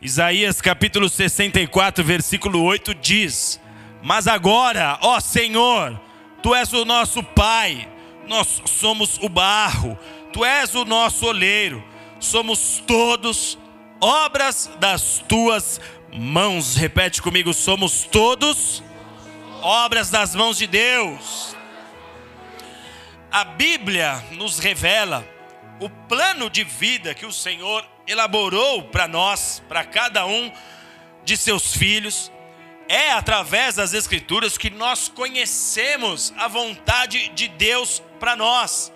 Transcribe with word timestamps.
Isaías 0.00 0.60
capítulo 0.60 1.08
64, 1.08 2.04
versículo 2.04 2.62
8 2.62 2.94
diz: 2.96 3.58
Mas 4.02 4.26
agora, 4.28 4.98
ó 5.00 5.18
Senhor, 5.20 5.98
tu 6.42 6.54
és 6.54 6.70
o 6.74 6.84
nosso 6.84 7.22
Pai, 7.22 7.88
nós 8.28 8.62
somos 8.66 9.18
o 9.22 9.28
barro, 9.28 9.98
tu 10.34 10.44
és 10.44 10.74
o 10.74 10.84
nosso 10.84 11.24
oleiro, 11.24 11.82
somos 12.20 12.82
todos 12.86 13.58
obras 13.98 14.70
das 14.78 15.24
tuas 15.26 15.80
mãos. 16.12 16.76
Repete 16.76 17.22
comigo: 17.22 17.54
somos 17.54 18.04
todos 18.04 18.82
obras 19.62 20.10
das 20.10 20.34
mãos 20.34 20.58
de 20.58 20.66
Deus. 20.66 21.56
A 23.32 23.44
Bíblia 23.44 24.22
nos 24.32 24.58
revela 24.58 25.26
o 25.80 25.88
plano 25.88 26.50
de 26.50 26.64
vida 26.64 27.14
que 27.14 27.24
o 27.24 27.32
Senhor 27.32 27.95
elaborou 28.06 28.84
para 28.84 29.08
nós, 29.08 29.62
para 29.68 29.84
cada 29.84 30.26
um 30.26 30.52
de 31.24 31.36
seus 31.36 31.74
filhos. 31.74 32.30
É 32.88 33.10
através 33.10 33.74
das 33.74 33.92
Escrituras 33.92 34.56
que 34.56 34.70
nós 34.70 35.08
conhecemos 35.08 36.32
a 36.36 36.46
vontade 36.46 37.28
de 37.30 37.48
Deus 37.48 38.02
para 38.20 38.36
nós. 38.36 38.92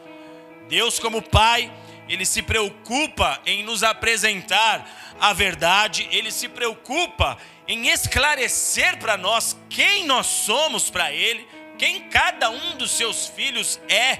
Deus, 0.69 1.01
como 1.01 1.21
Pai, 1.21 1.73
Ele 2.09 2.25
se 2.25 2.41
preocupa 2.41 3.41
em 3.45 3.65
nos 3.65 3.83
apresentar 3.83 4.89
a 5.21 5.33
verdade, 5.33 6.09
Ele 6.13 6.31
se 6.31 6.49
preocupa 6.49 7.37
em 7.67 7.89
esclarecer 7.89 8.97
para 8.99 9.17
nós 9.17 9.57
quem 9.69 10.07
nós 10.07 10.27
somos 10.27 10.89
para 10.89 11.13
Ele, 11.13 11.47
quem 11.77 12.09
cada 12.09 12.51
um 12.51 12.77
dos 12.77 12.93
seus 12.93 13.27
filhos 13.27 13.81
é 13.89 14.19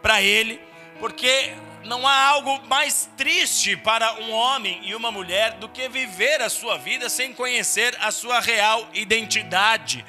para 0.00 0.22
Ele, 0.22 0.60
porque 1.00 1.52
não 1.84 2.06
há 2.06 2.26
algo 2.26 2.60
mais 2.66 3.08
triste 3.16 3.76
para 3.76 4.14
um 4.20 4.30
homem 4.32 4.80
e 4.82 4.94
uma 4.94 5.10
mulher 5.10 5.52
do 5.54 5.68
que 5.68 5.88
viver 5.88 6.42
a 6.42 6.48
sua 6.48 6.76
vida 6.76 7.08
sem 7.08 7.32
conhecer 7.32 7.96
a 8.00 8.10
sua 8.10 8.40
real 8.40 8.88
identidade. 8.92 10.04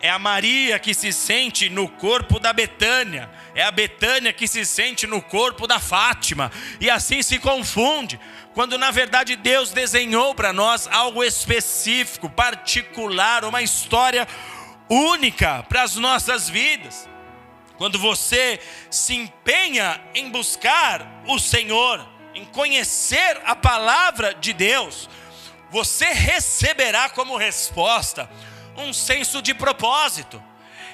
É 0.00 0.10
a 0.10 0.18
Maria 0.18 0.78
que 0.78 0.92
se 0.92 1.12
sente 1.12 1.70
no 1.70 1.88
corpo 1.88 2.38
da 2.38 2.52
Betânia, 2.52 3.30
é 3.54 3.62
a 3.62 3.70
Betânia 3.70 4.32
que 4.32 4.46
se 4.46 4.64
sente 4.64 5.06
no 5.06 5.22
corpo 5.22 5.66
da 5.66 5.78
Fátima, 5.78 6.52
e 6.78 6.90
assim 6.90 7.22
se 7.22 7.38
confunde, 7.38 8.20
quando 8.52 8.76
na 8.76 8.90
verdade 8.90 9.34
Deus 9.34 9.70
desenhou 9.70 10.34
para 10.34 10.52
nós 10.52 10.86
algo 10.88 11.24
específico, 11.24 12.28
particular, 12.28 13.44
uma 13.44 13.62
história 13.62 14.28
única 14.90 15.62
para 15.68 15.82
as 15.82 15.96
nossas 15.96 16.50
vidas. 16.50 17.08
Quando 17.76 17.98
você 17.98 18.60
se 18.90 19.14
empenha 19.14 20.00
em 20.14 20.30
buscar 20.30 21.22
o 21.26 21.38
Senhor, 21.38 22.06
em 22.34 22.44
conhecer 22.44 23.40
a 23.44 23.56
palavra 23.56 24.34
de 24.34 24.52
Deus, 24.52 25.08
você 25.70 26.12
receberá 26.12 27.08
como 27.08 27.36
resposta 27.36 28.30
um 28.76 28.92
senso 28.92 29.42
de 29.42 29.52
propósito. 29.54 30.42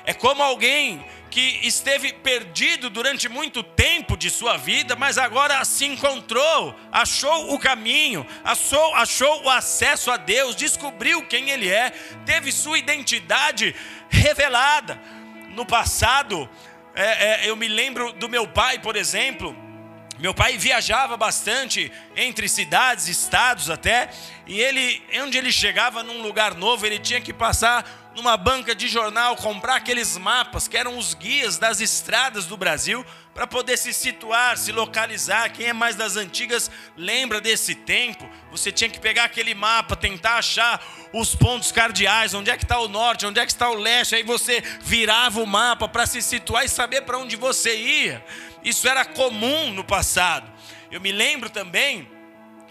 É 0.04 0.14
como 0.14 0.42
alguém 0.42 1.04
que 1.30 1.60
esteve 1.62 2.12
perdido 2.12 2.90
durante 2.90 3.28
muito 3.28 3.62
tempo 3.62 4.16
de 4.16 4.28
sua 4.28 4.56
vida, 4.56 4.96
mas 4.96 5.16
agora 5.16 5.64
se 5.64 5.84
encontrou, 5.84 6.74
achou 6.90 7.54
o 7.54 7.58
caminho, 7.58 8.26
achou, 8.42 8.94
achou 8.94 9.44
o 9.44 9.50
acesso 9.50 10.10
a 10.10 10.16
Deus, 10.16 10.56
descobriu 10.56 11.24
quem 11.26 11.50
Ele 11.50 11.68
é, 11.68 11.90
teve 12.26 12.50
sua 12.50 12.78
identidade 12.78 13.74
revelada. 14.08 15.00
No 15.50 15.64
passado, 15.64 16.48
é, 16.94 17.44
é, 17.44 17.50
eu 17.50 17.56
me 17.56 17.68
lembro 17.68 18.12
do 18.12 18.28
meu 18.28 18.46
pai, 18.46 18.78
por 18.78 18.96
exemplo. 18.96 19.56
Meu 20.18 20.34
pai 20.34 20.58
viajava 20.58 21.16
bastante 21.16 21.90
entre 22.14 22.46
cidades, 22.46 23.08
estados 23.08 23.70
até, 23.70 24.10
e 24.46 24.60
ele, 24.60 25.02
onde 25.22 25.38
ele 25.38 25.50
chegava 25.50 26.02
num 26.02 26.20
lugar 26.20 26.54
novo, 26.54 26.84
ele 26.84 26.98
tinha 26.98 27.22
que 27.22 27.32
passar 27.32 28.12
numa 28.14 28.36
banca 28.36 28.74
de 28.74 28.86
jornal, 28.86 29.34
comprar 29.36 29.76
aqueles 29.76 30.18
mapas 30.18 30.68
que 30.68 30.76
eram 30.76 30.98
os 30.98 31.14
guias 31.14 31.56
das 31.56 31.80
estradas 31.80 32.44
do 32.44 32.56
Brasil, 32.56 33.04
para 33.40 33.46
poder 33.46 33.78
se 33.78 33.94
situar, 33.94 34.58
se 34.58 34.70
localizar. 34.70 35.50
Quem 35.50 35.68
é 35.68 35.72
mais 35.72 35.96
das 35.96 36.14
antigas 36.14 36.70
lembra 36.94 37.40
desse 37.40 37.74
tempo. 37.74 38.28
Você 38.50 38.70
tinha 38.70 38.90
que 38.90 39.00
pegar 39.00 39.24
aquele 39.24 39.54
mapa, 39.54 39.96
tentar 39.96 40.34
achar 40.34 40.78
os 41.10 41.34
pontos 41.34 41.72
cardeais, 41.72 42.34
onde 42.34 42.50
é 42.50 42.56
que 42.58 42.64
está 42.64 42.78
o 42.78 42.86
norte, 42.86 43.24
onde 43.24 43.40
é 43.40 43.46
que 43.46 43.50
está 43.50 43.70
o 43.70 43.76
leste. 43.76 44.14
Aí 44.14 44.22
você 44.22 44.60
virava 44.82 45.40
o 45.40 45.46
mapa 45.46 45.88
para 45.88 46.04
se 46.04 46.20
situar 46.20 46.66
e 46.66 46.68
saber 46.68 47.00
para 47.00 47.16
onde 47.16 47.34
você 47.34 47.74
ia. 47.74 48.22
Isso 48.62 48.86
era 48.86 49.06
comum 49.06 49.72
no 49.72 49.84
passado. 49.84 50.46
Eu 50.92 51.00
me 51.00 51.10
lembro 51.10 51.48
também 51.48 52.06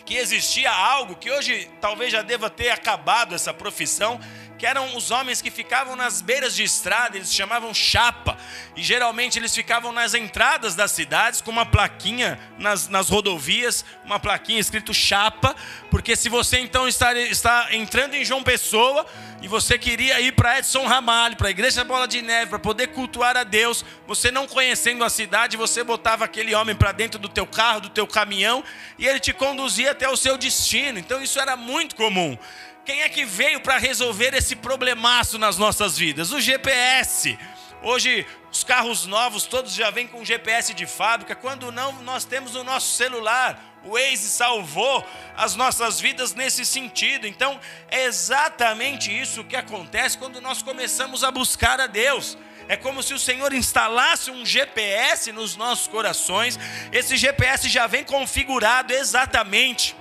que 0.05 0.17
existia 0.17 0.71
algo 0.71 1.15
que 1.15 1.31
hoje 1.31 1.67
talvez 1.81 2.11
já 2.11 2.21
deva 2.21 2.47
ter 2.47 2.69
acabado 2.69 3.33
essa 3.33 3.51
profissão, 3.51 4.19
que 4.59 4.65
eram 4.65 4.97
os 4.97 5.09
homens 5.09 5.41
que 5.41 5.49
ficavam 5.49 5.95
nas 5.95 6.21
beiras 6.21 6.53
de 6.53 6.63
estrada, 6.63 7.15
eles 7.15 7.33
chamavam 7.33 7.73
chapa, 7.73 8.37
e 8.75 8.83
geralmente 8.83 9.39
eles 9.39 9.55
ficavam 9.55 9.93
nas 9.93 10.13
entradas 10.13 10.75
das 10.75 10.91
cidades 10.91 11.39
com 11.39 11.49
uma 11.49 11.65
plaquinha 11.65 12.37
nas, 12.57 12.89
nas 12.89 13.07
rodovias, 13.07 13.85
uma 14.03 14.19
plaquinha 14.19 14.59
escrito 14.59 14.93
chapa, 14.93 15.55
porque 15.89 16.13
se 16.13 16.27
você 16.27 16.59
então 16.59 16.89
está, 16.89 17.13
está 17.13 17.73
entrando 17.73 18.15
em 18.15 18.25
João 18.25 18.43
Pessoa 18.43 19.05
e 19.41 19.47
você 19.47 19.77
queria 19.77 20.19
ir 20.19 20.33
para 20.33 20.59
Edson 20.59 20.85
Ramalho, 20.85 21.37
para 21.37 21.47
a 21.47 21.51
Igreja 21.51 21.85
Bola 21.85 22.05
de 22.05 22.21
Neve, 22.21 22.49
para 22.49 22.59
poder 22.59 22.87
cultuar 22.87 23.37
a 23.37 23.45
Deus, 23.45 23.85
você 24.05 24.29
não 24.29 24.45
conhecendo 24.45 25.05
a 25.05 25.09
cidade, 25.09 25.55
você 25.55 25.85
botava 25.85 26.25
aquele 26.25 26.53
homem 26.53 26.75
para 26.75 26.91
dentro 26.91 27.17
do 27.17 27.29
teu 27.29 27.47
carro, 27.47 27.79
do 27.79 27.89
teu 27.89 28.05
caminhão, 28.05 28.61
e 28.97 29.07
ele 29.07 29.21
te 29.21 29.31
conduzia 29.31 29.91
até 29.91 30.09
o 30.09 30.17
seu 30.17 30.37
destino. 30.37 30.99
Então 30.99 31.23
isso 31.23 31.39
era 31.39 31.55
muito 31.55 31.95
comum. 31.95 32.37
Quem 32.85 33.01
é 33.01 33.09
que 33.09 33.25
veio 33.25 33.59
para 33.59 33.77
resolver 33.77 34.33
esse 34.33 34.55
problemaço 34.55 35.37
nas 35.37 35.57
nossas 35.57 35.97
vidas? 35.97 36.31
O 36.31 36.41
GPS. 36.41 37.37
Hoje 37.81 38.25
os 38.51 38.63
carros 38.63 39.05
novos 39.05 39.43
todos 39.43 39.73
já 39.73 39.89
vêm 39.89 40.07
com 40.07 40.25
GPS 40.25 40.73
de 40.73 40.85
fábrica, 40.85 41.35
quando 41.35 41.71
não, 41.71 41.93
nós 42.01 42.25
temos 42.25 42.55
o 42.55 42.63
nosso 42.63 42.95
celular. 42.95 43.77
O 43.85 43.91
Waze 43.91 44.29
salvou 44.29 45.05
as 45.37 45.55
nossas 45.55 45.99
vidas 45.99 46.33
nesse 46.33 46.65
sentido. 46.65 47.25
Então, 47.25 47.59
é 47.89 48.05
exatamente 48.05 49.17
isso 49.17 49.43
que 49.43 49.55
acontece 49.55 50.17
quando 50.17 50.41
nós 50.41 50.61
começamos 50.61 51.23
a 51.23 51.31
buscar 51.31 51.79
a 51.79 51.87
Deus. 51.87 52.37
É 52.67 52.75
como 52.75 53.01
se 53.01 53.13
o 53.13 53.19
Senhor 53.19 53.53
instalasse 53.53 54.29
um 54.29 54.45
GPS 54.45 55.31
nos 55.31 55.55
nossos 55.55 55.87
corações. 55.87 56.59
Esse 56.91 57.15
GPS 57.15 57.69
já 57.69 57.87
vem 57.87 58.03
configurado 58.03 58.93
exatamente 58.93 59.95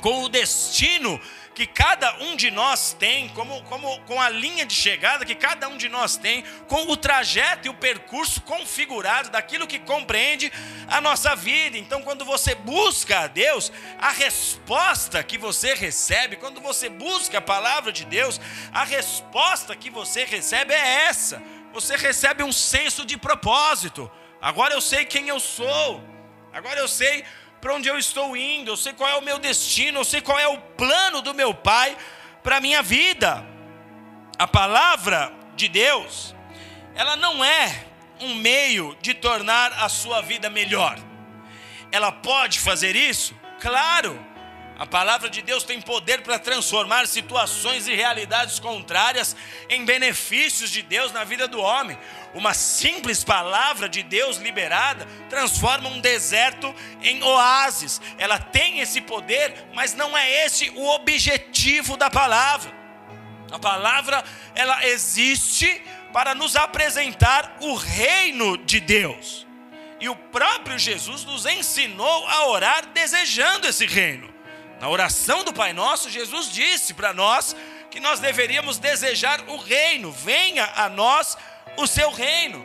com 0.00 0.22
o 0.22 0.28
destino 0.28 1.20
que 1.56 1.66
cada 1.66 2.14
um 2.18 2.36
de 2.36 2.50
nós 2.50 2.92
tem, 2.92 3.30
como, 3.30 3.62
como, 3.62 3.98
com 4.00 4.20
a 4.20 4.28
linha 4.28 4.66
de 4.66 4.74
chegada 4.74 5.24
que 5.24 5.34
cada 5.34 5.66
um 5.68 5.78
de 5.78 5.88
nós 5.88 6.18
tem, 6.18 6.44
com 6.68 6.82
o 6.90 6.98
trajeto 6.98 7.66
e 7.66 7.70
o 7.70 7.74
percurso 7.74 8.42
configurado 8.42 9.30
daquilo 9.30 9.66
que 9.66 9.78
compreende 9.78 10.52
a 10.86 11.00
nossa 11.00 11.34
vida. 11.34 11.78
Então, 11.78 12.02
quando 12.02 12.26
você 12.26 12.54
busca 12.54 13.20
a 13.20 13.26
Deus, 13.26 13.72
a 13.98 14.10
resposta 14.10 15.22
que 15.22 15.38
você 15.38 15.72
recebe, 15.72 16.36
quando 16.36 16.60
você 16.60 16.90
busca 16.90 17.38
a 17.38 17.40
palavra 17.40 17.90
de 17.90 18.04
Deus, 18.04 18.38
a 18.70 18.84
resposta 18.84 19.74
que 19.74 19.88
você 19.88 20.26
recebe 20.26 20.74
é 20.74 21.06
essa. 21.06 21.42
Você 21.72 21.96
recebe 21.96 22.42
um 22.42 22.52
senso 22.52 23.02
de 23.06 23.16
propósito. 23.16 24.10
Agora 24.42 24.74
eu 24.74 24.82
sei 24.82 25.06
quem 25.06 25.30
eu 25.30 25.40
sou. 25.40 26.04
Agora 26.52 26.78
eu 26.78 26.88
sei 26.88 27.24
para 27.60 27.74
onde 27.74 27.88
eu 27.88 27.98
estou 27.98 28.36
indo, 28.36 28.70
eu 28.70 28.76
sei 28.76 28.92
qual 28.92 29.08
é 29.08 29.16
o 29.16 29.22
meu 29.22 29.38
destino, 29.38 30.00
eu 30.00 30.04
sei 30.04 30.20
qual 30.20 30.38
é 30.38 30.46
o 30.46 30.58
plano 30.58 31.22
do 31.22 31.34
meu 31.34 31.54
Pai 31.54 31.96
para 32.42 32.56
a 32.56 32.60
minha 32.60 32.82
vida. 32.82 33.46
A 34.38 34.46
palavra 34.46 35.32
de 35.54 35.68
Deus, 35.68 36.34
ela 36.94 37.16
não 37.16 37.44
é 37.44 37.86
um 38.20 38.34
meio 38.34 38.96
de 39.00 39.14
tornar 39.14 39.72
a 39.72 39.88
sua 39.88 40.20
vida 40.20 40.50
melhor. 40.50 40.98
Ela 41.90 42.12
pode 42.12 42.60
fazer 42.60 42.96
isso? 42.96 43.34
Claro. 43.60 44.25
A 44.78 44.84
palavra 44.84 45.30
de 45.30 45.40
Deus 45.40 45.64
tem 45.64 45.80
poder 45.80 46.20
para 46.20 46.38
transformar 46.38 47.06
situações 47.06 47.88
e 47.88 47.94
realidades 47.94 48.58
contrárias 48.58 49.34
em 49.70 49.86
benefícios 49.86 50.68
de 50.68 50.82
Deus 50.82 51.12
na 51.12 51.24
vida 51.24 51.48
do 51.48 51.58
homem. 51.58 51.98
Uma 52.34 52.52
simples 52.52 53.24
palavra 53.24 53.88
de 53.88 54.02
Deus 54.02 54.36
liberada 54.36 55.06
transforma 55.30 55.88
um 55.88 55.98
deserto 55.98 56.74
em 57.02 57.22
oásis. 57.22 58.02
Ela 58.18 58.38
tem 58.38 58.80
esse 58.80 59.00
poder, 59.00 59.54
mas 59.72 59.94
não 59.94 60.14
é 60.14 60.44
esse 60.44 60.68
o 60.70 60.86
objetivo 60.90 61.96
da 61.96 62.10
palavra. 62.10 62.70
A 63.50 63.58
palavra 63.58 64.22
ela 64.54 64.86
existe 64.86 65.82
para 66.12 66.34
nos 66.34 66.54
apresentar 66.54 67.56
o 67.62 67.74
reino 67.76 68.58
de 68.58 68.80
Deus. 68.80 69.46
E 69.98 70.06
o 70.10 70.16
próprio 70.16 70.78
Jesus 70.78 71.24
nos 71.24 71.46
ensinou 71.46 72.26
a 72.28 72.48
orar 72.48 72.84
desejando 72.88 73.66
esse 73.66 73.86
reino. 73.86 74.35
Na 74.80 74.88
oração 74.88 75.42
do 75.42 75.52
Pai 75.52 75.72
Nosso, 75.72 76.10
Jesus 76.10 76.50
disse 76.50 76.92
para 76.92 77.12
nós 77.12 77.56
que 77.90 77.98
nós 77.98 78.20
deveríamos 78.20 78.78
desejar 78.78 79.40
o 79.48 79.56
reino, 79.56 80.12
venha 80.12 80.70
a 80.76 80.88
nós 80.88 81.36
o 81.76 81.86
seu 81.86 82.10
reino. 82.10 82.64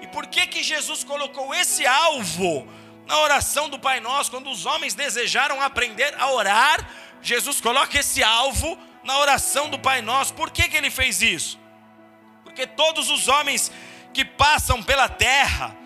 E 0.00 0.06
por 0.06 0.26
que 0.26 0.46
que 0.46 0.62
Jesus 0.62 1.04
colocou 1.04 1.54
esse 1.54 1.86
alvo 1.86 2.66
na 3.06 3.18
oração 3.18 3.68
do 3.68 3.78
Pai 3.78 4.00
Nosso, 4.00 4.30
quando 4.30 4.48
os 4.50 4.64
homens 4.64 4.94
desejaram 4.94 5.60
aprender 5.60 6.14
a 6.18 6.30
orar, 6.30 6.88
Jesus 7.20 7.60
coloca 7.60 7.98
esse 7.98 8.22
alvo 8.22 8.78
na 9.02 9.18
oração 9.18 9.68
do 9.68 9.78
Pai 9.78 10.00
Nosso. 10.00 10.32
Por 10.34 10.50
que, 10.50 10.68
que 10.68 10.76
ele 10.76 10.90
fez 10.90 11.20
isso? 11.20 11.58
Porque 12.44 12.66
todos 12.66 13.10
os 13.10 13.28
homens 13.28 13.70
que 14.14 14.24
passam 14.24 14.82
pela 14.82 15.08
terra 15.08 15.76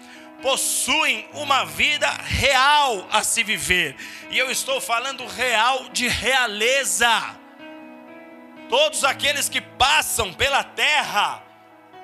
possuem 0.45 1.27
uma 1.33 1.65
vida 1.65 2.07
real 2.07 3.09
a 3.11 3.25
se 3.25 3.43
viver. 3.43 3.97
E 4.29 4.39
eu 4.39 4.51
estou 4.51 4.79
falando 4.79 5.27
real 5.27 5.89
de 5.89 6.07
realeza. 6.07 7.35
Todos 8.69 9.05
aqueles 9.05 9.49
que 9.49 9.63
passam 9.63 10.35
pela 10.35 10.63
terra 10.63 11.43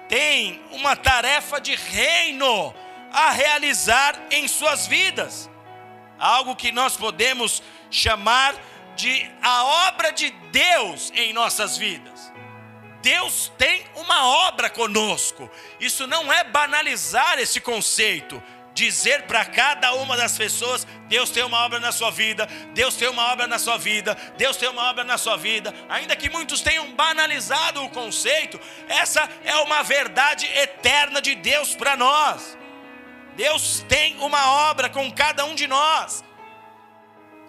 têm 0.08 0.58
uma 0.70 0.96
tarefa 0.96 1.60
de 1.60 1.76
reino 1.76 2.74
a 3.12 3.30
realizar 3.30 4.18
em 4.30 4.48
suas 4.48 4.86
vidas. 4.86 5.50
Algo 6.18 6.56
que 6.56 6.72
nós 6.72 6.96
podemos 6.96 7.62
chamar 7.90 8.54
de 8.96 9.30
a 9.42 9.64
obra 9.88 10.12
de 10.12 10.30
Deus 10.50 11.12
em 11.14 11.34
nossas 11.34 11.76
vidas. 11.76 12.19
Deus 13.02 13.50
tem 13.56 13.84
uma 13.94 14.26
obra 14.48 14.68
conosco. 14.68 15.50
Isso 15.78 16.06
não 16.06 16.32
é 16.32 16.44
banalizar 16.44 17.38
esse 17.38 17.60
conceito. 17.60 18.42
Dizer 18.72 19.22
para 19.22 19.44
cada 19.44 19.92
uma 19.94 20.16
das 20.16 20.38
pessoas: 20.38 20.86
Deus 21.08 21.28
tem 21.30 21.42
uma 21.42 21.64
obra 21.64 21.80
na 21.80 21.90
sua 21.90 22.10
vida, 22.10 22.46
Deus 22.72 22.94
tem 22.94 23.08
uma 23.08 23.32
obra 23.32 23.46
na 23.46 23.58
sua 23.58 23.76
vida, 23.76 24.16
Deus 24.36 24.56
tem 24.56 24.68
uma 24.68 24.88
obra 24.88 25.02
na 25.02 25.18
sua 25.18 25.36
vida. 25.36 25.74
Ainda 25.88 26.14
que 26.14 26.30
muitos 26.30 26.60
tenham 26.60 26.92
banalizado 26.94 27.84
o 27.84 27.90
conceito, 27.90 28.60
essa 28.88 29.28
é 29.44 29.56
uma 29.56 29.82
verdade 29.82 30.46
eterna 30.46 31.20
de 31.20 31.34
Deus 31.34 31.74
para 31.74 31.96
nós. 31.96 32.56
Deus 33.34 33.84
tem 33.88 34.16
uma 34.20 34.70
obra 34.70 34.88
com 34.88 35.10
cada 35.10 35.44
um 35.44 35.54
de 35.54 35.66
nós. 35.66 36.22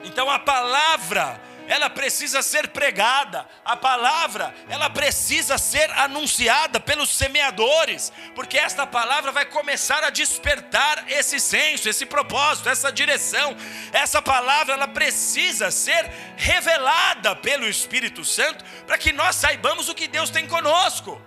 Então 0.03 0.29
a 0.29 0.39
palavra 0.39 1.39
ela 1.71 1.89
precisa 1.89 2.41
ser 2.41 2.67
pregada, 2.67 3.47
a 3.63 3.77
palavra, 3.77 4.53
ela 4.67 4.89
precisa 4.89 5.57
ser 5.57 5.89
anunciada 5.91 6.81
pelos 6.81 7.09
semeadores, 7.09 8.11
porque 8.35 8.57
esta 8.57 8.85
palavra 8.85 9.31
vai 9.31 9.45
começar 9.45 10.03
a 10.03 10.09
despertar 10.09 11.05
esse 11.07 11.39
senso, 11.39 11.87
esse 11.87 12.05
propósito, 12.05 12.67
essa 12.67 12.91
direção. 12.91 13.55
Essa 13.93 14.21
palavra, 14.21 14.73
ela 14.73 14.87
precisa 14.89 15.71
ser 15.71 16.11
revelada 16.35 17.37
pelo 17.37 17.65
Espírito 17.65 18.25
Santo, 18.25 18.65
para 18.85 18.97
que 18.97 19.13
nós 19.13 19.37
saibamos 19.37 19.87
o 19.87 19.95
que 19.95 20.09
Deus 20.09 20.29
tem 20.29 20.45
conosco. 20.45 21.21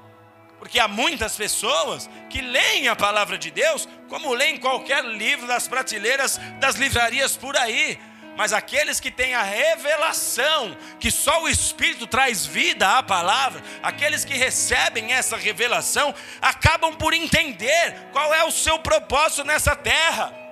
Porque 0.59 0.79
há 0.79 0.87
muitas 0.87 1.37
pessoas 1.37 2.09
que 2.29 2.43
leem 2.43 2.89
a 2.89 2.95
palavra 2.95 3.39
de 3.39 3.51
Deus, 3.51 3.89
como 4.11 4.35
leem 4.35 4.59
qualquer 4.59 5.03
livro 5.07 5.47
das 5.47 5.67
prateleiras 5.67 6.39
das 6.61 6.75
livrarias 6.75 7.35
por 7.35 7.57
aí, 7.57 7.99
mas 8.37 8.53
aqueles 8.53 9.01
que 9.01 9.11
têm 9.11 9.35
a 9.35 9.43
revelação, 9.43 10.77
que 10.99 11.11
só 11.11 11.43
o 11.43 11.49
Espírito 11.49 12.07
traz 12.07 12.45
vida 12.45 12.99
à 12.99 13.03
palavra, 13.03 13.63
aqueles 13.83 14.25
que 14.25 14.35
recebem 14.35 15.13
essa 15.13 15.37
revelação, 15.37 16.15
acabam 16.41 16.95
por 16.95 17.13
entender 17.13 18.09
qual 18.13 18.35
é 18.35 18.45
o 18.45 18.51
seu 18.51 18.79
propósito 18.79 19.45
nessa 19.45 19.77
terra. 19.77 20.45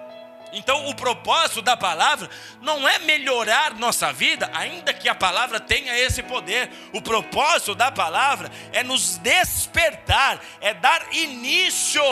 Então, 0.53 0.87
o 0.87 0.95
propósito 0.95 1.63
da 1.63 1.77
palavra 1.77 2.29
não 2.61 2.87
é 2.87 2.99
melhorar 3.01 3.75
nossa 3.75 4.13
vida, 4.13 4.51
ainda 4.53 4.93
que 4.93 5.09
a 5.09 5.15
palavra 5.15 5.59
tenha 5.59 5.99
esse 5.99 6.23
poder. 6.23 6.71
O 6.93 7.01
propósito 7.01 7.75
da 7.75 7.91
palavra 7.91 8.51
é 8.71 8.85
nos 8.85 9.17
despertar, 9.17 10.39
é 10.61 10.75
dar 10.75 11.07
início 11.13 12.03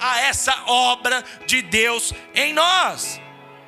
a 0.00 0.20
essa 0.22 0.64
obra 0.66 1.22
de 1.46 1.60
Deus 1.60 2.14
em 2.34 2.54
nós. 2.54 3.21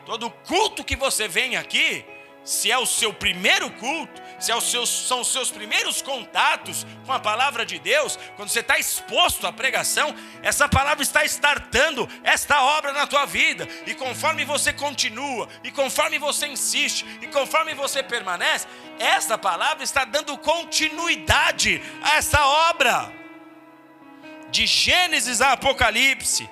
Todo 0.04 0.30
culto 0.30 0.84
que 0.84 0.96
você 0.96 1.26
vem 1.26 1.56
aqui, 1.56 2.04
se 2.44 2.70
é 2.70 2.76
o 2.76 2.84
seu 2.84 3.12
primeiro 3.12 3.70
culto, 3.70 4.22
se 4.38 4.52
é 4.52 4.60
seu, 4.60 4.84
são 4.84 5.20
os 5.20 5.32
seus 5.32 5.50
primeiros 5.50 6.02
contatos 6.02 6.86
com 7.06 7.12
a 7.12 7.18
palavra 7.18 7.64
de 7.64 7.78
Deus, 7.78 8.18
quando 8.36 8.50
você 8.50 8.60
está 8.60 8.78
exposto 8.78 9.46
à 9.46 9.52
pregação, 9.52 10.14
essa 10.42 10.68
palavra 10.68 11.02
está 11.02 11.24
startando 11.24 12.06
esta 12.22 12.62
obra 12.62 12.92
na 12.92 13.06
tua 13.06 13.24
vida, 13.24 13.66
e 13.86 13.94
conforme 13.94 14.44
você 14.44 14.72
continua, 14.74 15.48
e 15.62 15.70
conforme 15.70 16.18
você 16.18 16.46
insiste, 16.46 17.06
e 17.22 17.26
conforme 17.28 17.72
você 17.72 18.02
permanece, 18.02 18.66
esta 18.98 19.38
palavra 19.38 19.82
está 19.82 20.04
dando 20.04 20.36
continuidade 20.36 21.80
a 22.02 22.16
essa 22.16 22.44
obra. 22.70 23.10
De 24.50 24.66
Gênesis 24.66 25.40
a 25.40 25.52
Apocalipse, 25.52 26.48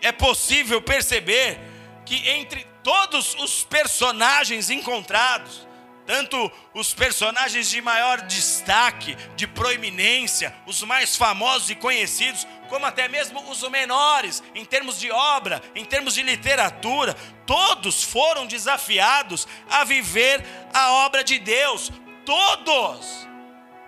é 0.00 0.10
possível 0.10 0.82
perceber 0.82 1.58
que 2.04 2.28
entre 2.28 2.71
todos 2.82 3.34
os 3.36 3.64
personagens 3.64 4.70
encontrados, 4.70 5.66
tanto 6.06 6.50
os 6.74 6.92
personagens 6.92 7.70
de 7.70 7.80
maior 7.80 8.22
destaque, 8.22 9.16
de 9.36 9.46
proeminência, 9.46 10.54
os 10.66 10.82
mais 10.82 11.16
famosos 11.16 11.70
e 11.70 11.74
conhecidos, 11.76 12.46
como 12.68 12.84
até 12.84 13.06
mesmo 13.06 13.40
os 13.50 13.62
menores, 13.68 14.42
em 14.54 14.64
termos 14.64 14.98
de 14.98 15.10
obra, 15.10 15.62
em 15.74 15.84
termos 15.84 16.14
de 16.14 16.22
literatura, 16.22 17.14
todos 17.46 18.02
foram 18.02 18.46
desafiados 18.46 19.46
a 19.70 19.84
viver 19.84 20.44
a 20.74 20.92
obra 20.92 21.22
de 21.22 21.38
Deus. 21.38 21.90
Todos! 22.26 23.28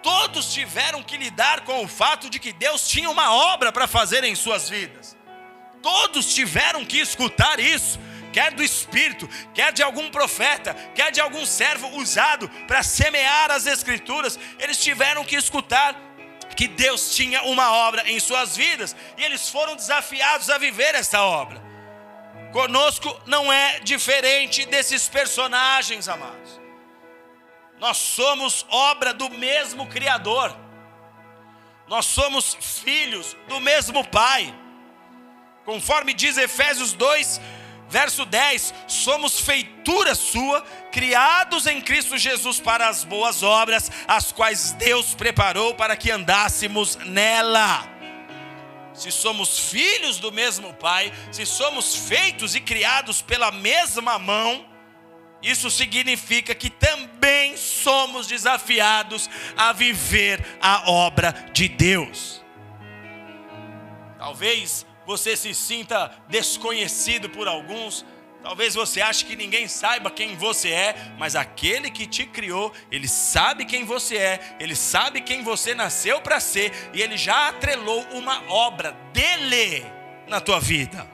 Todos 0.02 0.52
tiveram 0.52 1.02
que 1.02 1.16
lidar 1.16 1.62
com 1.62 1.82
o 1.82 1.88
fato 1.88 2.28
de 2.28 2.38
que 2.38 2.52
Deus 2.52 2.86
tinha 2.86 3.08
uma 3.08 3.34
obra 3.34 3.72
para 3.72 3.88
fazer 3.88 4.22
em 4.22 4.34
suas 4.34 4.68
vidas. 4.68 5.16
Todos 5.82 6.34
tiveram 6.34 6.84
que 6.84 6.98
escutar 6.98 7.58
isso 7.58 7.98
quer 8.34 8.50
do 8.50 8.64
Espírito, 8.64 9.28
quer 9.54 9.72
de 9.72 9.80
algum 9.80 10.10
profeta, 10.10 10.74
quer 10.92 11.12
de 11.12 11.20
algum 11.20 11.46
servo 11.46 11.86
usado 11.96 12.48
para 12.66 12.82
semear 12.82 13.52
as 13.52 13.64
Escrituras, 13.64 14.36
eles 14.58 14.82
tiveram 14.82 15.24
que 15.24 15.36
escutar 15.36 15.94
que 16.56 16.66
Deus 16.66 17.14
tinha 17.14 17.44
uma 17.44 17.72
obra 17.72 18.10
em 18.10 18.18
suas 18.18 18.56
vidas 18.56 18.94
e 19.16 19.22
eles 19.22 19.48
foram 19.48 19.76
desafiados 19.76 20.50
a 20.50 20.58
viver 20.58 20.96
essa 20.96 21.22
obra. 21.22 21.62
Conosco 22.52 23.08
não 23.24 23.52
é 23.52 23.78
diferente 23.80 24.66
desses 24.66 25.08
personagens, 25.08 26.08
amados. 26.08 26.60
Nós 27.78 27.96
somos 27.96 28.66
obra 28.68 29.14
do 29.14 29.30
mesmo 29.30 29.86
Criador, 29.86 30.56
nós 31.86 32.06
somos 32.06 32.56
filhos 32.60 33.36
do 33.46 33.60
mesmo 33.60 34.04
Pai. 34.04 34.52
Conforme 35.64 36.12
diz 36.12 36.36
Efésios 36.36 36.92
2, 36.92 37.40
Verso 37.88 38.24
10: 38.24 38.74
Somos 38.88 39.40
feitura 39.40 40.14
sua, 40.14 40.62
criados 40.90 41.66
em 41.66 41.80
Cristo 41.80 42.16
Jesus 42.18 42.60
para 42.60 42.88
as 42.88 43.04
boas 43.04 43.42
obras, 43.42 43.90
as 44.06 44.32
quais 44.32 44.72
Deus 44.72 45.14
preparou 45.14 45.74
para 45.74 45.96
que 45.96 46.10
andássemos 46.10 46.96
nela. 46.96 47.88
Se 48.94 49.10
somos 49.10 49.58
filhos 49.58 50.18
do 50.18 50.30
mesmo 50.30 50.72
Pai, 50.74 51.12
se 51.32 51.44
somos 51.44 51.96
feitos 51.96 52.54
e 52.54 52.60
criados 52.60 53.20
pela 53.20 53.50
mesma 53.50 54.18
mão, 54.18 54.64
isso 55.42 55.70
significa 55.70 56.54
que 56.54 56.70
também 56.70 57.56
somos 57.56 58.26
desafiados 58.26 59.28
a 59.56 59.72
viver 59.72 60.42
a 60.60 60.90
obra 60.90 61.32
de 61.52 61.68
Deus. 61.68 62.42
Talvez 64.18 64.83
você 65.06 65.36
se 65.36 65.54
sinta 65.54 66.10
desconhecido 66.28 67.28
por 67.28 67.48
alguns. 67.48 68.04
Talvez 68.42 68.74
você 68.74 69.00
ache 69.00 69.24
que 69.24 69.36
ninguém 69.36 69.66
saiba 69.66 70.10
quem 70.10 70.36
você 70.36 70.70
é, 70.70 71.14
mas 71.18 71.34
aquele 71.34 71.90
que 71.90 72.06
te 72.06 72.26
criou, 72.26 72.72
ele 72.90 73.08
sabe 73.08 73.64
quem 73.64 73.84
você 73.84 74.16
é, 74.16 74.56
ele 74.60 74.76
sabe 74.76 75.22
quem 75.22 75.42
você 75.42 75.74
nasceu 75.74 76.20
para 76.20 76.38
ser, 76.38 76.70
e 76.92 77.00
ele 77.00 77.16
já 77.16 77.48
atrelou 77.48 78.02
uma 78.12 78.42
obra 78.50 78.92
dele 79.14 79.82
na 80.28 80.42
tua 80.42 80.60
vida. 80.60 81.08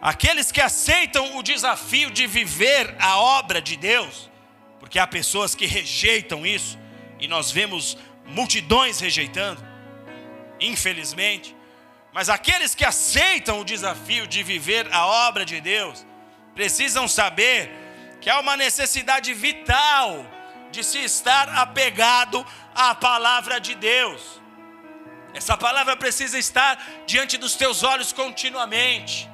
Aqueles 0.00 0.52
que 0.52 0.60
aceitam 0.60 1.36
o 1.36 1.42
desafio 1.42 2.10
de 2.10 2.26
viver 2.26 2.94
a 3.00 3.18
obra 3.18 3.60
de 3.60 3.76
Deus, 3.76 4.30
porque 4.78 5.00
há 5.00 5.06
pessoas 5.06 5.54
que 5.54 5.66
rejeitam 5.66 6.46
isso, 6.46 6.78
e 7.18 7.26
nós 7.26 7.50
vemos 7.50 7.98
multidões 8.26 9.00
rejeitando, 9.00 9.64
infelizmente. 10.60 11.56
Mas 12.14 12.28
aqueles 12.28 12.76
que 12.76 12.84
aceitam 12.84 13.60
o 13.60 13.64
desafio 13.64 14.24
de 14.24 14.40
viver 14.44 14.86
a 14.92 15.04
obra 15.04 15.44
de 15.44 15.60
Deus, 15.60 16.06
precisam 16.54 17.08
saber 17.08 17.68
que 18.20 18.30
há 18.30 18.38
uma 18.38 18.56
necessidade 18.56 19.34
vital 19.34 20.24
de 20.70 20.84
se 20.84 21.00
estar 21.00 21.48
apegado 21.48 22.46
à 22.72 22.94
palavra 22.94 23.60
de 23.60 23.74
Deus. 23.74 24.40
Essa 25.34 25.56
palavra 25.56 25.96
precisa 25.96 26.38
estar 26.38 26.80
diante 27.04 27.36
dos 27.36 27.56
teus 27.56 27.82
olhos 27.82 28.12
continuamente. 28.12 29.28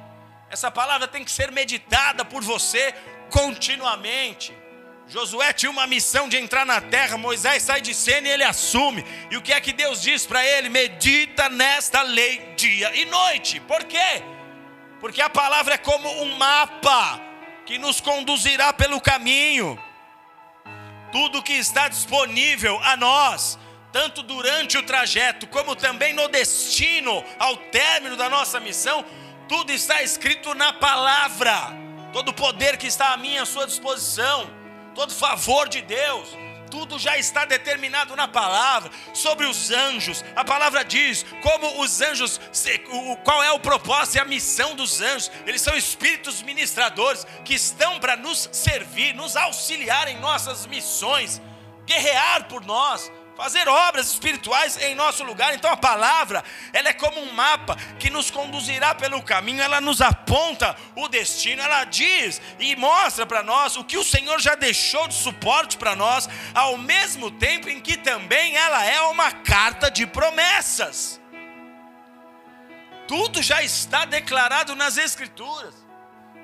Essa 0.49 0.71
palavra 0.71 1.07
tem 1.07 1.23
que 1.23 1.29
ser 1.29 1.51
meditada 1.51 2.25
por 2.25 2.41
você 2.41 2.95
continuamente. 3.29 4.57
Josué 5.11 5.51
tinha 5.51 5.69
uma 5.69 5.85
missão 5.85 6.29
de 6.29 6.37
entrar 6.37 6.65
na 6.65 6.79
terra, 6.79 7.17
Moisés 7.17 7.63
sai 7.63 7.81
de 7.81 7.93
cena 7.93 8.29
e 8.29 8.31
ele 8.31 8.45
assume. 8.45 9.05
E 9.29 9.35
o 9.35 9.41
que 9.41 9.51
é 9.51 9.59
que 9.59 9.73
Deus 9.73 10.01
diz 10.01 10.25
para 10.25 10.45
ele? 10.45 10.69
Medita 10.69 11.49
nesta 11.49 12.01
lei 12.01 12.53
dia 12.55 12.95
e 12.95 13.03
noite. 13.03 13.59
Por 13.59 13.83
quê? 13.83 14.23
Porque 15.01 15.21
a 15.21 15.29
palavra 15.29 15.73
é 15.73 15.77
como 15.77 16.07
um 16.23 16.37
mapa 16.37 17.19
que 17.65 17.77
nos 17.77 17.99
conduzirá 17.99 18.71
pelo 18.71 19.01
caminho. 19.01 19.77
tudo 21.11 21.43
que 21.43 21.51
está 21.51 21.89
disponível 21.89 22.79
a 22.81 22.95
nós, 22.95 23.59
tanto 23.91 24.23
durante 24.23 24.77
o 24.77 24.83
trajeto, 24.83 25.45
como 25.47 25.75
também 25.75 26.13
no 26.13 26.29
destino, 26.29 27.21
ao 27.37 27.57
término 27.57 28.15
da 28.15 28.29
nossa 28.29 28.61
missão, 28.61 29.03
tudo 29.49 29.73
está 29.73 30.01
escrito 30.01 30.53
na 30.53 30.71
palavra. 30.71 31.53
Todo 32.13 32.29
o 32.29 32.33
poder 32.33 32.77
que 32.77 32.87
está 32.87 33.11
à 33.11 33.17
minha 33.17 33.41
à 33.41 33.45
sua 33.45 33.67
disposição, 33.67 34.60
todo 34.93 35.13
favor 35.13 35.67
de 35.69 35.81
Deus, 35.81 36.29
tudo 36.69 36.97
já 36.97 37.17
está 37.17 37.43
determinado 37.43 38.15
na 38.15 38.27
palavra 38.27 38.89
sobre 39.13 39.45
os 39.45 39.71
anjos. 39.71 40.23
A 40.35 40.45
palavra 40.45 40.83
diz 40.83 41.25
como 41.41 41.81
os 41.81 42.01
anjos, 42.01 42.39
qual 43.23 43.43
é 43.43 43.51
o 43.51 43.59
propósito 43.59 44.15
e 44.15 44.19
a 44.19 44.25
missão 44.25 44.73
dos 44.73 45.01
anjos. 45.01 45.29
Eles 45.45 45.61
são 45.61 45.75
espíritos 45.75 46.41
ministradores 46.41 47.27
que 47.43 47.53
estão 47.53 47.99
para 47.99 48.15
nos 48.15 48.49
servir, 48.53 49.13
nos 49.13 49.35
auxiliar 49.35 50.07
em 50.07 50.19
nossas 50.19 50.65
missões, 50.65 51.41
guerrear 51.85 52.47
por 52.47 52.65
nós 52.65 53.11
fazer 53.41 53.67
obras 53.67 54.11
espirituais 54.11 54.77
em 54.77 54.93
nosso 54.93 55.23
lugar. 55.23 55.55
Então 55.55 55.71
a 55.71 55.75
palavra, 55.75 56.43
ela 56.71 56.89
é 56.89 56.93
como 56.93 57.19
um 57.19 57.33
mapa 57.33 57.75
que 57.97 58.07
nos 58.11 58.29
conduzirá 58.29 58.93
pelo 58.93 59.23
caminho, 59.23 59.63
ela 59.63 59.81
nos 59.81 59.99
aponta 59.99 60.75
o 60.95 61.07
destino, 61.07 61.59
ela 61.59 61.83
diz 61.85 62.39
e 62.59 62.75
mostra 62.75 63.25
para 63.25 63.41
nós 63.41 63.75
o 63.75 63.83
que 63.83 63.97
o 63.97 64.03
Senhor 64.03 64.39
já 64.39 64.53
deixou 64.53 65.07
de 65.07 65.15
suporte 65.15 65.75
para 65.75 65.95
nós, 65.95 66.29
ao 66.53 66.77
mesmo 66.77 67.31
tempo 67.31 67.67
em 67.67 67.81
que 67.81 67.97
também 67.97 68.57
ela 68.57 68.85
é 68.85 69.01
uma 69.01 69.31
carta 69.31 69.89
de 69.89 70.05
promessas. 70.05 71.19
Tudo 73.07 73.41
já 73.41 73.63
está 73.63 74.05
declarado 74.05 74.75
nas 74.75 74.97
Escrituras. 74.97 75.80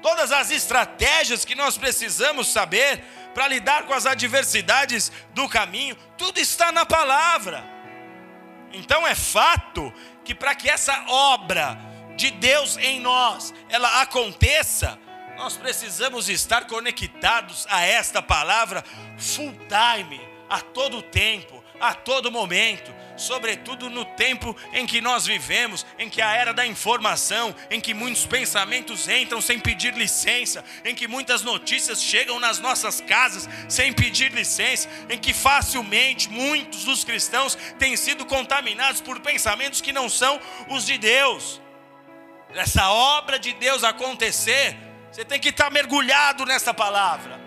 Todas 0.07 0.31
as 0.31 0.51
estratégias 0.51 1.43
que 1.43 1.53
nós 1.53 1.77
precisamos 1.77 2.47
saber 2.47 3.03
para 3.33 3.45
lidar 3.49 3.83
com 3.83 3.93
as 3.93 4.05
adversidades 4.05 5.11
do 5.33 5.49
caminho, 5.49 5.97
tudo 6.17 6.39
está 6.39 6.71
na 6.71 6.85
palavra. 6.85 7.61
Então 8.71 9.05
é 9.05 9.13
fato 9.13 9.93
que 10.23 10.33
para 10.33 10.55
que 10.55 10.69
essa 10.69 10.97
obra 11.09 11.77
de 12.15 12.31
Deus 12.31 12.77
em 12.77 13.01
nós 13.01 13.53
ela 13.67 14.01
aconteça, 14.01 14.97
nós 15.35 15.57
precisamos 15.57 16.29
estar 16.29 16.67
conectados 16.67 17.67
a 17.69 17.85
esta 17.85 18.21
palavra 18.21 18.85
full 19.17 19.53
time, 19.67 20.21
a 20.49 20.61
todo 20.61 21.01
tempo, 21.01 21.61
a 21.81 21.93
todo 21.93 22.31
momento 22.31 22.95
sobretudo 23.17 23.89
no 23.89 24.05
tempo 24.05 24.55
em 24.71 24.85
que 24.85 25.01
nós 25.01 25.25
vivemos, 25.25 25.85
em 25.97 26.09
que 26.09 26.21
a 26.21 26.33
era 26.33 26.53
da 26.53 26.65
informação, 26.65 27.53
em 27.69 27.81
que 27.81 27.93
muitos 27.93 28.25
pensamentos 28.25 29.09
entram 29.09 29.41
sem 29.41 29.59
pedir 29.59 29.93
licença, 29.95 30.63
em 30.85 30.95
que 30.95 31.07
muitas 31.07 31.41
notícias 31.41 32.01
chegam 32.01 32.39
nas 32.39 32.59
nossas 32.59 33.01
casas 33.01 33.49
sem 33.67 33.91
pedir 33.91 34.31
licença, 34.31 34.87
em 35.09 35.17
que 35.17 35.33
facilmente 35.33 36.29
muitos 36.29 36.85
dos 36.85 37.03
cristãos 37.03 37.57
têm 37.79 37.97
sido 37.97 38.25
contaminados 38.25 39.01
por 39.01 39.19
pensamentos 39.19 39.81
que 39.81 39.91
não 39.91 40.07
são 40.07 40.39
os 40.69 40.85
de 40.85 40.97
Deus. 40.97 41.59
Essa 42.53 42.89
obra 42.89 43.37
de 43.37 43.53
Deus 43.53 43.83
acontecer, 43.83 44.77
você 45.11 45.25
tem 45.25 45.39
que 45.39 45.49
estar 45.49 45.69
mergulhado 45.71 46.45
nessa 46.45 46.73
palavra. 46.73 47.39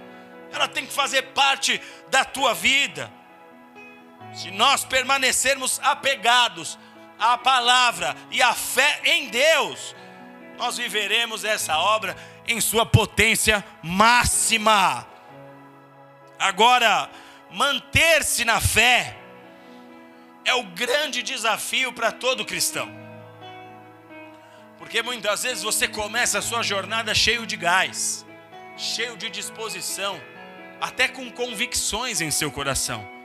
Ela 0.53 0.69
tem 0.69 0.85
que 0.85 0.93
fazer 0.93 1.23
parte 1.23 1.81
da 2.11 2.25
tua 2.25 2.53
vida. 2.55 3.11
Se 4.32 4.50
nós 4.50 4.84
permanecermos 4.84 5.80
apegados 5.82 6.78
à 7.18 7.37
palavra 7.37 8.16
e 8.30 8.40
à 8.40 8.54
fé 8.54 9.00
em 9.04 9.28
Deus, 9.28 9.94
nós 10.56 10.76
viveremos 10.76 11.44
essa 11.44 11.76
obra 11.78 12.16
em 12.46 12.60
sua 12.60 12.87
potência 12.87 13.64
máxima. 13.82 15.06
Agora, 16.38 17.10
manter-se 17.50 18.44
na 18.44 18.60
fé 18.60 19.16
é 20.44 20.54
o 20.54 20.62
grande 20.62 21.22
desafio 21.22 21.92
para 21.92 22.12
todo 22.12 22.44
cristão. 22.44 22.88
Porque 24.78 25.02
muitas 25.02 25.42
vezes 25.42 25.62
você 25.62 25.87
começa 25.87 26.38
a 26.38 26.42
sua 26.42 26.62
jornada 26.62 27.14
cheio 27.14 27.44
de 27.46 27.56
gás, 27.56 28.25
cheio 28.78 29.16
de 29.16 29.28
disposição, 29.28 30.18
até 30.80 31.06
com 31.06 31.30
convicções 31.30 32.22
em 32.22 32.30
seu 32.30 32.50
coração 32.50 33.20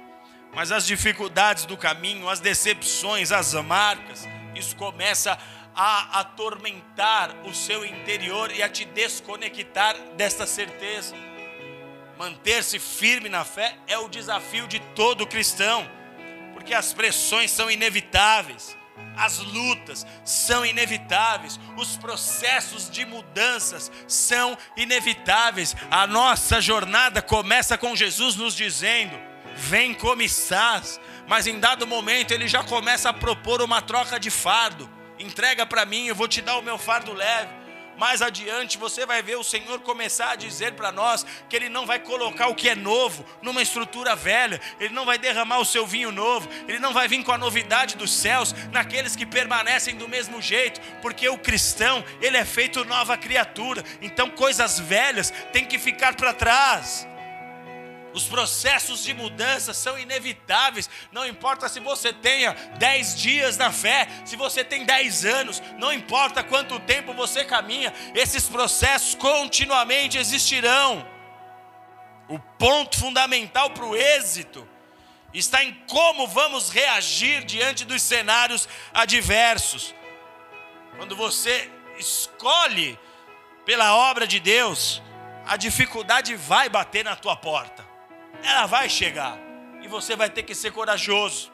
mas 0.55 0.71
as 0.71 0.85
dificuldades 0.87 1.65
do 1.65 1.75
caminho, 1.75 2.29
as 2.29 2.39
decepções, 2.39 3.33
as 3.33 3.53
marcas, 3.53 4.25
isso 4.55 4.73
começa 4.77 5.37
a 5.75 6.21
atormentar 6.21 7.35
o 7.43 7.53
seu 7.53 7.85
interior 7.85 8.49
e 8.49 8.63
a 8.63 8.69
te 8.69 8.85
desconectar 8.85 9.97
desta 10.15 10.47
certeza. 10.47 11.13
Manter-se 12.17 12.79
firme 12.79 13.27
na 13.27 13.43
fé 13.43 13.75
é 13.85 13.97
o 13.97 14.07
desafio 14.07 14.65
de 14.65 14.79
todo 14.95 15.27
cristão, 15.27 15.85
porque 16.53 16.73
as 16.73 16.93
pressões 16.93 17.51
são 17.51 17.69
inevitáveis, 17.69 18.77
as 19.17 19.39
lutas 19.39 20.07
são 20.23 20.65
inevitáveis, 20.65 21.59
os 21.75 21.97
processos 21.97 22.89
de 22.89 23.05
mudanças 23.05 23.91
são 24.07 24.57
inevitáveis. 24.77 25.75
A 25.91 26.07
nossa 26.07 26.61
jornada 26.61 27.21
começa 27.21 27.77
com 27.77 27.93
Jesus 27.93 28.37
nos 28.37 28.55
dizendo: 28.55 29.34
vem 29.55 29.93
comissás, 29.93 30.99
mas 31.27 31.47
em 31.47 31.59
dado 31.59 31.87
momento 31.87 32.31
ele 32.31 32.47
já 32.47 32.63
começa 32.63 33.09
a 33.09 33.13
propor 33.13 33.61
uma 33.61 33.81
troca 33.81 34.19
de 34.19 34.29
fardo. 34.29 34.89
Entrega 35.17 35.65
para 35.65 35.85
mim, 35.85 36.07
eu 36.07 36.15
vou 36.15 36.27
te 36.27 36.41
dar 36.41 36.57
o 36.57 36.61
meu 36.61 36.77
fardo 36.77 37.13
leve. 37.13 37.65
Mais 37.97 38.21
adiante 38.21 38.77
você 38.77 39.05
vai 39.05 39.21
ver 39.21 39.37
o 39.37 39.43
Senhor 39.43 39.79
começar 39.79 40.31
a 40.31 40.35
dizer 40.35 40.73
para 40.73 40.91
nós 40.91 41.25
que 41.49 41.55
Ele 41.55 41.69
não 41.69 41.85
vai 41.85 41.99
colocar 41.99 42.47
o 42.47 42.55
que 42.55 42.69
é 42.69 42.75
novo 42.75 43.25
numa 43.41 43.61
estrutura 43.61 44.15
velha, 44.15 44.59
Ele 44.79 44.93
não 44.93 45.05
vai 45.05 45.17
derramar 45.17 45.59
o 45.59 45.65
seu 45.65 45.87
vinho 45.87 46.11
novo, 46.11 46.49
Ele 46.67 46.79
não 46.79 46.93
vai 46.93 47.07
vir 47.07 47.23
com 47.23 47.31
a 47.31 47.37
novidade 47.37 47.95
dos 47.95 48.13
céus 48.13 48.53
naqueles 48.71 49.15
que 49.15 49.25
permanecem 49.25 49.95
do 49.95 50.09
mesmo 50.09 50.41
jeito, 50.41 50.81
porque 51.01 51.29
o 51.29 51.37
cristão, 51.37 52.03
ele 52.21 52.37
é 52.37 52.43
feito 52.43 52.83
nova 52.83 53.17
criatura, 53.17 53.83
então 54.01 54.29
coisas 54.29 54.79
velhas 54.79 55.31
têm 55.53 55.65
que 55.65 55.79
ficar 55.79 56.15
para 56.15 56.33
trás. 56.33 57.07
Os 58.15 58.23
processos 58.23 59.03
de 59.03 59.13
mudança 59.13 59.73
são 59.73 59.99
inevitáveis. 59.99 60.89
Não 61.11 61.27
importa 61.27 61.67
se 61.67 61.81
você 61.81 62.13
tenha 62.13 62.53
10 62.77 63.15
dias 63.17 63.57
na 63.57 63.73
fé, 63.73 64.07
se 64.23 64.37
você 64.37 64.63
tem 64.63 64.85
10 64.85 65.25
anos, 65.25 65.61
não 65.77 65.91
importa 65.91 66.41
quanto 66.41 66.79
tempo 66.79 67.13
você 67.13 67.43
caminha, 67.43 67.93
esses 68.13 68.47
processos 68.47 69.15
continuamente 69.15 70.17
existirão. 70.17 71.05
O 72.29 72.39
ponto 72.39 72.97
fundamental 72.97 73.71
para 73.71 73.83
o 73.85 73.97
êxito 73.97 74.65
está 75.33 75.61
em 75.61 75.73
como 75.85 76.25
vamos 76.25 76.69
reagir 76.69 77.43
diante 77.43 77.83
dos 77.83 78.01
cenários 78.01 78.65
adversos. 78.93 79.93
Quando 80.95 81.17
você 81.17 81.69
escolhe 81.99 82.97
pela 83.65 83.93
obra 83.93 84.25
de 84.25 84.39
Deus, 84.39 85.01
a 85.45 85.57
dificuldade 85.57 86.33
vai 86.37 86.69
bater 86.69 87.03
na 87.03 87.17
tua 87.17 87.35
porta 87.35 87.84
ela 88.45 88.65
vai 88.65 88.89
chegar. 88.89 89.37
E 89.81 89.87
você 89.87 90.15
vai 90.15 90.29
ter 90.29 90.43
que 90.43 90.55
ser 90.55 90.71
corajoso. 90.71 91.51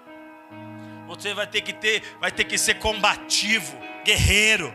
Você 1.07 1.33
vai 1.33 1.47
ter 1.47 1.61
que 1.61 1.73
ter, 1.73 2.03
vai 2.19 2.31
ter 2.31 2.45
que 2.45 2.57
ser 2.57 2.75
combativo, 2.75 3.77
guerreiro. 4.05 4.73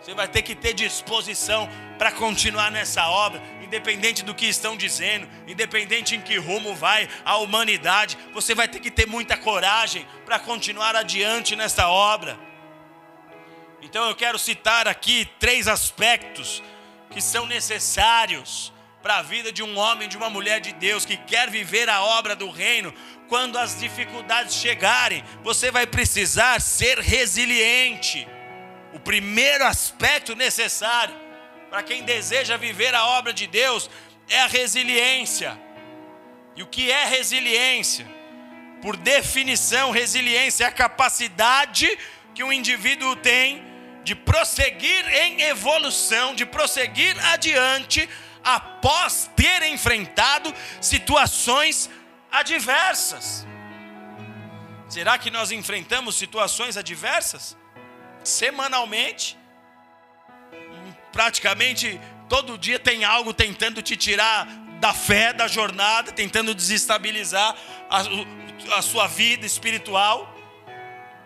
Você 0.00 0.14
vai 0.14 0.28
ter 0.28 0.42
que 0.42 0.54
ter 0.54 0.72
disposição 0.72 1.68
para 1.98 2.12
continuar 2.12 2.70
nessa 2.70 3.08
obra, 3.08 3.42
independente 3.62 4.22
do 4.22 4.34
que 4.34 4.46
estão 4.46 4.76
dizendo, 4.76 5.28
independente 5.46 6.14
em 6.14 6.20
que 6.20 6.38
rumo 6.38 6.74
vai 6.74 7.08
a 7.24 7.36
humanidade. 7.38 8.16
Você 8.32 8.54
vai 8.54 8.68
ter 8.68 8.80
que 8.80 8.90
ter 8.90 9.06
muita 9.06 9.36
coragem 9.36 10.06
para 10.24 10.38
continuar 10.38 10.94
adiante 10.94 11.56
nessa 11.56 11.88
obra. 11.88 12.38
Então 13.82 14.08
eu 14.08 14.14
quero 14.14 14.38
citar 14.38 14.88
aqui 14.88 15.28
três 15.38 15.68
aspectos 15.68 16.62
que 17.10 17.20
são 17.20 17.46
necessários 17.46 18.72
para 19.06 19.18
a 19.18 19.22
vida 19.22 19.52
de 19.52 19.62
um 19.62 19.78
homem, 19.78 20.08
de 20.08 20.16
uma 20.16 20.28
mulher 20.28 20.60
de 20.60 20.72
Deus 20.72 21.04
que 21.04 21.16
quer 21.16 21.48
viver 21.48 21.88
a 21.88 22.02
obra 22.02 22.34
do 22.34 22.50
reino, 22.50 22.92
quando 23.28 23.56
as 23.56 23.78
dificuldades 23.78 24.56
chegarem, 24.56 25.22
você 25.44 25.70
vai 25.70 25.86
precisar 25.86 26.60
ser 26.60 26.98
resiliente. 26.98 28.26
O 28.92 28.98
primeiro 28.98 29.64
aspecto 29.64 30.34
necessário 30.34 31.14
para 31.70 31.84
quem 31.84 32.02
deseja 32.02 32.56
viver 32.56 32.96
a 32.96 33.06
obra 33.06 33.32
de 33.32 33.46
Deus 33.46 33.88
é 34.28 34.40
a 34.40 34.48
resiliência. 34.48 35.56
E 36.56 36.64
o 36.64 36.66
que 36.66 36.90
é 36.90 37.04
resiliência? 37.04 38.04
Por 38.82 38.96
definição, 38.96 39.92
resiliência 39.92 40.64
é 40.64 40.66
a 40.66 40.72
capacidade 40.72 41.96
que 42.34 42.42
um 42.42 42.52
indivíduo 42.52 43.14
tem 43.14 43.64
de 44.02 44.16
prosseguir 44.16 45.08
em 45.14 45.42
evolução, 45.42 46.34
de 46.34 46.44
prosseguir 46.44 47.16
adiante 47.26 48.08
após 48.46 49.28
ter 49.34 49.64
enfrentado 49.64 50.54
situações 50.80 51.90
adversas. 52.30 53.44
Será 54.88 55.18
que 55.18 55.32
nós 55.32 55.50
enfrentamos 55.50 56.14
situações 56.14 56.76
adversas? 56.76 57.56
Semanalmente, 58.22 59.36
praticamente 61.10 62.00
todo 62.28 62.56
dia 62.56 62.78
tem 62.78 63.04
algo 63.04 63.34
tentando 63.34 63.82
te 63.82 63.96
tirar 63.96 64.46
da 64.78 64.94
fé, 64.94 65.32
da 65.32 65.48
jornada, 65.48 66.12
tentando 66.12 66.54
desestabilizar 66.54 67.56
a, 67.90 68.76
a 68.78 68.82
sua 68.82 69.08
vida 69.08 69.44
espiritual. 69.44 70.32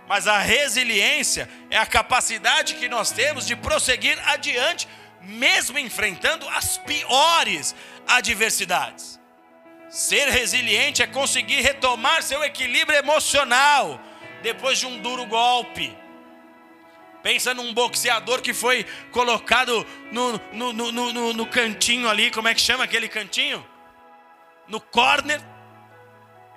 Mas 0.09 0.27
a 0.27 0.39
resiliência 0.39 1.49
é 1.69 1.77
a 1.77 1.87
capacidade 1.87 2.75
que 2.75 2.89
nós 2.89 3.11
temos 3.11 3.47
de 3.47 3.55
prosseguir 3.55 4.19
adiante, 4.27 4.89
mesmo 5.23 5.79
enfrentando 5.79 6.49
as 6.49 6.79
piores 6.79 7.75
adversidades. 8.07 9.21
Ser 9.89 10.29
resiliente 10.29 11.03
é 11.03 11.07
conseguir 11.07 11.61
retomar 11.63 12.23
seu 12.23 12.43
equilíbrio 12.45 12.99
emocional 12.99 14.01
depois 14.43 14.79
de 14.79 14.87
um 14.87 14.99
duro 14.99 15.27
golpe. 15.27 15.97
Pensa 17.23 17.53
num 17.53 17.75
boxeador 17.75 18.41
que 18.41 18.55
foi 18.55 18.87
colocado 19.11 19.87
no, 20.11 20.39
no, 20.53 20.73
no, 20.73 20.93
no, 20.93 21.33
no 21.35 21.47
cantinho 21.47 22.09
ali, 22.09 22.31
como 22.31 22.49
é 22.49 22.55
que 22.55 22.61
chama 22.61 22.85
aquele 22.85 23.09
cantinho? 23.09 23.67
No 24.67 24.81
corner. 24.81 25.41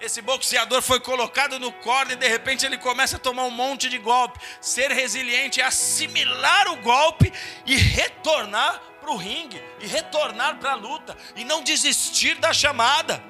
Esse 0.03 0.21
boxeador 0.21 0.81
foi 0.81 0.99
colocado 0.99 1.57
no 1.57 1.71
corner 1.71 2.17
e 2.17 2.19
de 2.19 2.27
repente 2.27 2.65
ele 2.65 2.77
começa 2.77 3.15
a 3.15 3.19
tomar 3.19 3.45
um 3.45 3.49
monte 3.49 3.87
de 3.87 3.97
golpe. 3.97 4.37
Ser 4.59 4.91
resiliente 4.91 5.61
é 5.61 5.63
assimilar 5.63 6.67
o 6.73 6.75
golpe 6.81 7.31
e 7.65 7.77
retornar 7.77 8.81
para 8.99 9.11
o 9.11 9.15
ringue, 9.15 9.63
e 9.79 9.87
retornar 9.87 10.57
para 10.57 10.73
a 10.73 10.75
luta, 10.75 11.15
e 11.37 11.45
não 11.45 11.63
desistir 11.63 12.35
da 12.35 12.51
chamada. 12.51 13.23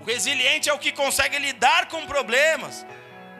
O 0.00 0.04
resiliente 0.04 0.70
é 0.70 0.72
o 0.72 0.78
que 0.78 0.90
consegue 0.90 1.38
lidar 1.38 1.88
com 1.88 2.06
problemas, 2.06 2.86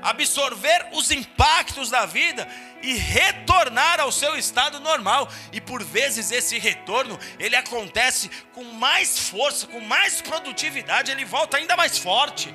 absorver 0.05 0.89
os 0.93 1.11
impactos 1.11 1.89
da 1.89 2.05
vida 2.05 2.47
e 2.83 2.93
retornar 2.93 3.99
ao 3.99 4.13
seu 4.13 4.37
estado 4.37 4.79
normal. 4.79 5.29
E 5.51 5.61
por 5.61 5.83
vezes 5.83 6.31
esse 6.31 6.59
retorno, 6.59 7.19
ele 7.39 7.57
acontece 7.57 8.31
com 8.53 8.63
mais 8.65 9.19
força, 9.19 9.67
com 9.67 9.81
mais 9.81 10.21
produtividade, 10.21 11.11
ele 11.11 11.25
volta 11.25 11.57
ainda 11.57 11.75
mais 11.75 11.97
forte. 11.97 12.55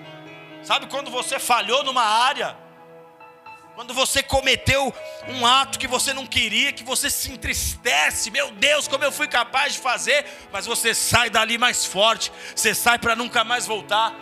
Sabe 0.62 0.86
quando 0.86 1.10
você 1.10 1.39
falhou 1.39 1.84
numa 1.84 2.03
área? 2.03 2.56
Quando 3.74 3.94
você 3.94 4.22
cometeu 4.22 4.94
um 5.29 5.48
ato 5.48 5.79
que 5.79 5.88
você 5.88 6.13
não 6.13 6.27
queria, 6.27 6.74
que 6.74 6.84
você 6.84 7.10
se 7.10 7.32
entristece, 7.32 8.29
meu 8.29 8.51
Deus, 8.51 8.89
como 8.89 9.06
eu 9.06 9.12
fui 9.12 9.27
capaz 9.27 9.74
de 9.74 9.79
fazer, 9.79 10.25
mas 10.51 10.65
você 10.65 10.94
sai 10.94 11.29
dali 11.29 11.58
mais 11.58 11.86
forte, 11.86 12.32
você 12.53 12.75
sai 12.75 13.00
para 13.00 13.15
nunca 13.15 13.44
mais 13.44 13.65
voltar 13.65 14.13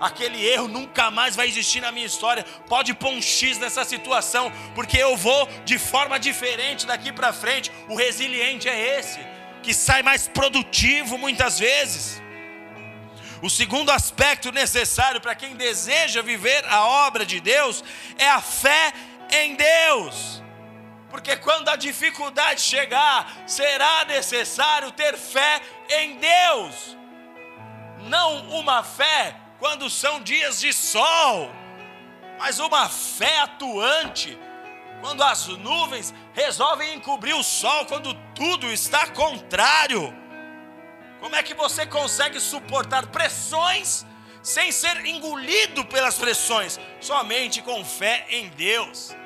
aquele 0.00 0.44
erro 0.46 0.68
nunca 0.68 1.10
mais 1.10 1.36
vai 1.36 1.48
existir 1.48 1.80
na 1.80 1.92
minha 1.92 2.06
história. 2.06 2.44
Pode 2.68 2.94
pôr 2.94 3.10
um 3.10 3.22
X 3.22 3.58
nessa 3.58 3.84
situação, 3.84 4.52
porque 4.74 4.98
eu 4.98 5.16
vou 5.16 5.48
de 5.64 5.78
forma 5.78 6.18
diferente 6.18 6.86
daqui 6.86 7.12
para 7.12 7.32
frente. 7.32 7.70
O 7.88 7.96
resiliente 7.96 8.68
é 8.68 8.98
esse, 8.98 9.18
que 9.62 9.72
sai 9.74 10.02
mais 10.02 10.28
produtivo 10.28 11.18
muitas 11.18 11.58
vezes. 11.58 12.22
O 13.42 13.50
segundo 13.50 13.90
aspecto 13.90 14.50
necessário 14.50 15.20
para 15.20 15.34
quem 15.34 15.54
deseja 15.54 16.22
viver 16.22 16.64
a 16.66 16.84
obra 17.06 17.24
de 17.24 17.38
Deus 17.40 17.84
é 18.18 18.28
a 18.28 18.40
fé 18.40 18.92
em 19.30 19.54
Deus. 19.54 20.42
Porque 21.10 21.36
quando 21.36 21.68
a 21.68 21.76
dificuldade 21.76 22.60
chegar, 22.60 23.44
será 23.46 24.04
necessário 24.06 24.90
ter 24.92 25.16
fé 25.16 25.60
em 25.88 26.18
Deus. 26.18 26.96
Não 28.08 28.48
uma 28.50 28.82
fé 28.82 29.36
quando 29.58 29.88
são 29.88 30.20
dias 30.20 30.60
de 30.60 30.72
sol, 30.72 31.50
mas 32.38 32.58
uma 32.58 32.88
fé 32.88 33.40
atuante, 33.40 34.38
quando 35.00 35.22
as 35.22 35.46
nuvens 35.46 36.14
resolvem 36.34 36.94
encobrir 36.94 37.34
o 37.34 37.42
sol, 37.42 37.86
quando 37.86 38.14
tudo 38.34 38.70
está 38.70 39.06
contrário. 39.08 40.14
Como 41.20 41.34
é 41.34 41.42
que 41.42 41.54
você 41.54 41.86
consegue 41.86 42.38
suportar 42.38 43.06
pressões 43.06 44.04
sem 44.42 44.70
ser 44.70 45.04
engolido 45.06 45.84
pelas 45.86 46.18
pressões? 46.18 46.78
Somente 47.00 47.62
com 47.62 47.84
fé 47.84 48.26
em 48.28 48.48
Deus. 48.50 49.16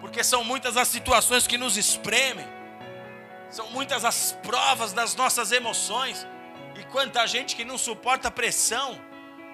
Porque 0.00 0.22
são 0.22 0.44
muitas 0.44 0.76
as 0.76 0.88
situações 0.88 1.46
que 1.46 1.58
nos 1.58 1.76
espremem, 1.76 2.46
são 3.50 3.68
muitas 3.70 4.04
as 4.04 4.32
provas 4.42 4.92
das 4.92 5.14
nossas 5.14 5.52
emoções 5.52 6.26
quanta 6.90 7.26
gente 7.26 7.56
que 7.56 7.64
não 7.64 7.78
suporta 7.78 8.30
pressão, 8.30 9.00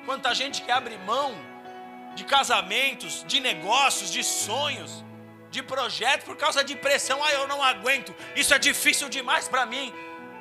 quanta 0.05 0.35
gente 0.35 0.63
que 0.63 0.71
abre 0.71 0.97
mão 0.99 1.35
de 2.15 2.25
casamentos, 2.25 3.25
de 3.27 3.41
negócios, 3.41 4.11
de 4.11 4.25
sonhos, 4.25 5.05
de 5.51 5.63
projetos 5.63 6.25
por 6.25 6.37
causa 6.37 6.65
de 6.65 6.75
pressão. 6.75 7.23
Ah, 7.23 7.33
eu 7.33 7.47
não 7.47 7.63
aguento, 7.63 8.15
isso 8.35 8.55
é 8.55 8.59
difícil 8.59 9.09
demais 9.09 9.49
para 9.49 9.67
mim. 9.67 9.93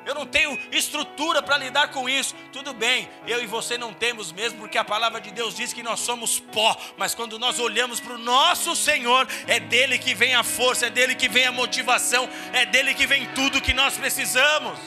Eu 0.06 0.14
não 0.14 0.24
tenho 0.24 0.56
estrutura 0.70 1.42
para 1.42 1.58
lidar 1.58 1.88
com 1.88 2.08
isso. 2.08 2.32
Tudo 2.52 2.72
bem, 2.72 3.10
eu 3.26 3.42
e 3.42 3.46
você 3.46 3.76
não 3.76 3.92
temos 3.92 4.30
mesmo, 4.30 4.60
porque 4.60 4.78
a 4.78 4.84
palavra 4.84 5.20
de 5.20 5.32
Deus 5.32 5.56
diz 5.56 5.72
que 5.72 5.82
nós 5.82 5.98
somos 5.98 6.38
pó. 6.38 6.76
Mas 6.96 7.12
quando 7.12 7.40
nós 7.40 7.58
olhamos 7.58 7.98
para 7.98 8.14
o 8.14 8.18
nosso 8.18 8.76
Senhor, 8.76 9.26
é 9.48 9.58
dele 9.58 9.98
que 9.98 10.14
vem 10.14 10.36
a 10.36 10.44
força, 10.44 10.86
é 10.86 10.90
dele 10.90 11.16
que 11.16 11.28
vem 11.28 11.46
a 11.46 11.50
motivação, 11.50 12.28
é 12.52 12.64
dele 12.64 12.94
que 12.94 13.04
vem 13.04 13.26
tudo 13.34 13.60
que 13.60 13.74
nós 13.74 13.96
precisamos. 13.96 14.78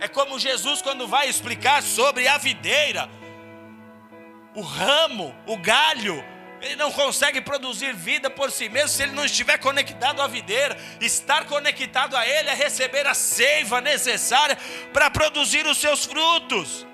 É 0.00 0.08
como 0.08 0.38
Jesus 0.38 0.80
quando 0.80 1.06
vai 1.06 1.28
explicar 1.28 1.82
sobre 1.82 2.26
a 2.26 2.38
videira, 2.38 3.08
o 4.54 4.62
ramo, 4.62 5.34
o 5.46 5.56
galho, 5.58 6.24
ele 6.60 6.74
não 6.76 6.90
consegue 6.90 7.40
produzir 7.40 7.94
vida 7.94 8.28
por 8.28 8.50
si 8.50 8.68
mesmo 8.68 8.88
se 8.88 9.02
ele 9.02 9.12
não 9.12 9.24
estiver 9.24 9.58
conectado 9.58 10.20
à 10.20 10.26
videira. 10.26 10.76
Estar 11.00 11.44
conectado 11.44 12.16
a 12.16 12.26
ele 12.26 12.50
é 12.50 12.54
receber 12.54 13.06
a 13.06 13.14
seiva 13.14 13.80
necessária 13.80 14.56
para 14.92 15.10
produzir 15.10 15.66
os 15.66 15.78
seus 15.78 16.04
frutos. 16.04 16.86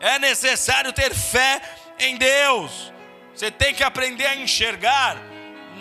É 0.00 0.18
necessário 0.18 0.92
ter 0.92 1.14
fé 1.14 1.60
em 1.98 2.16
Deus. 2.16 2.92
Você 3.34 3.50
tem 3.50 3.74
que 3.74 3.84
aprender 3.84 4.26
a 4.26 4.36
enxergar 4.36 5.16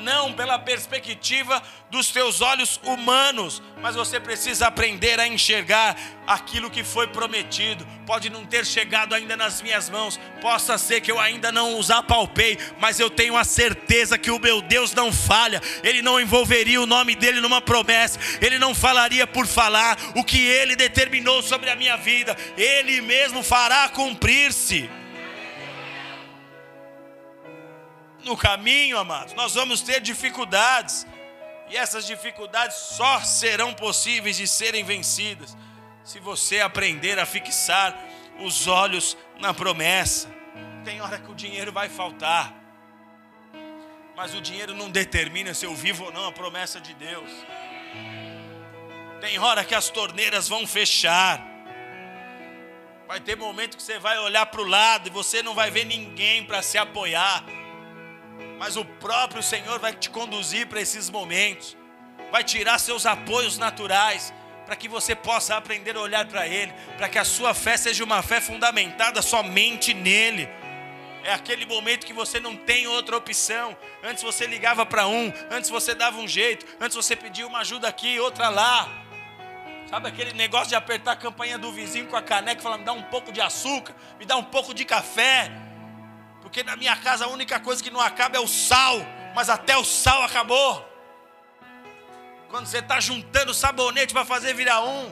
não 0.03 0.33
pela 0.33 0.59
perspectiva 0.59 1.63
dos 1.89 2.09
teus 2.09 2.41
olhos 2.41 2.79
humanos, 2.83 3.61
mas 3.81 3.95
você 3.95 4.19
precisa 4.19 4.67
aprender 4.67 5.19
a 5.19 5.27
enxergar 5.27 5.95
aquilo 6.27 6.69
que 6.69 6.83
foi 6.83 7.07
prometido. 7.07 7.87
Pode 8.05 8.29
não 8.29 8.45
ter 8.45 8.65
chegado 8.65 9.15
ainda 9.15 9.37
nas 9.37 9.61
minhas 9.61 9.89
mãos, 9.89 10.19
possa 10.41 10.77
ser 10.77 11.01
que 11.01 11.11
eu 11.11 11.19
ainda 11.19 11.51
não 11.51 11.79
os 11.79 11.89
apalpei, 11.89 12.57
mas 12.79 12.99
eu 12.99 13.09
tenho 13.09 13.37
a 13.37 13.43
certeza 13.43 14.17
que 14.17 14.29
o 14.29 14.39
meu 14.39 14.61
Deus 14.61 14.93
não 14.93 15.11
falha, 15.11 15.61
ele 15.83 16.01
não 16.01 16.19
envolveria 16.19 16.81
o 16.81 16.85
nome 16.85 17.15
dele 17.15 17.39
numa 17.39 17.61
promessa, 17.61 18.19
ele 18.41 18.59
não 18.59 18.75
falaria 18.75 19.25
por 19.25 19.47
falar 19.47 19.97
o 20.15 20.23
que 20.23 20.39
ele 20.39 20.75
determinou 20.75 21.41
sobre 21.41 21.69
a 21.69 21.75
minha 21.75 21.95
vida, 21.95 22.35
ele 22.57 23.01
mesmo 23.01 23.41
fará 23.41 23.87
cumprir-se. 23.89 24.89
No 28.23 28.37
caminho, 28.37 28.97
amados, 28.97 29.33
nós 29.33 29.53
vamos 29.55 29.81
ter 29.81 30.01
dificuldades, 30.01 31.05
e 31.69 31.77
essas 31.77 32.05
dificuldades 32.05 32.75
só 32.75 33.19
serão 33.21 33.73
possíveis 33.73 34.37
de 34.37 34.47
serem 34.47 34.83
vencidas 34.83 35.57
se 36.03 36.19
você 36.19 36.59
aprender 36.59 37.17
a 37.19 37.25
fixar 37.25 37.97
os 38.39 38.67
olhos 38.67 39.17
na 39.39 39.53
promessa. 39.53 40.29
Tem 40.83 41.01
hora 41.01 41.17
que 41.17 41.31
o 41.31 41.35
dinheiro 41.35 41.71
vai 41.71 41.89
faltar, 41.89 42.53
mas 44.15 44.33
o 44.33 44.41
dinheiro 44.41 44.75
não 44.75 44.89
determina 44.89 45.53
se 45.53 45.65
eu 45.65 45.73
vivo 45.73 46.05
ou 46.05 46.11
não 46.11 46.27
a 46.27 46.31
promessa 46.31 46.79
de 46.79 46.93
Deus. 46.93 47.29
Tem 49.21 49.39
hora 49.39 49.63
que 49.63 49.73
as 49.73 49.89
torneiras 49.89 50.49
vão 50.49 50.67
fechar. 50.67 51.41
Vai 53.07 53.21
ter 53.21 53.37
momento 53.37 53.77
que 53.77 53.83
você 53.83 53.97
vai 53.97 54.19
olhar 54.19 54.45
para 54.47 54.61
o 54.61 54.65
lado 54.65 55.07
e 55.07 55.11
você 55.11 55.41
não 55.41 55.53
vai 55.53 55.71
ver 55.71 55.85
ninguém 55.85 56.45
para 56.45 56.61
se 56.61 56.77
apoiar 56.77 57.43
mas 58.57 58.75
o 58.77 58.85
próprio 58.85 59.43
Senhor 59.43 59.79
vai 59.79 59.93
te 59.93 60.09
conduzir 60.09 60.67
para 60.67 60.81
esses 60.81 61.09
momentos, 61.09 61.77
vai 62.31 62.43
tirar 62.43 62.79
seus 62.79 63.05
apoios 63.05 63.57
naturais, 63.57 64.33
para 64.65 64.75
que 64.75 64.87
você 64.87 65.15
possa 65.15 65.57
aprender 65.57 65.95
a 65.95 66.01
olhar 66.01 66.25
para 66.25 66.47
Ele, 66.47 66.71
para 66.97 67.09
que 67.09 67.19
a 67.19 67.25
sua 67.25 67.53
fé 67.53 67.75
seja 67.77 68.03
uma 68.03 68.21
fé 68.21 68.39
fundamentada 68.39 69.21
somente 69.21 69.93
nele. 69.93 70.49
É 71.23 71.33
aquele 71.33 71.65
momento 71.65 72.05
que 72.05 72.13
você 72.13 72.39
não 72.39 72.55
tem 72.55 72.85
outra 72.85 73.15
opção. 73.15 73.77
Antes 74.03 74.23
você 74.23 74.45
ligava 74.45 74.85
para 74.85 75.07
um, 75.07 75.31
antes 75.51 75.69
você 75.69 75.95
dava 75.95 76.17
um 76.17 76.27
jeito, 76.27 76.65
antes 76.81 76.95
você 76.95 77.15
pedia 77.15 77.47
uma 77.47 77.59
ajuda 77.59 77.87
aqui, 77.87 78.19
outra 78.19 78.49
lá. 78.49 78.89
Sabe 79.89 80.07
aquele 80.09 80.33
negócio 80.33 80.69
de 80.69 80.75
apertar 80.75 81.13
a 81.13 81.15
campanha 81.15 81.57
do 81.57 81.71
vizinho 81.71 82.07
com 82.07 82.15
a 82.15 82.21
caneca 82.21 82.59
e 82.59 82.63
falar: 82.63 82.77
me 82.77 82.83
dá 82.83 82.93
um 82.93 83.03
pouco 83.03 83.31
de 83.31 83.39
açúcar, 83.39 83.95
me 84.19 84.25
dá 84.25 84.35
um 84.35 84.43
pouco 84.43 84.73
de 84.73 84.83
café 84.83 85.51
porque 86.53 86.61
na 86.61 86.75
minha 86.75 86.95
casa 86.95 87.25
a 87.25 87.29
única 87.29 87.59
coisa 87.59 87.81
que 87.81 87.89
não 87.89 87.99
acaba 87.99 88.37
é 88.37 88.39
o 88.39 88.47
sal, 88.47 89.03
mas 89.33 89.49
até 89.49 89.75
o 89.75 89.83
sal 89.83 90.21
acabou. 90.21 90.87
Quando 92.47 92.67
você 92.67 92.77
está 92.77 92.99
juntando 92.99 93.55
sabonete 93.55 94.13
para 94.13 94.23
fazer 94.23 94.53
virar 94.53 94.83
um, 94.83 95.11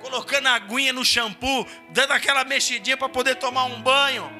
colocando 0.00 0.46
a 0.46 0.54
aguinha 0.54 0.92
no 0.92 1.04
shampoo, 1.04 1.66
dando 1.90 2.12
aquela 2.12 2.44
mexidinha 2.44 2.96
para 2.96 3.08
poder 3.08 3.34
tomar 3.34 3.64
um 3.64 3.82
banho. 3.82 4.30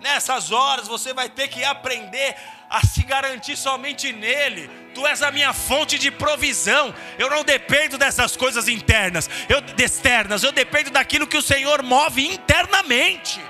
Nessas 0.00 0.52
horas 0.52 0.86
você 0.86 1.14
vai 1.14 1.30
ter 1.30 1.48
que 1.48 1.64
aprender 1.64 2.36
a 2.68 2.86
se 2.86 3.04
garantir 3.04 3.56
somente 3.56 4.12
nele. 4.12 4.68
Tu 4.94 5.06
és 5.06 5.22
a 5.22 5.30
minha 5.30 5.54
fonte 5.54 5.98
de 5.98 6.10
provisão. 6.10 6.94
Eu 7.18 7.30
não 7.30 7.42
dependo 7.42 7.96
dessas 7.96 8.36
coisas 8.36 8.68
internas, 8.68 9.30
eu 9.48 9.62
externas, 9.82 10.42
eu 10.42 10.52
dependo 10.52 10.90
daquilo 10.90 11.26
que 11.26 11.38
o 11.38 11.42
Senhor 11.42 11.82
move 11.82 12.34
internamente. 12.34 13.40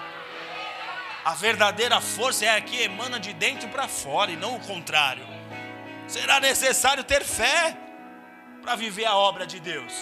A 1.27 1.35
verdadeira 1.35 2.01
força 2.01 2.45
é 2.45 2.51
a 2.51 2.61
que 2.61 2.85
emana 2.85 3.19
de 3.19 3.33
dentro 3.33 3.69
para 3.69 3.89
fora 3.89 4.31
e 4.31 4.37
não 4.37 4.55
o 4.55 4.61
contrário. 4.61 5.27
Será 6.07 6.39
necessário 6.39 7.03
ter 7.03 7.25
fé 7.25 7.77
para 8.63 8.77
viver 8.77 9.07
a 9.07 9.17
obra 9.17 9.45
de 9.45 9.59
Deus. 9.59 9.93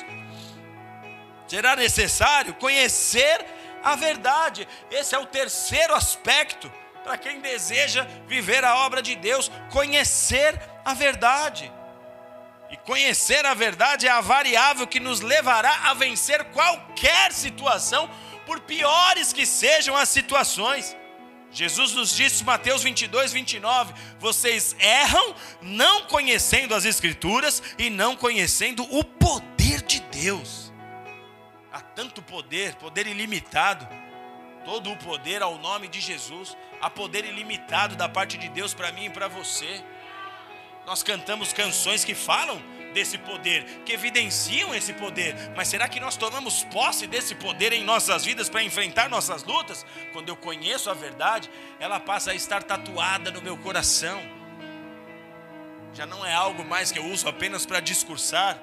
Será 1.49 1.77
necessário 1.77 2.53
conhecer 2.53 3.43
a 3.83 3.97
verdade. 3.97 4.69
Esse 4.91 5.15
é 5.15 5.19
o 5.19 5.25
terceiro 5.25 5.95
aspecto 5.95 6.71
para 7.03 7.17
quem 7.17 7.41
deseja 7.41 8.07
viver 8.27 8.63
a 8.63 8.77
obra 8.81 9.01
de 9.01 9.17
Deus, 9.17 9.51
conhecer 9.73 10.61
a 10.85 10.93
verdade. 10.93 11.73
E 12.69 12.77
conhecer 12.77 13.47
a 13.47 13.55
verdade 13.55 14.07
é 14.07 14.11
a 14.11 14.21
variável 14.21 14.87
que 14.87 15.01
nos 15.01 15.23
levará 15.23 15.89
a 15.89 15.95
vencer 15.95 16.45
qualquer 16.51 17.33
situação, 17.33 18.11
por 18.45 18.61
piores 18.61 19.33
que 19.33 19.47
sejam 19.47 19.97
as 19.97 20.11
situações. 20.11 20.95
Jesus 21.55 21.93
nos 21.93 22.17
disse, 22.17 22.43
Mateus 22.43 22.83
22, 22.83 23.33
29, 23.33 23.95
vocês 24.19 24.75
erram 24.81 25.37
não 25.63 26.03
conhecendo 26.07 26.75
as 26.75 26.85
Escrituras 26.85 27.63
e 27.79 27.89
não 27.89 28.17
conhecendo 28.17 28.83
o 28.91 29.05
poder 29.05 29.81
de 29.83 30.01
Deus. 30.01 30.73
Há 31.73 31.81
tanto 31.81 32.21
poder, 32.21 32.75
poder 32.75 33.07
ilimitado, 33.07 33.89
todo 34.65 34.91
o 34.91 34.97
poder 34.97 35.43
ao 35.43 35.57
nome 35.59 35.87
de 35.87 36.01
Jesus, 36.01 36.57
há 36.81 36.91
poder 36.91 37.25
ilimitado 37.25 37.95
da 37.95 38.09
parte 38.09 38.37
de 38.37 38.49
Deus 38.49 38.75
para 38.75 38.91
mim 38.91 39.05
e 39.05 39.11
para 39.11 39.29
você. 39.29 39.81
Nós 40.85 41.05
cantamos 41.05 41.53
canções 41.53 42.05
que 42.05 42.17
falam 42.17 42.61
desse 42.95 43.19
poder, 43.19 43.65
que 43.85 43.93
evidenciam 43.93 44.75
esse 44.75 44.95
poder. 44.95 45.35
Mas 45.55 45.69
será 45.69 45.87
que 45.89 46.01
nós 46.01 46.17
tomamos 46.17 46.65
posse 46.65 47.07
desse 47.07 47.35
poder 47.35 47.73
em 47.73 47.85
nossas 47.85 48.25
vidas 48.25 48.49
para 48.49 48.63
enfrentar 48.63 49.11
nossas 49.11 49.45
lutas? 49.45 49.85
Quando 50.13 50.31
eu 50.31 50.37
conheço 50.37 50.89
a 50.89 50.95
verdade, 50.95 51.51
ela 51.79 52.01
passa 52.01 52.31
a 52.31 52.35
estar 52.35 52.63
tatuada 52.63 53.31
no 53.31 53.43
meu 53.43 53.59
coração. 53.59 54.23
Já 55.93 56.07
não 56.07 56.25
é 56.25 56.33
algo 56.33 56.65
mais 56.65 56.91
que 56.91 56.99
eu 56.99 57.05
uso 57.05 57.29
apenas 57.29 57.67
para 57.67 57.81
discursar, 57.81 58.59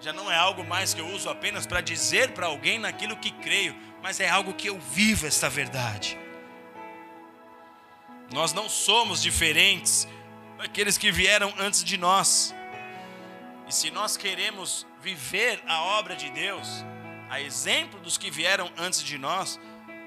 já 0.00 0.12
não 0.12 0.30
é 0.30 0.36
algo 0.36 0.64
mais 0.64 0.94
que 0.94 1.00
eu 1.00 1.06
uso 1.08 1.28
apenas 1.28 1.64
para 1.64 1.80
dizer 1.80 2.32
para 2.32 2.46
alguém 2.46 2.78
naquilo 2.78 3.16
que 3.16 3.30
creio, 3.30 3.76
mas 4.02 4.18
é 4.18 4.28
algo 4.28 4.54
que 4.54 4.68
eu 4.68 4.80
vivo 4.80 5.26
esta 5.26 5.48
verdade. 5.48 6.18
Nós 8.32 8.52
não 8.52 8.68
somos 8.68 9.22
diferentes 9.22 10.08
daqueles 10.58 10.98
que 10.98 11.12
vieram 11.12 11.52
antes 11.58 11.84
de 11.84 11.96
nós. 11.96 12.52
E 13.68 13.72
se 13.72 13.90
nós 13.90 14.16
queremos 14.16 14.86
viver 15.00 15.62
a 15.66 15.82
obra 15.82 16.14
de 16.14 16.30
Deus, 16.30 16.68
a 17.30 17.40
exemplo 17.40 17.98
dos 18.00 18.18
que 18.18 18.30
vieram 18.30 18.70
antes 18.76 19.02
de 19.02 19.16
nós, 19.16 19.58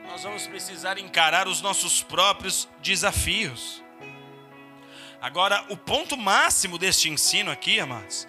nós 0.07 0.23
vamos 0.23 0.45
precisar 0.45 0.97
encarar 0.97 1.47
os 1.47 1.61
nossos 1.61 2.03
próprios 2.03 2.69
desafios. 2.81 3.83
Agora, 5.19 5.65
o 5.69 5.77
ponto 5.77 6.15
máximo 6.15 6.77
deste 6.77 7.09
ensino 7.09 7.49
aqui, 7.49 7.79
amados, 7.79 8.27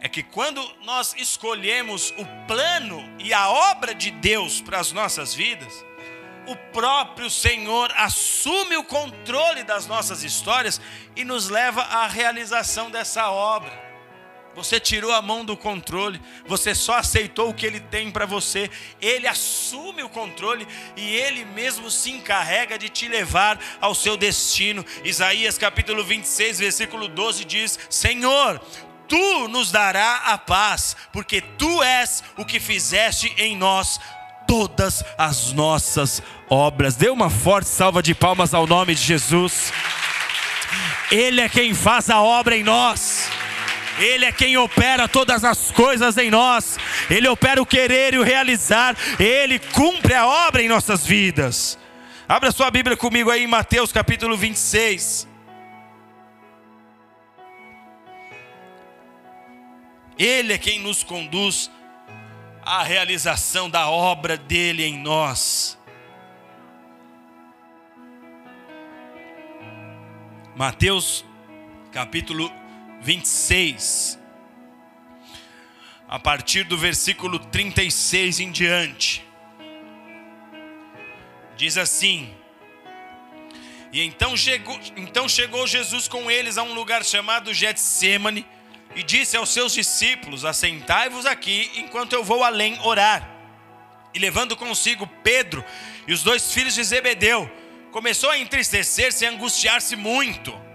é 0.00 0.08
que 0.08 0.22
quando 0.22 0.60
nós 0.82 1.14
escolhemos 1.16 2.10
o 2.18 2.26
plano 2.48 3.00
e 3.20 3.32
a 3.32 3.48
obra 3.48 3.94
de 3.94 4.10
Deus 4.10 4.60
para 4.60 4.80
as 4.80 4.90
nossas 4.90 5.32
vidas, 5.32 5.72
o 6.48 6.56
próprio 6.72 7.30
Senhor 7.30 7.92
assume 7.96 8.76
o 8.76 8.82
controle 8.82 9.62
das 9.62 9.86
nossas 9.86 10.24
histórias 10.24 10.80
e 11.14 11.24
nos 11.24 11.48
leva 11.48 11.82
à 11.82 12.08
realização 12.08 12.90
dessa 12.90 13.30
obra. 13.30 13.91
Você 14.54 14.78
tirou 14.78 15.12
a 15.12 15.22
mão 15.22 15.44
do 15.44 15.56
controle, 15.56 16.20
você 16.46 16.74
só 16.74 16.98
aceitou 16.98 17.48
o 17.48 17.54
que 17.54 17.64
ele 17.64 17.80
tem 17.80 18.10
para 18.10 18.26
você. 18.26 18.70
Ele 19.00 19.26
assume 19.26 20.02
o 20.02 20.10
controle 20.10 20.68
e 20.94 21.14
ele 21.14 21.44
mesmo 21.44 21.90
se 21.90 22.10
encarrega 22.10 22.78
de 22.78 22.90
te 22.90 23.08
levar 23.08 23.58
ao 23.80 23.94
seu 23.94 24.16
destino. 24.16 24.84
Isaías 25.04 25.56
capítulo 25.56 26.04
26, 26.04 26.58
versículo 26.58 27.08
12 27.08 27.44
diz: 27.46 27.78
Senhor, 27.88 28.60
tu 29.08 29.48
nos 29.48 29.72
dará 29.72 30.16
a 30.26 30.36
paz, 30.36 30.96
porque 31.12 31.40
tu 31.40 31.82
és 31.82 32.22
o 32.36 32.44
que 32.44 32.60
fizeste 32.60 33.32
em 33.38 33.56
nós 33.56 33.98
todas 34.46 35.02
as 35.16 35.50
nossas 35.52 36.22
obras. 36.50 36.94
Dê 36.94 37.08
uma 37.08 37.30
forte 37.30 37.70
salva 37.70 38.02
de 38.02 38.14
palmas 38.14 38.52
ao 38.52 38.66
nome 38.66 38.94
de 38.94 39.02
Jesus. 39.02 39.72
Ele 41.10 41.40
é 41.40 41.48
quem 41.48 41.72
faz 41.72 42.10
a 42.10 42.20
obra 42.20 42.54
em 42.54 42.62
nós. 42.62 43.30
Ele 43.98 44.24
é 44.24 44.32
quem 44.32 44.56
opera 44.56 45.06
todas 45.06 45.44
as 45.44 45.70
coisas 45.70 46.16
em 46.16 46.30
nós. 46.30 46.78
Ele 47.10 47.28
opera 47.28 47.60
o 47.60 47.66
querer 47.66 48.14
e 48.14 48.18
o 48.18 48.22
realizar. 48.22 48.96
Ele 49.18 49.58
cumpre 49.58 50.14
a 50.14 50.26
obra 50.26 50.62
em 50.62 50.68
nossas 50.68 51.06
vidas. 51.06 51.78
Abra 52.28 52.50
sua 52.50 52.70
Bíblia 52.70 52.96
comigo 52.96 53.30
aí 53.30 53.44
em 53.44 53.46
Mateus 53.46 53.92
capítulo 53.92 54.36
26. 54.36 55.28
Ele 60.18 60.52
é 60.52 60.58
quem 60.58 60.78
nos 60.78 61.02
conduz 61.02 61.70
à 62.64 62.82
realização 62.82 63.68
da 63.68 63.88
obra 63.88 64.36
dele 64.36 64.84
em 64.84 64.98
nós. 64.98 65.78
Mateus 70.54 71.24
capítulo 71.90 72.48
26, 72.48 72.61
a 76.08 76.18
partir 76.18 76.64
do 76.64 76.78
versículo 76.78 77.38
36 77.38 78.38
em 78.38 78.50
diante, 78.52 79.26
diz 81.56 81.76
assim: 81.76 82.32
E 83.92 84.02
então 84.02 84.36
chegou, 84.36 84.78
então 84.96 85.28
chegou 85.28 85.66
Jesus 85.66 86.06
com 86.06 86.30
eles 86.30 86.58
a 86.58 86.62
um 86.62 86.74
lugar 86.74 87.04
chamado 87.04 87.52
Getsemane 87.52 88.46
e 88.94 89.02
disse 89.02 89.36
aos 89.36 89.48
seus 89.48 89.72
discípulos: 89.72 90.44
Assentai-vos 90.44 91.26
aqui 91.26 91.70
enquanto 91.76 92.12
eu 92.12 92.22
vou 92.22 92.44
além 92.44 92.78
orar. 92.84 93.28
E 94.14 94.18
levando 94.18 94.56
consigo 94.56 95.06
Pedro 95.24 95.64
e 96.06 96.12
os 96.12 96.22
dois 96.22 96.52
filhos 96.52 96.74
de 96.74 96.84
Zebedeu, 96.84 97.50
começou 97.90 98.30
a 98.30 98.38
entristecer-se 98.38 99.24
e 99.24 99.28
angustiar-se 99.28 99.96
muito. 99.96 100.71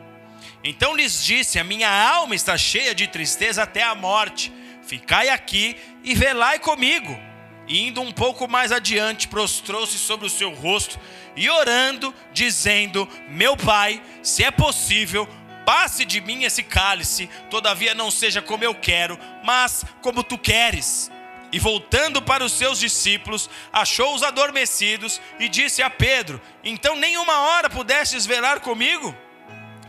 Então 0.63 0.95
lhes 0.95 1.23
disse: 1.23 1.59
A 1.59 1.63
minha 1.63 1.89
alma 1.89 2.35
está 2.35 2.57
cheia 2.57 2.93
de 2.93 3.07
tristeza 3.07 3.63
até 3.63 3.83
a 3.83 3.95
morte. 3.95 4.51
Ficai 4.85 5.29
aqui 5.29 5.75
e 6.03 6.15
velai 6.15 6.59
comigo. 6.59 7.17
E 7.67 7.87
indo 7.87 8.01
um 8.01 8.11
pouco 8.11 8.47
mais 8.47 8.71
adiante, 8.71 9.27
prostrou-se 9.27 9.97
sobre 9.99 10.25
o 10.25 10.29
seu 10.29 10.53
rosto 10.53 10.97
e 11.35 11.49
orando, 11.49 12.13
dizendo: 12.31 13.07
Meu 13.27 13.57
pai, 13.57 14.01
se 14.23 14.43
é 14.43 14.51
possível, 14.51 15.27
passe 15.65 16.05
de 16.05 16.21
mim 16.21 16.43
esse 16.43 16.63
cálice, 16.63 17.29
todavia 17.49 17.93
não 17.93 18.09
seja 18.09 18.41
como 18.41 18.63
eu 18.63 18.73
quero, 18.73 19.19
mas 19.43 19.83
como 20.01 20.23
tu 20.23 20.37
queres. 20.37 21.11
E 21.51 21.59
voltando 21.59 22.21
para 22.21 22.43
os 22.43 22.53
seus 22.53 22.79
discípulos, 22.79 23.49
achou-os 23.71 24.23
adormecidos 24.23 25.21
e 25.39 25.49
disse 25.49 25.81
a 25.83 25.89
Pedro: 25.89 26.41
Então 26.63 26.95
nenhuma 26.95 27.39
hora 27.39 27.69
pudestes 27.69 28.25
velar 28.25 28.61
comigo? 28.61 29.15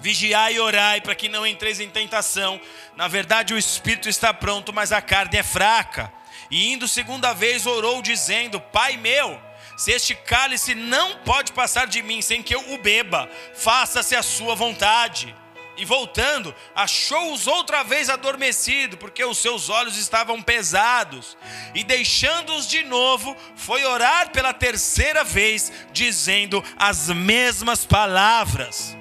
Vigiai 0.00 0.54
e 0.54 0.61
orai 0.61 1.00
para 1.00 1.14
que 1.14 1.28
não 1.28 1.46
entreis 1.46 1.80
em 1.80 1.88
tentação. 1.88 2.61
Na 2.96 3.08
verdade, 3.08 3.54
o 3.54 3.58
espírito 3.58 4.08
está 4.08 4.32
pronto, 4.32 4.72
mas 4.72 4.92
a 4.92 5.00
carne 5.00 5.38
é 5.38 5.42
fraca. 5.42 6.12
E 6.50 6.72
indo 6.72 6.88
segunda 6.88 7.32
vez, 7.32 7.66
orou, 7.66 8.00
dizendo: 8.00 8.61
Pai 8.61 8.96
meu, 8.96 9.40
se 9.76 9.92
este 9.92 10.14
cálice 10.14 10.74
não 10.74 11.18
pode 11.18 11.52
passar 11.52 11.87
de 11.87 12.02
mim 12.02 12.20
sem 12.20 12.42
que 12.42 12.54
eu 12.54 12.72
o 12.72 12.78
beba, 12.78 13.30
faça-se 13.54 14.16
a 14.16 14.22
sua 14.22 14.54
vontade. 14.54 15.34
E 15.78 15.84
voltando, 15.84 16.52
achou-os 16.74 17.46
outra 17.46 17.84
vez 17.84 18.11
adormecido, 18.11 18.96
porque 18.96 19.24
os 19.24 19.38
seus 19.38 19.68
olhos 19.68 19.96
estavam 19.96 20.42
pesados. 20.42 21.38
E 21.72 21.84
deixando-os 21.84 22.66
de 22.66 22.82
novo, 22.82 23.37
foi 23.54 23.84
orar 23.84 24.30
pela 24.30 24.52
terceira 24.52 25.22
vez, 25.22 25.70
dizendo 25.92 26.64
as 26.76 27.08
mesmas 27.11 27.87
palavras. 27.87 28.97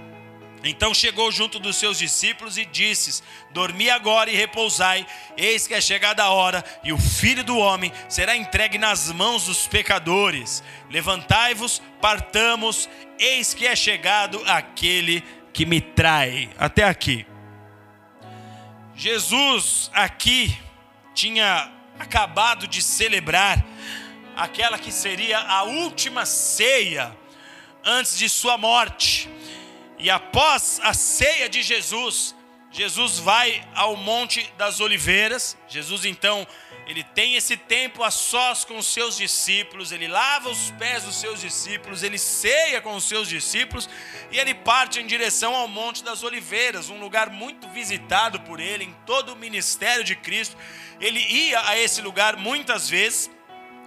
Então 0.67 0.93
chegou 0.93 1.31
junto 1.31 1.59
dos 1.59 1.77
seus 1.77 1.97
discípulos 1.97 2.57
e 2.57 2.65
disse: 2.65 3.23
Dormi 3.51 3.89
agora 3.89 4.29
e 4.29 4.35
repousai, 4.35 5.05
eis 5.37 5.65
que 5.65 5.73
é 5.73 5.81
chegada 5.81 6.23
a 6.23 6.29
hora, 6.29 6.63
e 6.83 6.91
o 6.91 6.97
filho 6.97 7.43
do 7.43 7.57
homem 7.57 7.91
será 8.09 8.35
entregue 8.35 8.77
nas 8.77 9.11
mãos 9.11 9.45
dos 9.45 9.67
pecadores. 9.67 10.63
Levantai-vos, 10.89 11.81
partamos, 12.01 12.89
eis 13.17 13.53
que 13.53 13.65
é 13.65 13.75
chegado 13.75 14.41
aquele 14.45 15.23
que 15.53 15.65
me 15.65 15.79
trai. 15.79 16.49
Até 16.57 16.83
aqui. 16.83 17.25
Jesus 18.95 19.89
aqui 19.93 20.57
tinha 21.13 21.71
acabado 21.99 22.67
de 22.67 22.81
celebrar 22.81 23.65
aquela 24.35 24.77
que 24.77 24.91
seria 24.91 25.39
a 25.39 25.63
última 25.63 26.25
ceia 26.25 27.15
antes 27.83 28.17
de 28.17 28.27
sua 28.27 28.57
morte. 28.57 29.29
E 29.99 30.09
após 30.09 30.79
a 30.83 30.93
ceia 30.93 31.49
de 31.49 31.63
Jesus, 31.63 32.35
Jesus 32.71 33.17
vai 33.17 33.67
ao 33.73 33.95
Monte 33.95 34.51
das 34.57 34.79
Oliveiras. 34.79 35.57
Jesus 35.67 36.05
então 36.05 36.45
ele 36.87 37.03
tem 37.03 37.35
esse 37.35 37.57
tempo 37.57 38.01
a 38.01 38.09
sós 38.09 38.63
com 38.63 38.77
os 38.77 38.85
seus 38.85 39.17
discípulos, 39.17 39.91
ele 39.91 40.07
lava 40.07 40.49
os 40.49 40.71
pés 40.71 41.03
dos 41.03 41.19
seus 41.19 41.41
discípulos, 41.41 42.01
ele 42.01 42.17
ceia 42.17 42.79
com 42.79 42.95
os 42.95 43.03
seus 43.03 43.27
discípulos 43.27 43.89
e 44.31 44.39
ele 44.39 44.53
parte 44.53 44.99
em 44.99 45.05
direção 45.05 45.53
ao 45.53 45.67
Monte 45.67 46.01
das 46.01 46.23
Oliveiras, 46.23 46.89
um 46.89 46.99
lugar 46.99 47.29
muito 47.29 47.67
visitado 47.69 48.39
por 48.41 48.61
ele 48.61 48.85
em 48.85 48.95
todo 49.05 49.33
o 49.33 49.35
ministério 49.35 50.03
de 50.03 50.15
Cristo. 50.15 50.55
Ele 51.01 51.19
ia 51.19 51.67
a 51.67 51.77
esse 51.77 52.01
lugar 52.01 52.37
muitas 52.37 52.89
vezes. 52.89 53.29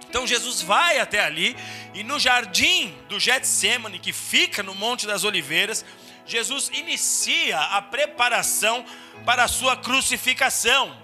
Então 0.07 0.27
Jesus 0.27 0.61
vai 0.61 0.99
até 0.99 1.23
ali 1.23 1.55
e 1.93 2.03
no 2.03 2.19
jardim 2.19 2.93
do 3.09 3.19
Getsemane, 3.19 3.97
que 3.97 4.13
fica 4.13 4.61
no 4.61 4.75
Monte 4.75 5.07
das 5.07 5.23
Oliveiras, 5.23 5.83
Jesus 6.25 6.69
inicia 6.73 7.59
a 7.59 7.81
preparação 7.81 8.85
para 9.25 9.43
a 9.43 9.47
sua 9.47 9.75
crucificação 9.75 10.95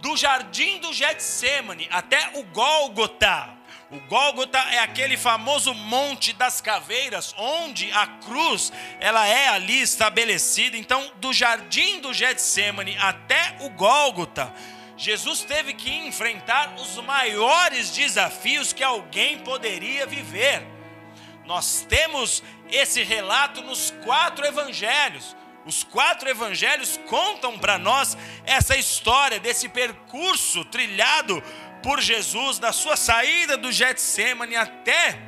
do 0.00 0.16
jardim 0.16 0.78
do 0.78 0.92
Getsemane 0.92 1.88
até 1.90 2.30
o 2.34 2.44
Gólgota. 2.44 3.56
O 3.90 3.98
Gólgota 4.00 4.58
é 4.58 4.80
aquele 4.80 5.16
famoso 5.16 5.72
monte 5.72 6.34
das 6.34 6.60
caveiras, 6.60 7.34
onde 7.38 7.90
a 7.92 8.06
cruz 8.06 8.70
ela 9.00 9.26
é 9.26 9.48
ali 9.48 9.80
estabelecida. 9.80 10.76
Então, 10.76 11.10
do 11.16 11.32
jardim 11.32 11.98
do 11.98 12.12
Getsemane 12.12 12.98
até 12.98 13.56
o 13.60 13.70
Gólgota, 13.70 14.52
Jesus 14.96 15.40
teve 15.42 15.72
que 15.72 15.90
enfrentar 15.90 16.74
os 16.76 16.96
maiores 16.96 17.90
desafios 17.90 18.72
que 18.74 18.84
alguém 18.84 19.38
poderia 19.38 20.06
viver. 20.06 20.77
Nós 21.48 21.86
temos 21.88 22.42
esse 22.70 23.02
relato 23.02 23.62
nos 23.62 23.90
quatro 24.04 24.44
evangelhos. 24.44 25.34
Os 25.64 25.82
quatro 25.82 26.28
evangelhos 26.28 27.00
contam 27.08 27.58
para 27.58 27.78
nós 27.78 28.18
essa 28.44 28.76
história 28.76 29.40
desse 29.40 29.66
percurso 29.66 30.62
trilhado 30.66 31.42
por 31.82 32.02
Jesus, 32.02 32.58
da 32.58 32.70
sua 32.70 32.98
saída 32.98 33.56
do 33.56 33.72
Getsemane 33.72 34.56
até 34.56 35.18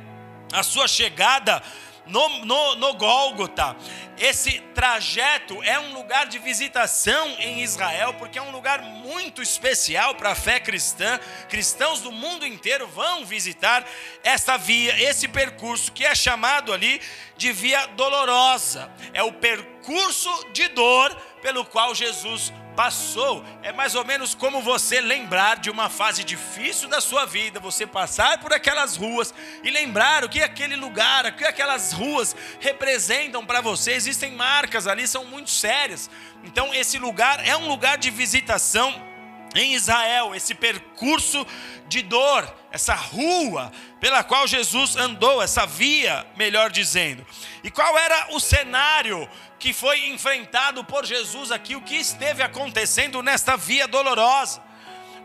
a 0.53 0.61
sua 0.61 0.87
chegada 0.87 1.63
no, 2.11 2.45
no, 2.45 2.75
no 2.75 2.93
Gólgota. 2.93 3.75
Esse 4.17 4.59
trajeto 4.75 5.63
é 5.63 5.79
um 5.79 5.93
lugar 5.93 6.27
de 6.27 6.37
visitação 6.37 7.27
em 7.39 7.63
Israel, 7.63 8.13
porque 8.13 8.37
é 8.37 8.41
um 8.41 8.51
lugar 8.51 8.83
muito 8.83 9.41
especial 9.41 10.13
para 10.13 10.31
a 10.31 10.35
fé 10.35 10.59
cristã. 10.59 11.19
Cristãos 11.49 12.01
do 12.01 12.11
mundo 12.11 12.45
inteiro 12.45 12.87
vão 12.87 13.25
visitar 13.25 13.83
essa 14.23 14.57
via, 14.57 15.01
esse 15.01 15.27
percurso 15.27 15.91
que 15.91 16.05
é 16.05 16.13
chamado 16.13 16.71
ali 16.71 17.01
de 17.35 17.51
via 17.51 17.87
dolorosa. 17.87 18.91
É 19.13 19.23
o 19.23 19.33
percurso 19.33 20.29
de 20.53 20.67
dor 20.67 21.17
pelo 21.41 21.65
qual 21.65 21.93
Jesus 21.93 22.53
passou. 22.75 23.43
É 23.61 23.71
mais 23.71 23.95
ou 23.95 24.05
menos 24.05 24.33
como 24.33 24.61
você 24.61 25.01
lembrar 25.01 25.57
de 25.57 25.69
uma 25.69 25.89
fase 25.89 26.23
difícil 26.23 26.87
da 26.87 27.01
sua 27.01 27.25
vida, 27.25 27.59
você 27.59 27.85
passar 27.85 28.39
por 28.39 28.53
aquelas 28.53 28.95
ruas 28.95 29.33
e 29.63 29.69
lembrar 29.69 30.23
o 30.23 30.29
que 30.29 30.41
aquele 30.41 30.75
lugar, 30.75 31.25
o 31.25 31.33
que 31.33 31.43
aquelas 31.43 31.91
ruas 31.91 32.35
representam 32.59 33.45
para 33.45 33.61
você. 33.61 33.91
Existem 33.93 34.31
marcas 34.31 34.87
ali, 34.87 35.07
são 35.07 35.25
muito 35.25 35.49
sérias. 35.49 36.09
Então, 36.43 36.73
esse 36.73 36.97
lugar 36.97 37.45
é 37.45 37.55
um 37.55 37.67
lugar 37.67 37.97
de 37.97 38.09
visitação 38.09 39.10
em 39.55 39.73
Israel, 39.73 40.33
esse 40.33 40.55
percurso 40.55 41.45
de 41.87 42.01
dor, 42.01 42.53
essa 42.71 42.93
rua 42.93 43.71
pela 43.99 44.23
qual 44.23 44.47
Jesus 44.47 44.95
andou, 44.95 45.41
essa 45.41 45.65
via, 45.65 46.25
melhor 46.35 46.71
dizendo. 46.71 47.25
E 47.63 47.69
qual 47.69 47.97
era 47.97 48.33
o 48.33 48.39
cenário 48.39 49.29
que 49.61 49.73
foi 49.73 50.07
enfrentado 50.07 50.83
por 50.83 51.05
Jesus 51.05 51.51
aqui, 51.51 51.75
o 51.75 51.81
que 51.81 51.95
esteve 51.95 52.41
acontecendo 52.41 53.21
nesta 53.21 53.55
via 53.55 53.87
dolorosa. 53.87 54.59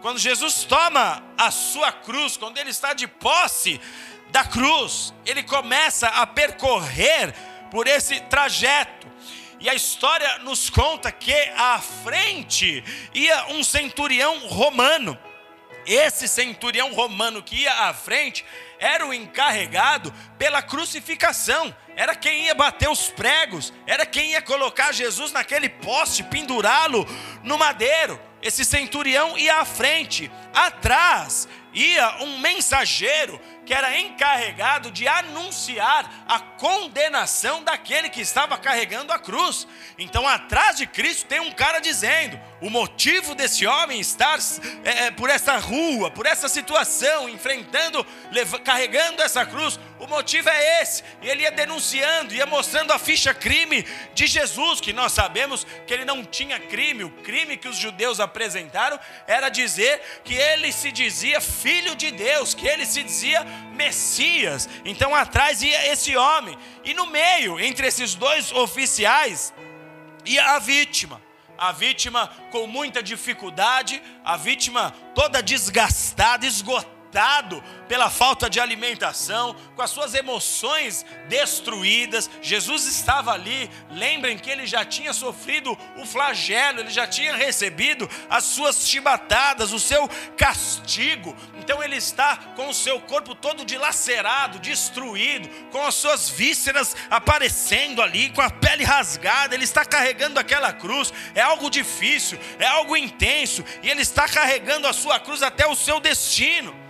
Quando 0.02 0.18
Jesus 0.18 0.64
toma 0.64 1.22
a 1.38 1.50
sua 1.50 1.90
cruz, 1.90 2.36
quando 2.36 2.58
ele 2.58 2.68
está 2.68 2.92
de 2.92 3.08
posse 3.08 3.80
da 4.28 4.44
cruz, 4.44 5.14
ele 5.24 5.42
começa 5.42 6.08
a 6.08 6.26
percorrer 6.26 7.34
por 7.70 7.86
esse 7.86 8.20
trajeto. 8.20 9.06
E 9.58 9.70
a 9.70 9.74
história 9.74 10.38
nos 10.40 10.68
conta 10.68 11.10
que 11.10 11.34
à 11.56 11.78
frente 11.78 12.84
ia 13.14 13.46
um 13.48 13.64
centurião 13.64 14.46
romano. 14.48 15.18
Esse 15.86 16.26
centurião 16.26 16.92
romano 16.92 17.42
que 17.42 17.62
ia 17.62 17.72
à 17.88 17.94
frente 17.94 18.44
era 18.78 19.06
o 19.06 19.14
encarregado 19.14 20.12
pela 20.36 20.60
crucificação, 20.60 21.74
era 21.94 22.14
quem 22.14 22.46
ia 22.46 22.54
bater 22.54 22.88
os 22.90 23.08
pregos, 23.08 23.72
era 23.86 24.04
quem 24.04 24.32
ia 24.32 24.42
colocar 24.42 24.92
Jesus 24.92 25.32
naquele 25.32 25.68
poste, 25.68 26.22
pendurá-lo 26.24 27.06
no 27.42 27.56
madeiro. 27.56 28.20
Esse 28.42 28.64
centurião 28.64 29.38
ia 29.38 29.56
à 29.56 29.64
frente, 29.64 30.30
atrás 30.52 31.48
ia 31.76 32.22
um 32.22 32.38
mensageiro 32.38 33.38
que 33.66 33.74
era 33.74 33.98
encarregado 33.98 34.92
de 34.92 35.06
anunciar 35.06 36.24
a 36.26 36.38
condenação 36.38 37.62
daquele 37.62 38.08
que 38.08 38.20
estava 38.20 38.56
carregando 38.56 39.12
a 39.12 39.18
cruz. 39.18 39.66
Então, 39.98 40.26
atrás 40.26 40.76
de 40.76 40.86
Cristo 40.86 41.26
tem 41.26 41.40
um 41.40 41.50
cara 41.50 41.80
dizendo: 41.80 42.40
o 42.62 42.70
motivo 42.70 43.34
desse 43.34 43.66
homem 43.66 44.00
estar 44.00 44.38
é, 44.84 45.06
é 45.06 45.10
por 45.10 45.28
essa 45.28 45.58
rua, 45.58 46.10
por 46.10 46.24
essa 46.24 46.48
situação, 46.48 47.28
enfrentando, 47.28 48.06
carregando 48.64 49.20
essa 49.20 49.44
cruz, 49.44 49.78
o 49.98 50.06
motivo 50.06 50.48
é 50.48 50.82
esse. 50.82 51.02
E 51.20 51.28
ele 51.28 51.42
ia 51.42 51.50
denunciando, 51.50 52.34
ia 52.34 52.46
mostrando 52.46 52.92
a 52.92 52.98
ficha 52.98 53.34
crime 53.34 53.84
de 54.14 54.26
Jesus, 54.28 54.80
que 54.80 54.92
nós 54.92 55.12
sabemos 55.12 55.66
que 55.86 55.92
ele 55.92 56.04
não 56.04 56.24
tinha 56.24 56.60
crime. 56.60 57.02
O 57.02 57.10
crime 57.10 57.56
que 57.56 57.68
os 57.68 57.76
judeus 57.76 58.20
apresentaram 58.20 58.98
era 59.26 59.48
dizer 59.48 60.00
que 60.24 60.34
ele 60.34 60.70
se 60.70 60.92
dizia 60.92 61.40
filho 61.40 61.65
de 61.96 62.10
Deus, 62.10 62.54
que 62.54 62.66
ele 62.66 62.86
se 62.86 63.02
dizia 63.02 63.44
Messias. 63.74 64.68
Então 64.84 65.14
atrás 65.14 65.62
ia 65.62 65.92
esse 65.92 66.16
homem, 66.16 66.56
e 66.84 66.94
no 66.94 67.06
meio, 67.06 67.58
entre 67.60 67.86
esses 67.86 68.14
dois 68.14 68.52
oficiais, 68.52 69.52
ia 70.24 70.54
a 70.54 70.58
vítima 70.58 71.20
a 71.58 71.72
vítima 71.72 72.30
com 72.50 72.66
muita 72.66 73.02
dificuldade, 73.02 74.02
a 74.22 74.36
vítima 74.36 74.92
toda 75.14 75.42
desgastada, 75.42 76.44
esgotada 76.44 76.95
pela 77.88 78.10
falta 78.10 78.50
de 78.50 78.60
alimentação, 78.60 79.56
com 79.74 79.82
as 79.82 79.90
suas 79.90 80.14
emoções 80.14 81.06
destruídas. 81.28 82.28
Jesus 82.42 82.86
estava 82.86 83.32
ali, 83.32 83.70
lembrem 83.90 84.36
que 84.36 84.50
ele 84.50 84.66
já 84.66 84.84
tinha 84.84 85.12
sofrido 85.12 85.76
o 85.96 86.04
flagelo, 86.04 86.80
ele 86.80 86.90
já 86.90 87.06
tinha 87.06 87.34
recebido 87.34 88.08
as 88.28 88.44
suas 88.44 88.86
chibatadas, 88.86 89.72
o 89.72 89.80
seu 89.80 90.08
castigo. 90.36 91.34
Então 91.58 91.82
ele 91.82 91.96
está 91.96 92.36
com 92.54 92.68
o 92.68 92.74
seu 92.74 93.00
corpo 93.00 93.34
todo 93.34 93.64
dilacerado, 93.64 94.58
destruído, 94.58 95.48
com 95.70 95.84
as 95.86 95.94
suas 95.94 96.28
vísceras 96.28 96.94
aparecendo 97.08 98.02
ali, 98.02 98.30
com 98.30 98.42
a 98.42 98.50
pele 98.50 98.84
rasgada. 98.84 99.54
Ele 99.54 99.64
está 99.64 99.84
carregando 99.84 100.38
aquela 100.38 100.72
cruz. 100.72 101.12
É 101.34 101.40
algo 101.40 101.70
difícil, 101.70 102.38
é 102.58 102.66
algo 102.66 102.96
intenso, 102.96 103.64
e 103.82 103.90
ele 103.90 104.02
está 104.02 104.28
carregando 104.28 104.86
a 104.86 104.92
sua 104.92 105.18
cruz 105.18 105.42
até 105.42 105.66
o 105.66 105.74
seu 105.74 106.00
destino 106.00 106.85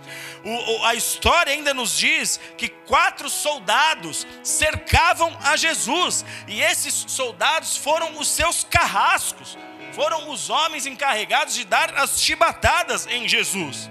o, 0.49 0.85
a 0.85 0.95
história 0.95 1.51
ainda 1.51 1.73
nos 1.73 1.97
diz 1.97 2.39
que 2.57 2.69
quatro 2.69 3.29
soldados 3.29 4.25
cercavam 4.43 5.35
a 5.43 5.57
Jesus, 5.57 6.23
e 6.47 6.61
esses 6.61 6.93
soldados 7.07 7.75
foram 7.75 8.17
os 8.17 8.27
seus 8.27 8.63
carrascos, 8.63 9.57
foram 9.93 10.29
os 10.29 10.49
homens 10.49 10.85
encarregados 10.85 11.55
de 11.55 11.65
dar 11.65 11.93
as 11.95 12.21
chibatadas 12.21 13.07
em 13.07 13.27
Jesus. 13.27 13.89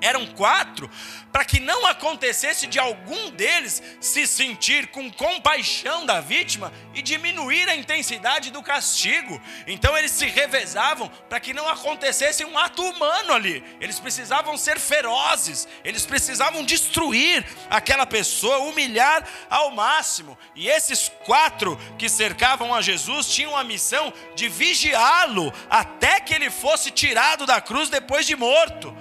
Eram 0.00 0.26
quatro, 0.26 0.90
para 1.32 1.44
que 1.44 1.60
não 1.60 1.86
acontecesse 1.86 2.66
de 2.66 2.78
algum 2.78 3.30
deles 3.30 3.82
se 4.00 4.26
sentir 4.26 4.88
com 4.88 5.10
compaixão 5.10 6.04
da 6.06 6.20
vítima 6.20 6.72
e 6.94 7.02
diminuir 7.02 7.68
a 7.68 7.76
intensidade 7.76 8.50
do 8.50 8.62
castigo. 8.62 9.40
Então 9.66 9.96
eles 9.96 10.10
se 10.12 10.26
revezavam 10.26 11.08
para 11.28 11.40
que 11.40 11.54
não 11.54 11.68
acontecesse 11.68 12.44
um 12.44 12.58
ato 12.58 12.82
humano 12.82 13.32
ali. 13.32 13.64
Eles 13.80 13.98
precisavam 13.98 14.56
ser 14.56 14.78
ferozes, 14.78 15.66
eles 15.84 16.04
precisavam 16.04 16.64
destruir 16.64 17.44
aquela 17.70 18.06
pessoa, 18.06 18.58
humilhar 18.58 19.26
ao 19.48 19.70
máximo. 19.70 20.38
E 20.54 20.68
esses 20.68 21.10
quatro 21.24 21.78
que 21.98 22.08
cercavam 22.08 22.74
a 22.74 22.82
Jesus 22.82 23.28
tinham 23.28 23.56
a 23.56 23.64
missão 23.64 24.12
de 24.34 24.48
vigiá-lo 24.48 25.52
até 25.68 26.20
que 26.20 26.34
ele 26.34 26.50
fosse 26.50 26.90
tirado 26.90 27.46
da 27.46 27.60
cruz 27.60 27.88
depois 27.88 28.26
de 28.26 28.36
morto 28.36 28.96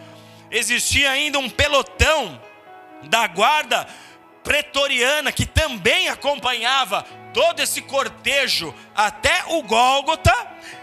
existia 0.51 1.11
ainda 1.11 1.39
um 1.39 1.49
pelotão 1.49 2.41
da 3.03 3.27
guarda 3.27 3.87
pretoriana 4.43 5.31
que 5.31 5.45
também 5.45 6.07
acompanhava 6.07 7.03
todo 7.33 7.59
esse 7.59 7.81
cortejo 7.81 8.73
até 8.95 9.43
o 9.47 9.61
Gólgota, 9.63 10.33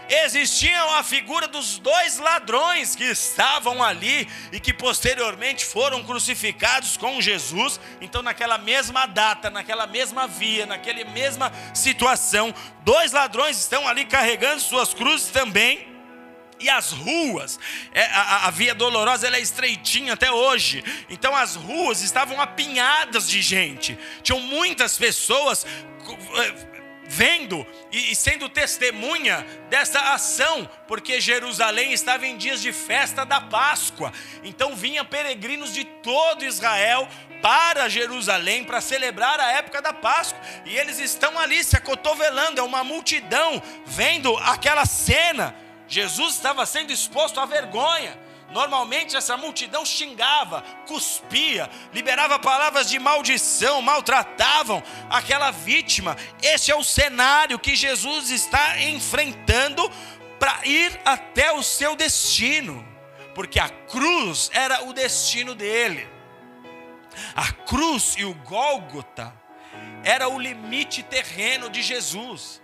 existia 0.07 0.83
a 0.99 1.03
figura 1.03 1.47
dos 1.47 1.79
dois 1.79 2.19
ladrões 2.19 2.95
que 2.95 3.05
estavam 3.05 3.81
ali 3.81 4.29
e 4.51 4.59
que 4.59 4.71
posteriormente 4.71 5.65
foram 5.65 6.03
crucificados 6.03 6.95
com 6.95 7.19
Jesus. 7.19 7.79
Então, 7.99 8.21
naquela 8.21 8.59
mesma 8.59 9.07
data, 9.07 9.49
naquela 9.49 9.87
mesma 9.87 10.27
via, 10.27 10.67
naquela 10.67 11.03
mesma 11.05 11.51
situação, 11.73 12.53
dois 12.81 13.11
ladrões 13.13 13.57
estão 13.57 13.87
ali 13.87 14.05
carregando 14.05 14.61
suas 14.61 14.93
cruzes 14.93 15.29
também 15.29 15.92
e 16.63 16.69
as 16.69 16.91
ruas, 16.91 17.59
é, 17.93 18.05
a, 18.05 18.49
Via 18.49 18.73
Dolorosa 18.73 19.27
é 19.27 19.39
estreitinha 19.39 20.13
até 20.13 20.31
hoje, 20.31 20.83
então 21.09 21.35
as 21.35 21.55
ruas 21.55 22.01
estavam 22.01 22.39
apinhadas 22.39 23.29
de 23.29 23.41
gente, 23.41 23.97
tinham 24.21 24.39
muitas 24.39 24.97
pessoas 24.97 25.65
é, 25.65 26.73
vendo 27.05 27.67
e 27.91 28.15
sendo 28.15 28.47
testemunha 28.47 29.45
dessa 29.69 30.13
ação, 30.13 30.69
porque 30.87 31.19
Jerusalém 31.19 31.91
estava 31.91 32.25
em 32.25 32.37
dias 32.37 32.61
de 32.61 32.71
festa 32.71 33.25
da 33.25 33.41
Páscoa, 33.41 34.13
então 34.43 34.75
vinha 34.75 35.03
peregrinos 35.03 35.73
de 35.73 35.83
todo 35.83 36.45
Israel 36.45 37.07
para 37.41 37.89
Jerusalém 37.89 38.63
para 38.63 38.79
celebrar 38.79 39.37
a 39.37 39.51
época 39.51 39.81
da 39.81 39.91
Páscoa, 39.91 40.39
e 40.65 40.77
eles 40.77 40.97
estão 40.97 41.37
ali 41.37 41.61
se 41.61 41.75
acotovelando, 41.75 42.61
é 42.61 42.63
uma 42.63 42.85
multidão 42.85 43.61
vendo 43.85 44.35
aquela 44.37 44.85
cena 44.85 45.53
Jesus 45.87 46.35
estava 46.35 46.65
sendo 46.65 46.91
exposto 46.91 47.39
à 47.39 47.45
vergonha. 47.45 48.17
Normalmente 48.51 49.15
essa 49.15 49.35
multidão 49.35 49.83
xingava, 49.83 50.61
cuspia, 50.87 51.69
liberava 51.91 52.37
palavras 52.37 52.87
de 52.87 52.99
maldição, 52.99 53.81
maltratavam 53.81 54.83
aquela 55.09 55.49
vítima. 55.49 56.15
Esse 56.41 56.71
é 56.71 56.75
o 56.75 56.83
cenário 56.83 57.57
que 57.57 57.75
Jesus 57.75 58.29
está 58.29 58.79
enfrentando 58.79 59.89
para 60.39 60.65
ir 60.67 60.99
até 61.03 61.51
o 61.51 61.63
seu 61.63 61.95
destino, 61.95 62.85
porque 63.33 63.59
a 63.59 63.69
cruz 63.69 64.51
era 64.53 64.83
o 64.83 64.93
destino 64.93 65.55
dele. 65.55 66.07
A 67.35 67.51
cruz 67.51 68.15
e 68.17 68.25
o 68.25 68.33
Gólgota 68.35 69.33
era 70.03 70.27
o 70.27 70.37
limite 70.37 71.01
terreno 71.01 71.69
de 71.69 71.81
Jesus. 71.81 72.61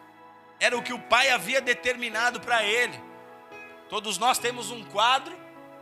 Era 0.60 0.78
o 0.78 0.84
que 0.84 0.94
o 0.94 1.00
Pai 1.00 1.30
havia 1.30 1.62
determinado 1.62 2.40
para 2.42 2.64
ele. 2.64 3.09
Todos 3.90 4.18
nós 4.18 4.38
temos 4.38 4.70
um 4.70 4.84
quadro 4.84 5.36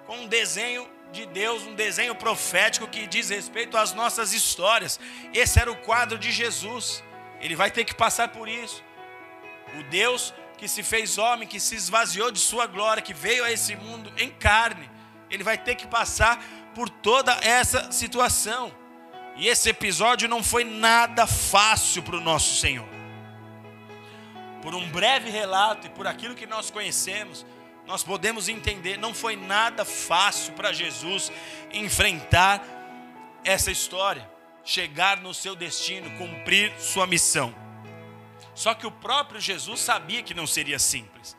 com 0.06 0.20
um 0.20 0.28
desenho 0.28 0.88
de 1.12 1.26
Deus, 1.26 1.64
um 1.64 1.76
desenho 1.76 2.16
profético 2.16 2.88
que 2.88 3.06
diz 3.06 3.30
respeito 3.30 3.78
às 3.78 3.94
nossas 3.94 4.34
histórias. 4.34 5.00
Esse 5.34 5.60
era 5.60 5.72
o 5.72 5.76
quadro 5.76 6.18
de 6.18 6.32
Jesus. 6.32 7.04
Ele 7.42 7.56
vai 7.56 7.70
ter 7.70 7.84
que 7.84 7.94
passar 7.94 8.30
por 8.30 8.48
isso. 8.48 8.84
O 9.78 9.84
Deus 9.84 10.34
que 10.58 10.68
se 10.68 10.82
fez 10.82 11.18
homem, 11.18 11.48
que 11.48 11.60
se 11.60 11.76
esvaziou 11.76 12.32
de 12.32 12.40
sua 12.40 12.66
glória, 12.66 13.02
que 13.02 13.14
veio 13.14 13.44
a 13.44 13.52
esse 13.52 13.76
mundo 13.76 14.12
em 14.18 14.30
carne, 14.30 14.90
ele 15.30 15.44
vai 15.44 15.58
ter 15.58 15.76
que 15.76 15.86
passar 15.86 16.44
por 16.74 16.90
toda 16.90 17.32
essa 17.42 17.92
situação. 17.92 18.74
E 19.36 19.48
esse 19.48 19.70
episódio 19.70 20.28
não 20.28 20.44
foi 20.44 20.64
nada 20.64 21.28
fácil 21.28 22.02
para 22.02 22.16
o 22.16 22.22
nosso 22.22 22.56
Senhor. 22.56 22.88
Por 24.64 24.74
um 24.74 24.90
breve 24.90 25.30
relato 25.30 25.86
e 25.86 25.90
por 25.92 26.08
aquilo 26.08 26.34
que 26.34 26.48
nós 26.48 26.72
conhecemos, 26.72 27.46
nós 27.88 28.04
podemos 28.04 28.50
entender, 28.50 28.98
não 28.98 29.14
foi 29.14 29.38
nada 29.38 29.86
fácil 29.86 30.54
para 30.54 30.74
Jesus 30.74 31.32
enfrentar 31.72 32.62
essa 33.46 33.72
história, 33.72 34.30
chegar 34.64 35.18
no 35.22 35.34
seu 35.34 35.56
destino, 35.56 36.18
cumprir 36.18 36.74
sua 36.78 37.08
missão. 37.08 37.56
Só 38.54 38.74
que 38.74 38.86
o 38.86 38.92
próprio 38.92 39.40
Jesus 39.40 39.80
sabia 39.80 40.22
que 40.22 40.34
não 40.34 40.46
seria 40.46 40.78
simples. 40.78 41.38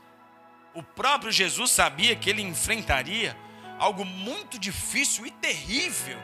O 0.73 0.83
próprio 0.83 1.31
Jesus 1.31 1.71
sabia 1.71 2.17
que 2.17 2.31
ele 2.31 2.41
enfrentaria 2.41 3.37
algo 3.79 4.05
muito 4.05 4.59
difícil 4.59 5.27
e 5.27 5.31
terrível 5.31 6.19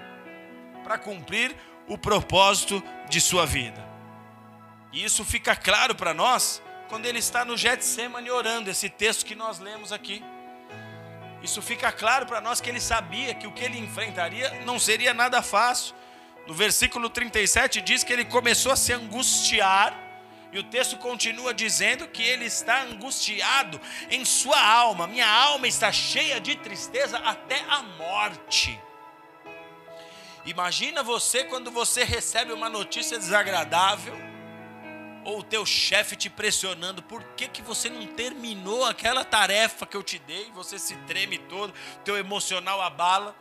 para 0.82 0.96
cumprir 0.96 1.54
o 1.86 1.98
propósito 1.98 2.82
de 3.10 3.20
sua 3.20 3.44
vida. 3.44 3.86
E 4.90 5.04
isso 5.04 5.22
fica 5.22 5.54
claro 5.54 5.94
para 5.94 6.14
nós 6.14 6.62
quando 6.88 7.06
ele 7.06 7.18
está 7.18 7.44
no 7.44 7.56
Getsemane 7.56 8.30
orando, 8.30 8.70
esse 8.70 8.88
texto 8.88 9.24
que 9.24 9.34
nós 9.34 9.58
lemos 9.58 9.92
aqui. 9.92 10.22
Isso 11.42 11.60
fica 11.60 11.92
claro 11.92 12.26
para 12.26 12.40
nós 12.40 12.60
que 12.60 12.70
ele 12.70 12.80
sabia 12.80 13.34
que 13.34 13.46
o 13.46 13.52
que 13.52 13.64
ele 13.64 13.78
enfrentaria 13.78 14.62
não 14.64 14.78
seria 14.78 15.12
nada 15.12 15.42
fácil. 15.42 15.94
No 16.46 16.54
versículo 16.54 17.10
37 17.10 17.80
diz 17.80 18.02
que 18.04 18.12
ele 18.12 18.24
começou 18.24 18.72
a 18.72 18.76
se 18.76 18.92
angustiar, 18.92 19.94
e 20.52 20.58
o 20.58 20.62
texto 20.62 20.96
continua 20.98 21.52
dizendo 21.52 22.06
que 22.06 22.22
ele 22.22 22.44
está 22.44 22.82
angustiado 22.82 23.80
em 24.08 24.24
sua 24.24 24.60
alma. 24.64 25.06
Minha 25.06 25.28
alma 25.28 25.66
está 25.66 25.90
cheia 25.90 26.40
de 26.40 26.54
tristeza 26.54 27.18
até 27.18 27.60
a 27.68 27.82
morte. 27.82 28.80
Imagina 30.46 31.02
você 31.02 31.42
quando 31.42 31.72
você 31.72 32.04
recebe 32.04 32.52
uma 32.52 32.68
notícia 32.68 33.18
desagradável 33.18 34.33
ou 35.24 35.38
o 35.38 35.42
teu 35.42 35.64
chefe 35.64 36.14
te 36.14 36.28
pressionando, 36.28 37.02
por 37.02 37.22
que, 37.36 37.48
que 37.48 37.62
você 37.62 37.88
não 37.88 38.06
terminou 38.08 38.84
aquela 38.84 39.24
tarefa 39.24 39.86
que 39.86 39.96
eu 39.96 40.02
te 40.02 40.18
dei? 40.18 40.50
Você 40.52 40.78
se 40.78 40.94
treme 41.06 41.38
todo, 41.38 41.72
teu 42.04 42.16
emocional 42.16 42.80
abala. 42.82 43.34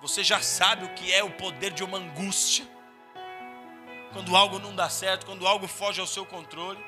Você 0.00 0.22
já 0.22 0.40
sabe 0.40 0.84
o 0.84 0.94
que 0.94 1.12
é 1.12 1.22
o 1.22 1.30
poder 1.30 1.72
de 1.72 1.84
uma 1.84 1.98
angústia. 1.98 2.66
Quando 4.12 4.36
algo 4.36 4.58
não 4.58 4.74
dá 4.74 4.88
certo, 4.88 5.26
quando 5.26 5.46
algo 5.46 5.68
foge 5.68 6.00
ao 6.00 6.06
seu 6.06 6.26
controle. 6.26 6.78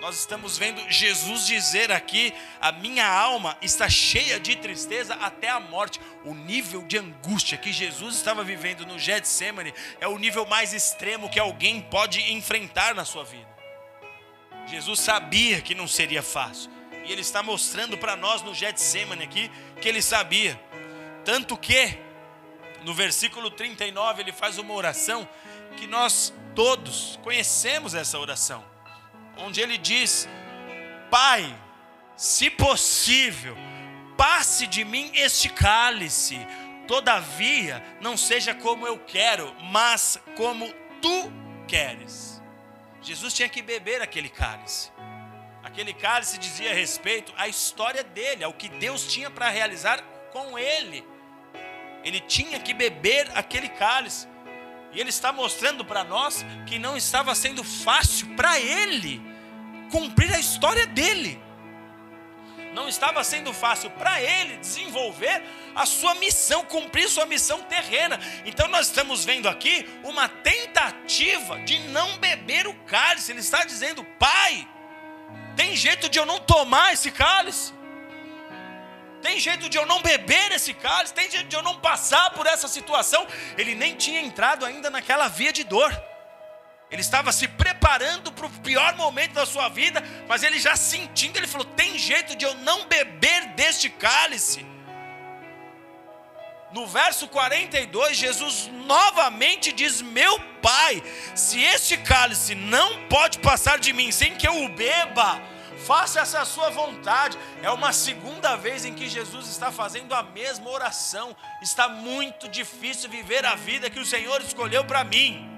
Nós 0.00 0.18
estamos 0.18 0.58
vendo 0.58 0.82
Jesus 0.90 1.46
dizer 1.46 1.90
aqui: 1.90 2.34
a 2.60 2.72
minha 2.72 3.06
alma 3.06 3.56
está 3.62 3.88
cheia 3.88 4.38
de 4.40 4.56
tristeza 4.56 5.14
até 5.14 5.48
a 5.48 5.60
morte. 5.60 6.00
O 6.24 6.34
nível 6.34 6.82
de 6.82 6.98
angústia 6.98 7.56
que 7.56 7.72
Jesus 7.72 8.16
estava 8.16 8.42
vivendo 8.44 8.84
no 8.84 8.98
Getsemane 8.98 9.72
é 10.00 10.08
o 10.08 10.18
nível 10.18 10.44
mais 10.44 10.74
extremo 10.74 11.30
que 11.30 11.40
alguém 11.40 11.80
pode 11.80 12.20
enfrentar 12.32 12.94
na 12.94 13.04
sua 13.04 13.24
vida. 13.24 13.53
Jesus 14.66 15.00
sabia 15.00 15.60
que 15.60 15.74
não 15.74 15.86
seria 15.86 16.22
fácil. 16.22 16.70
E 17.04 17.12
ele 17.12 17.20
está 17.20 17.42
mostrando 17.42 17.98
para 17.98 18.16
nós 18.16 18.42
no 18.42 18.54
Getsemane 18.54 19.24
aqui 19.24 19.50
que 19.80 19.88
ele 19.88 20.00
sabia. 20.00 20.58
Tanto 21.24 21.56
que 21.56 21.98
no 22.82 22.94
versículo 22.94 23.50
39 23.50 24.22
ele 24.22 24.32
faz 24.32 24.58
uma 24.58 24.74
oração 24.74 25.28
que 25.76 25.86
nós 25.86 26.32
todos 26.54 27.18
conhecemos 27.22 27.94
essa 27.94 28.18
oração. 28.18 28.64
Onde 29.36 29.60
ele 29.60 29.76
diz: 29.76 30.28
Pai, 31.10 31.54
se 32.16 32.48
possível, 32.50 33.56
passe 34.16 34.66
de 34.66 34.84
mim 34.84 35.10
este 35.14 35.48
cálice. 35.48 36.38
Todavia, 36.86 37.82
não 38.00 38.16
seja 38.16 38.54
como 38.54 38.86
eu 38.86 38.98
quero, 38.98 39.54
mas 39.62 40.18
como 40.36 40.70
tu 41.00 41.32
queres. 41.66 42.33
Jesus 43.04 43.34
tinha 43.34 43.48
que 43.48 43.60
beber 43.60 44.00
aquele 44.00 44.30
cálice. 44.30 44.90
Aquele 45.62 45.92
cálice 45.92 46.38
dizia 46.38 46.72
respeito 46.72 47.32
à 47.36 47.46
história 47.46 48.02
dele, 48.02 48.42
ao 48.42 48.54
que 48.54 48.68
Deus 48.68 49.06
tinha 49.06 49.30
para 49.30 49.50
realizar 49.50 50.02
com 50.32 50.58
ele. 50.58 51.04
Ele 52.02 52.18
tinha 52.20 52.58
que 52.58 52.72
beber 52.72 53.30
aquele 53.34 53.68
cálice. 53.68 54.26
E 54.92 55.00
ele 55.00 55.10
está 55.10 55.32
mostrando 55.32 55.84
para 55.84 56.02
nós 56.02 56.44
que 56.66 56.78
não 56.78 56.96
estava 56.96 57.34
sendo 57.34 57.62
fácil 57.62 58.34
para 58.36 58.58
ele 58.58 59.20
cumprir 59.90 60.32
a 60.32 60.38
história 60.38 60.86
dele 60.86 61.43
não 62.74 62.88
estava 62.88 63.22
sendo 63.22 63.52
fácil 63.52 63.88
para 63.90 64.20
ele 64.20 64.56
desenvolver 64.56 65.42
a 65.74 65.86
sua 65.86 66.14
missão, 66.16 66.64
cumprir 66.64 67.08
sua 67.08 67.24
missão 67.24 67.62
terrena. 67.62 68.18
Então 68.44 68.68
nós 68.68 68.88
estamos 68.88 69.24
vendo 69.24 69.48
aqui 69.48 69.88
uma 70.02 70.28
tentativa 70.28 71.58
de 71.60 71.78
não 71.88 72.18
beber 72.18 72.66
o 72.66 72.74
cálice. 72.84 73.32
Ele 73.32 73.40
está 73.40 73.64
dizendo: 73.64 74.04
Pai, 74.18 74.68
tem 75.56 75.76
jeito 75.76 76.08
de 76.08 76.18
eu 76.18 76.26
não 76.26 76.40
tomar 76.40 76.92
esse 76.92 77.10
cálice? 77.10 77.72
Tem 79.22 79.40
jeito 79.40 79.70
de 79.70 79.78
eu 79.78 79.86
não 79.86 80.02
beber 80.02 80.52
esse 80.52 80.74
cálice? 80.74 81.14
Tem 81.14 81.30
jeito 81.30 81.48
de 81.48 81.56
eu 81.56 81.62
não 81.62 81.80
passar 81.80 82.30
por 82.30 82.46
essa 82.46 82.68
situação? 82.68 83.26
Ele 83.56 83.74
nem 83.74 83.94
tinha 83.94 84.20
entrado 84.20 84.66
ainda 84.66 84.90
naquela 84.90 85.28
via 85.28 85.52
de 85.52 85.64
dor. 85.64 85.90
Ele 86.94 87.00
estava 87.00 87.32
se 87.32 87.48
preparando 87.48 88.30
para 88.30 88.46
o 88.46 88.50
pior 88.60 88.94
momento 88.94 89.32
da 89.32 89.44
sua 89.44 89.68
vida, 89.68 90.00
mas 90.28 90.44
ele 90.44 90.60
já 90.60 90.76
sentindo, 90.76 91.36
ele 91.36 91.48
falou: 91.48 91.64
tem 91.64 91.98
jeito 91.98 92.36
de 92.36 92.44
eu 92.44 92.54
não 92.58 92.86
beber 92.86 93.48
deste 93.48 93.90
cálice. 93.90 94.64
No 96.70 96.86
verso 96.86 97.26
42, 97.26 98.16
Jesus 98.16 98.70
novamente 98.86 99.72
diz: 99.72 100.00
Meu 100.00 100.38
Pai, 100.62 101.02
se 101.34 101.60
este 101.60 101.96
cálice 101.96 102.54
não 102.54 103.08
pode 103.08 103.40
passar 103.40 103.80
de 103.80 103.92
mim 103.92 104.12
sem 104.12 104.36
que 104.36 104.46
eu 104.46 104.62
o 104.62 104.68
beba, 104.68 105.42
faça 105.84 106.20
essa 106.20 106.44
sua 106.44 106.70
vontade. 106.70 107.36
É 107.60 107.72
uma 107.72 107.92
segunda 107.92 108.54
vez 108.54 108.84
em 108.84 108.94
que 108.94 109.08
Jesus 109.08 109.48
está 109.48 109.72
fazendo 109.72 110.14
a 110.14 110.22
mesma 110.22 110.70
oração. 110.70 111.36
Está 111.60 111.88
muito 111.88 112.48
difícil 112.48 113.10
viver 113.10 113.44
a 113.44 113.56
vida 113.56 113.90
que 113.90 113.98
o 113.98 114.06
Senhor 114.06 114.40
escolheu 114.42 114.84
para 114.84 115.02
mim. 115.02 115.53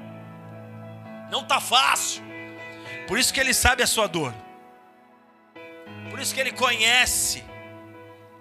Não 1.31 1.43
está 1.43 1.61
fácil. 1.61 2.23
Por 3.07 3.19
isso 3.19 3.33
que 3.33 3.41
Ele 3.41 3.55
sabe 3.55 3.83
a 3.83 3.87
sua 3.87 4.07
dor. 4.07 4.35
Por 6.11 6.21
isso 6.21 6.35
que 6.35 6.41
Ele 6.41 6.53
conhece 6.53 7.45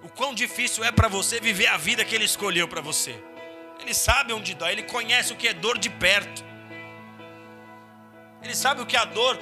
o 0.04 0.10
quão 0.10 0.34
difícil 0.34 0.84
é 0.84 0.92
para 0.92 1.08
você 1.08 1.40
viver 1.40 1.68
a 1.68 1.78
vida 1.78 2.06
que 2.06 2.16
Ele 2.16 2.26
escolheu 2.26 2.68
para 2.68 2.82
você. 2.82 3.22
Ele 3.80 3.94
sabe 3.94 4.34
onde 4.34 4.54
dói, 4.54 4.72
Ele 4.72 4.84
conhece 4.84 5.34
o 5.34 5.36
que 5.36 5.48
é 5.48 5.54
dor 5.54 5.78
de 5.78 5.90
perto. 5.90 6.44
Ele 8.42 8.56
sabe 8.56 8.82
o 8.82 8.86
que 8.86 8.96
a 8.96 9.06
dor 9.06 9.40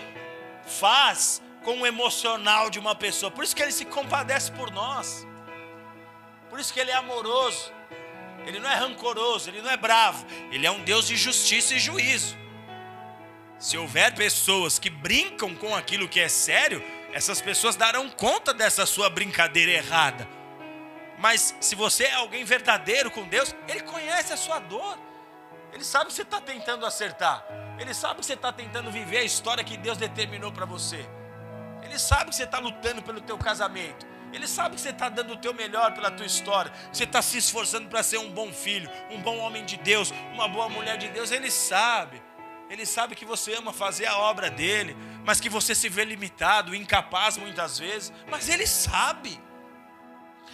faz 0.65 1.41
com 1.63 1.81
o 1.81 1.85
emocional 1.85 2.69
de 2.69 2.79
uma 2.79 2.95
pessoa. 2.95 3.31
Por 3.31 3.43
isso 3.43 3.55
que 3.55 3.61
Ele 3.61 3.71
se 3.71 3.85
compadece 3.85 4.51
por 4.51 4.71
nós. 4.71 5.25
Por 6.49 6.59
isso 6.59 6.73
que 6.73 6.79
Ele 6.79 6.91
é 6.91 6.95
amoroso. 6.95 7.71
Ele 8.45 8.59
não 8.59 8.69
é 8.69 8.75
rancoroso, 8.75 9.49
Ele 9.49 9.61
não 9.61 9.69
é 9.69 9.77
bravo. 9.77 10.25
Ele 10.51 10.65
é 10.65 10.71
um 10.71 10.83
Deus 10.83 11.07
de 11.07 11.15
justiça 11.15 11.75
e 11.75 11.79
juízo. 11.79 12.37
Se 13.63 13.77
houver 13.77 14.13
pessoas 14.13 14.77
que 14.77 14.89
brincam 14.89 15.55
com 15.55 15.73
aquilo 15.73 16.09
que 16.09 16.19
é 16.19 16.27
sério, 16.27 16.83
essas 17.13 17.39
pessoas 17.39 17.77
darão 17.77 18.09
conta 18.09 18.53
dessa 18.53 18.85
sua 18.85 19.09
brincadeira 19.09 19.71
errada. 19.71 20.27
Mas 21.17 21.55
se 21.61 21.73
você 21.73 22.03
é 22.03 22.13
alguém 22.15 22.43
verdadeiro 22.43 23.09
com 23.09 23.25
Deus, 23.25 23.55
Ele 23.69 23.79
conhece 23.83 24.33
a 24.33 24.35
sua 24.35 24.59
dor. 24.59 24.99
Ele 25.71 25.85
sabe 25.85 26.07
que 26.07 26.13
você 26.13 26.23
está 26.23 26.41
tentando 26.41 26.85
acertar. 26.85 27.47
Ele 27.79 27.93
sabe 27.93 28.19
que 28.19 28.25
você 28.25 28.33
está 28.33 28.51
tentando 28.51 28.91
viver 28.91 29.19
a 29.19 29.23
história 29.23 29.63
que 29.63 29.77
Deus 29.77 29.97
determinou 29.97 30.51
para 30.51 30.65
você. 30.65 31.07
Ele 31.83 31.97
sabe 31.97 32.31
que 32.31 32.35
você 32.35 32.43
está 32.43 32.59
lutando 32.59 33.01
pelo 33.01 33.21
teu 33.21 33.37
casamento. 33.37 34.05
Ele 34.33 34.45
sabe 34.45 34.75
que 34.75 34.81
você 34.81 34.89
está 34.89 35.07
dando 35.07 35.35
o 35.35 35.37
teu 35.37 35.53
melhor 35.53 35.93
pela 35.93 36.11
tua 36.11 36.25
história. 36.25 36.69
Você 36.91 37.05
está 37.05 37.21
se 37.21 37.37
esforçando 37.37 37.87
para 37.87 38.03
ser 38.03 38.17
um 38.17 38.29
bom 38.29 38.51
filho, 38.51 38.89
um 39.09 39.21
bom 39.21 39.37
homem 39.37 39.63
de 39.63 39.77
Deus, 39.77 40.11
uma 40.33 40.49
boa 40.49 40.67
mulher 40.67 40.97
de 40.97 41.07
Deus. 41.07 41.31
Ele 41.31 41.49
sabe. 41.49 42.21
Ele 42.73 42.87
sabe 42.87 43.15
que 43.15 43.23
você 43.23 43.53
ama 43.53 43.71
fazer 43.71 44.07
a 44.07 44.17
obra 44.17 44.49
dele, 44.49 44.97
mas 45.23 45.39
que 45.39 45.47
você 45.47 45.75
se 45.75 45.87
vê 45.87 46.03
limitado, 46.03 46.73
incapaz 46.73 47.37
muitas 47.37 47.77
vezes. 47.77 48.11
Mas 48.27 48.49
ele 48.49 48.65
sabe. 48.65 49.39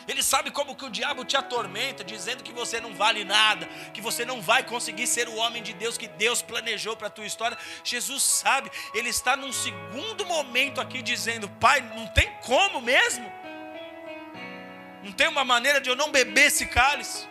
Ele 0.06 0.22
sabe 0.22 0.52
como 0.52 0.76
que 0.76 0.84
o 0.84 0.90
diabo 0.90 1.24
te 1.24 1.38
atormenta, 1.38 2.04
dizendo 2.04 2.44
que 2.44 2.52
você 2.52 2.82
não 2.82 2.94
vale 2.94 3.24
nada, 3.24 3.68
que 3.94 4.02
você 4.02 4.26
não 4.26 4.42
vai 4.42 4.64
conseguir 4.64 5.08
ser 5.08 5.30
o 5.30 5.36
homem 5.38 5.64
de 5.64 5.72
Deus 5.72 5.98
que 5.98 6.10
Deus 6.10 6.42
planejou 6.42 6.98
para 6.98 7.08
a 7.08 7.10
tua 7.10 7.26
história. 7.26 7.58
Jesus 7.86 8.22
sabe, 8.22 8.70
ele 8.94 9.08
está 9.08 9.38
num 9.38 9.54
segundo 9.54 10.26
momento 10.26 10.82
aqui 10.82 11.02
dizendo: 11.02 11.48
Pai, 11.48 11.80
não 11.96 12.06
tem 12.08 12.30
como 12.42 12.82
mesmo? 12.82 13.32
Não 15.06 15.14
tem 15.14 15.30
uma 15.30 15.46
maneira 15.46 15.80
de 15.80 15.90
eu 15.90 15.96
não 15.96 16.12
beber 16.12 16.48
esse 16.48 16.66
cálice? 16.66 17.26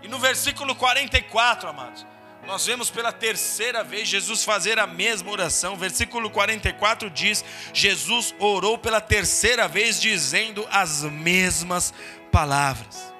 E 0.00 0.06
no 0.06 0.20
versículo 0.20 0.76
44, 0.76 1.68
amados, 1.68 2.06
nós 2.48 2.64
vemos 2.64 2.88
pela 2.88 3.12
terceira 3.12 3.84
vez 3.84 4.08
Jesus 4.08 4.42
fazer 4.42 4.78
a 4.78 4.86
mesma 4.86 5.30
oração. 5.30 5.76
Versículo 5.76 6.30
44 6.30 7.10
diz: 7.10 7.44
Jesus 7.74 8.34
orou 8.38 8.78
pela 8.78 9.02
terceira 9.02 9.68
vez, 9.68 10.00
dizendo 10.00 10.66
as 10.70 11.02
mesmas 11.02 11.92
palavras. 12.32 13.12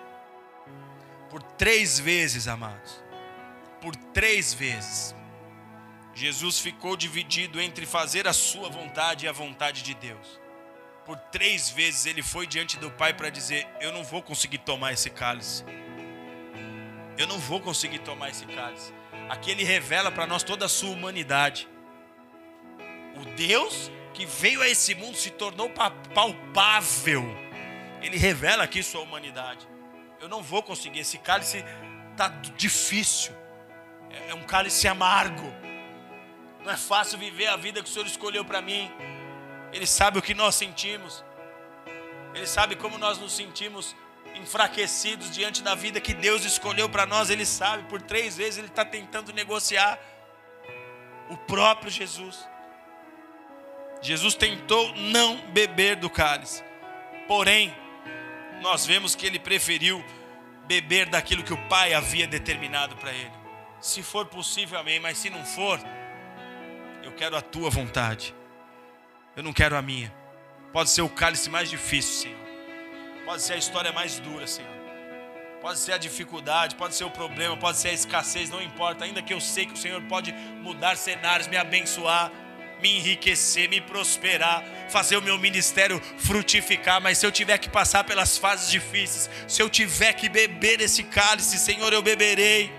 Por 1.29 1.43
três 1.43 1.99
vezes, 1.99 2.49
amados, 2.49 3.05
por 3.83 3.95
três 3.95 4.55
vezes, 4.55 5.15
Jesus 6.15 6.59
ficou 6.59 6.97
dividido 6.97 7.61
entre 7.61 7.85
fazer 7.85 8.27
a 8.27 8.33
sua 8.33 8.71
vontade 8.71 9.27
e 9.27 9.29
a 9.29 9.33
vontade 9.33 9.83
de 9.83 9.93
Deus. 9.93 10.41
Por 11.05 11.19
três 11.19 11.69
vezes 11.69 12.07
ele 12.07 12.23
foi 12.23 12.47
diante 12.47 12.79
do 12.79 12.91
Pai 12.93 13.13
para 13.13 13.29
dizer: 13.29 13.67
Eu 13.79 13.93
não 13.93 14.03
vou 14.03 14.23
conseguir 14.23 14.59
tomar 14.59 14.95
esse 14.95 15.11
cálice. 15.11 15.67
Eu 17.19 17.27
não 17.27 17.39
vou 17.39 17.61
conseguir 17.61 17.99
tomar 17.99 18.31
esse 18.31 18.47
cálice. 18.47 18.97
Aqui 19.29 19.51
ele 19.51 19.65
revela 19.65 20.11
para 20.11 20.27
nós 20.27 20.43
toda 20.43 20.67
a 20.67 20.69
sua 20.69 20.91
humanidade. 20.91 21.69
O 23.17 23.25
Deus 23.37 23.91
que 24.15 24.25
veio 24.27 24.63
a 24.63 24.69
esse 24.69 24.95
mundo 24.95 25.17
se 25.17 25.31
tornou 25.31 25.71
palpável. 26.15 27.25
Ele 28.03 28.17
revela 28.17 28.65
aqui 28.65 28.83
sua 28.83 29.01
humanidade. 29.01 29.69
Eu 30.21 30.29
não 30.29 30.43
vou 30.43 30.63
conseguir, 30.63 31.01
esse 31.01 31.19
cálice 31.19 31.65
está 32.13 32.29
difícil. 32.57 33.33
É, 34.11 34.31
é 34.31 34.35
um 34.35 34.43
cálice 34.43 34.89
amargo. 34.89 35.53
Não 36.65 36.73
é 36.73 36.77
fácil 36.77 37.19
viver 37.19 37.47
a 37.47 37.57
vida 37.57 37.83
que 37.83 37.89
o 37.89 37.93
Senhor 37.93 38.07
escolheu 38.07 38.45
para 38.45 38.61
mim. 38.61 38.91
Ele 39.73 39.87
sabe 39.87 40.19
o 40.19 40.23
que 40.23 40.35
nós 40.35 40.55
sentimos. 40.55 41.25
Ele 42.35 42.47
sabe 42.47 42.77
como 42.77 42.99
nós 42.99 43.19
nos 43.19 43.33
sentimos 43.33 43.95
enfraquecidos 44.41 45.31
diante 45.31 45.63
da 45.63 45.75
vida 45.75 46.01
que 46.01 46.15
Deus 46.15 46.45
escolheu 46.45 46.89
para 46.89 47.07
nós. 47.07 47.31
Ele 47.31 47.45
sabe, 47.45 47.85
por 47.85 48.01
três 48.01 48.37
vezes 48.37 48.59
ele 48.59 48.69
está 48.69 48.85
tentando 48.85 49.33
negociar 49.33 49.99
o 51.29 51.37
próprio 51.37 51.91
Jesus. 51.91 52.49
Jesus 54.01 54.35
tentou 54.35 54.95
não 54.95 55.37
beber 55.51 55.97
do 55.97 56.09
cálice, 56.09 56.63
porém, 57.27 57.75
nós 58.63 58.87
vemos 58.87 59.15
que 59.15 59.27
ele 59.27 59.39
preferiu 59.39 60.05
beber 60.67 61.07
daquilo 61.07 61.43
que 61.43 61.53
o 61.53 61.69
Pai 61.69 61.95
havia 61.95 62.27
determinado 62.27 62.97
para 62.97 63.13
ele. 63.13 63.33
Se 63.81 64.03
for 64.03 64.27
possível, 64.27 64.79
amém, 64.79 65.01
mas 65.01 65.19
se 65.19 65.31
não 65.31 65.45
for, 65.45 65.81
eu 67.03 67.13
quero 67.13 67.37
a 67.37 67.43
tua 67.43 67.71
vontade, 67.71 68.35
eu 69.37 69.43
não 69.43 69.53
quero 69.53 69.77
a 69.77 69.83
minha. 69.83 70.15
Pode 70.73 70.91
ser 70.91 71.03
o 71.03 71.09
cálice 71.09 71.51
mais 71.51 71.69
difícil, 71.69 72.23
Senhor 72.23 72.48
Pode 73.29 73.43
ser 73.43 73.53
a 73.53 73.57
história 73.59 73.93
mais 73.93 74.19
dura, 74.19 74.47
Senhor. 74.47 74.73
Pode 75.61 75.79
ser 75.79 75.93
a 75.93 75.99
dificuldade, 75.99 76.77
pode 76.77 76.95
ser 76.95 77.05
o 77.05 77.11
problema, 77.11 77.59
pode 77.59 77.77
ser 77.77 77.91
a 77.91 77.93
escassez, 77.93 78.49
não 78.49 78.63
importa. 78.63 79.05
Ainda 79.05 79.21
que 79.21 79.35
eu 79.35 79.39
sei 79.39 79.67
que 79.67 79.75
o 79.75 79.77
Senhor 79.77 80.01
pode 80.05 80.33
mudar 80.63 80.97
cenários, 80.97 81.47
me 81.47 81.59
abençoar, 81.59 82.33
me 82.81 82.97
enriquecer, 82.97 83.69
me 83.69 83.83
prosperar, 83.83 84.65
fazer 84.89 85.19
o 85.19 85.21
meu 85.21 85.37
ministério 85.37 86.01
frutificar. 86.17 87.03
Mas 87.03 87.19
se 87.19 87.27
eu 87.27 87.31
tiver 87.31 87.59
que 87.59 87.69
passar 87.69 88.03
pelas 88.03 88.39
fases 88.39 88.71
difíceis, 88.71 89.29
se 89.47 89.61
eu 89.61 89.69
tiver 89.69 90.15
que 90.15 90.31
beber 90.31 90.81
esse 90.81 91.03
cálice, 91.03 91.59
Senhor, 91.59 91.93
eu 91.93 92.01
beberei. 92.01 92.73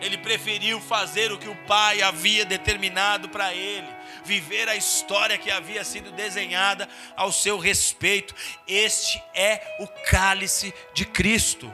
Ele 0.00 0.16
preferiu 0.16 0.80
fazer 0.80 1.30
o 1.30 1.36
que 1.36 1.50
o 1.50 1.54
Pai 1.66 2.00
havia 2.00 2.46
determinado 2.46 3.28
para 3.28 3.54
ele 3.54 3.86
viver 4.24 4.68
a 4.68 4.76
história 4.76 5.38
que 5.38 5.50
havia 5.50 5.84
sido 5.84 6.10
desenhada 6.12 6.88
ao 7.16 7.30
seu 7.30 7.58
respeito. 7.58 8.34
Este 8.66 9.22
é 9.34 9.76
o 9.80 9.86
cálice 10.10 10.74
de 10.92 11.04
Cristo. 11.04 11.72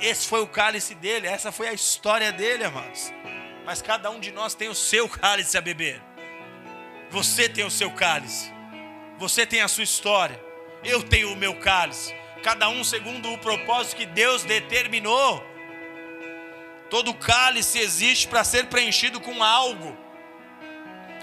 Esse 0.00 0.26
foi 0.28 0.40
o 0.40 0.46
cálice 0.46 0.94
dele, 0.94 1.26
essa 1.26 1.52
foi 1.52 1.68
a 1.68 1.72
história 1.72 2.32
dele, 2.32 2.64
amados. 2.64 3.12
Mas 3.64 3.80
cada 3.80 4.10
um 4.10 4.20
de 4.20 4.30
nós 4.30 4.54
tem 4.54 4.68
o 4.68 4.74
seu 4.74 5.08
cálice 5.08 5.56
a 5.56 5.60
beber. 5.60 6.02
Você 7.10 7.48
tem 7.48 7.64
o 7.64 7.70
seu 7.70 7.90
cálice. 7.90 8.52
Você 9.18 9.46
tem 9.46 9.62
a 9.62 9.68
sua 9.68 9.84
história. 9.84 10.38
Eu 10.82 11.02
tenho 11.02 11.32
o 11.32 11.36
meu 11.36 11.54
cálice. 11.56 12.14
Cada 12.42 12.68
um 12.68 12.84
segundo 12.84 13.32
o 13.32 13.38
propósito 13.38 13.96
que 13.96 14.04
Deus 14.04 14.42
determinou. 14.42 15.42
Todo 16.90 17.14
cálice 17.14 17.78
existe 17.78 18.28
para 18.28 18.44
ser 18.44 18.66
preenchido 18.66 19.20
com 19.20 19.42
algo. 19.42 19.96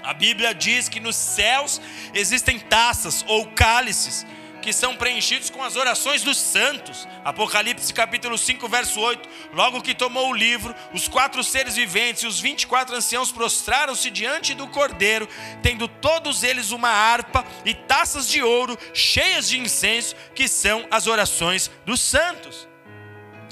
A 0.02 0.12
Bíblia 0.12 0.54
diz 0.54 0.88
que 0.88 1.00
nos 1.00 1.16
céus 1.16 1.80
existem 2.12 2.58
taças 2.58 3.24
ou 3.28 3.46
cálices 3.52 4.26
que 4.62 4.72
são 4.72 4.96
preenchidos 4.96 5.50
com 5.50 5.62
as 5.62 5.74
orações 5.76 6.22
dos 6.22 6.38
santos. 6.38 7.06
Apocalipse 7.24 7.92
capítulo 7.92 8.38
5, 8.38 8.66
verso 8.68 9.00
8. 9.00 9.28
Logo 9.52 9.82
que 9.82 9.94
tomou 9.94 10.30
o 10.30 10.32
livro, 10.32 10.74
os 10.94 11.08
quatro 11.08 11.42
seres 11.42 11.74
viventes 11.74 12.22
e 12.22 12.26
os 12.26 12.40
vinte 12.40 12.62
e 12.62 12.66
quatro 12.66 12.94
anciãos 12.94 13.32
prostraram-se 13.32 14.08
diante 14.08 14.54
do 14.54 14.68
cordeiro, 14.68 15.28
tendo 15.62 15.88
todos 15.88 16.44
eles 16.44 16.70
uma 16.70 16.88
harpa 16.88 17.44
e 17.64 17.74
taças 17.74 18.28
de 18.28 18.42
ouro 18.42 18.78
cheias 18.94 19.48
de 19.48 19.58
incenso, 19.58 20.14
que 20.34 20.46
são 20.46 20.86
as 20.90 21.06
orações 21.06 21.70
dos 21.84 22.00
santos. 22.00 22.68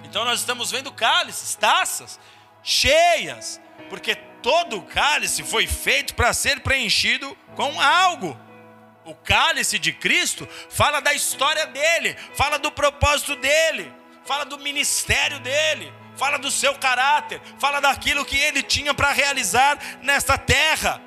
Então 0.04 0.24
nós 0.24 0.40
estamos 0.40 0.70
vendo 0.70 0.92
cálices, 0.92 1.54
taças 1.56 2.18
cheias, 2.62 3.60
porque 3.88 4.16
todo 4.42 4.82
cálice 4.82 5.42
foi 5.42 5.66
feito 5.66 6.14
para 6.14 6.32
ser 6.32 6.60
preenchido 6.60 7.36
com 7.54 7.80
algo. 7.80 8.38
O 9.04 9.14
cálice 9.14 9.78
de 9.78 9.92
Cristo 9.92 10.48
fala 10.68 11.00
da 11.00 11.12
história 11.14 11.66
dele, 11.66 12.16
fala 12.34 12.58
do 12.58 12.70
propósito 12.70 13.34
dele, 13.36 13.92
fala 14.24 14.44
do 14.44 14.58
ministério 14.58 15.40
dele, 15.40 15.92
fala 16.16 16.38
do 16.38 16.50
seu 16.50 16.74
caráter, 16.74 17.40
fala 17.58 17.80
daquilo 17.80 18.24
que 18.24 18.38
ele 18.38 18.62
tinha 18.62 18.92
para 18.92 19.10
realizar 19.10 19.78
nesta 20.02 20.36
terra. 20.36 21.02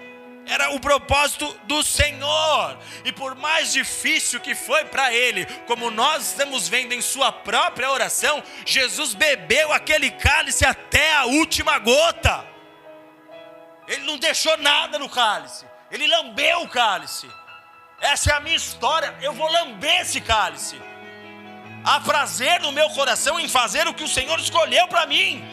Era 0.45 0.71
o 0.71 0.79
propósito 0.79 1.47
do 1.63 1.81
Senhor, 1.81 2.77
e 3.05 3.13
por 3.13 3.34
mais 3.34 3.71
difícil 3.71 4.41
que 4.41 4.53
foi 4.53 4.84
para 4.84 5.13
ele, 5.13 5.45
como 5.67 5.89
nós 5.89 6.27
estamos 6.27 6.67
vendo 6.67 6.91
em 6.91 6.99
sua 6.99 7.31
própria 7.31 7.89
oração, 7.89 8.43
Jesus 8.65 9.13
bebeu 9.13 9.71
aquele 9.71 10.11
cálice 10.11 10.65
até 10.65 11.15
a 11.15 11.25
última 11.25 11.79
gota. 11.79 12.53
Ele 13.94 14.06
não 14.06 14.18
deixou 14.18 14.58
nada 14.58 14.98
no 14.98 15.08
cálice. 15.08 15.66
Ele 15.91 16.08
lambeu 16.08 16.64
o 16.64 16.68
cálice. 16.68 17.30
Essa 18.02 18.32
é 18.32 18.34
a 18.34 18.39
minha 18.39 18.56
história. 18.56 19.14
Eu 19.22 19.34
vou 19.34 19.48
lamber 19.52 20.02
esse 20.02 20.20
cálice. 20.20 20.82
Há 21.86 22.00
prazer 22.00 22.60
no 22.62 22.72
meu 22.72 22.89
coração 22.89 23.39
em 23.39 23.48
fazer 23.48 23.88
o 23.88 23.94
que 23.94 24.04
o 24.04 24.08
Senhor 24.08 24.39
escolheu 24.39 24.88
para 24.88 25.06
mim. 25.06 25.44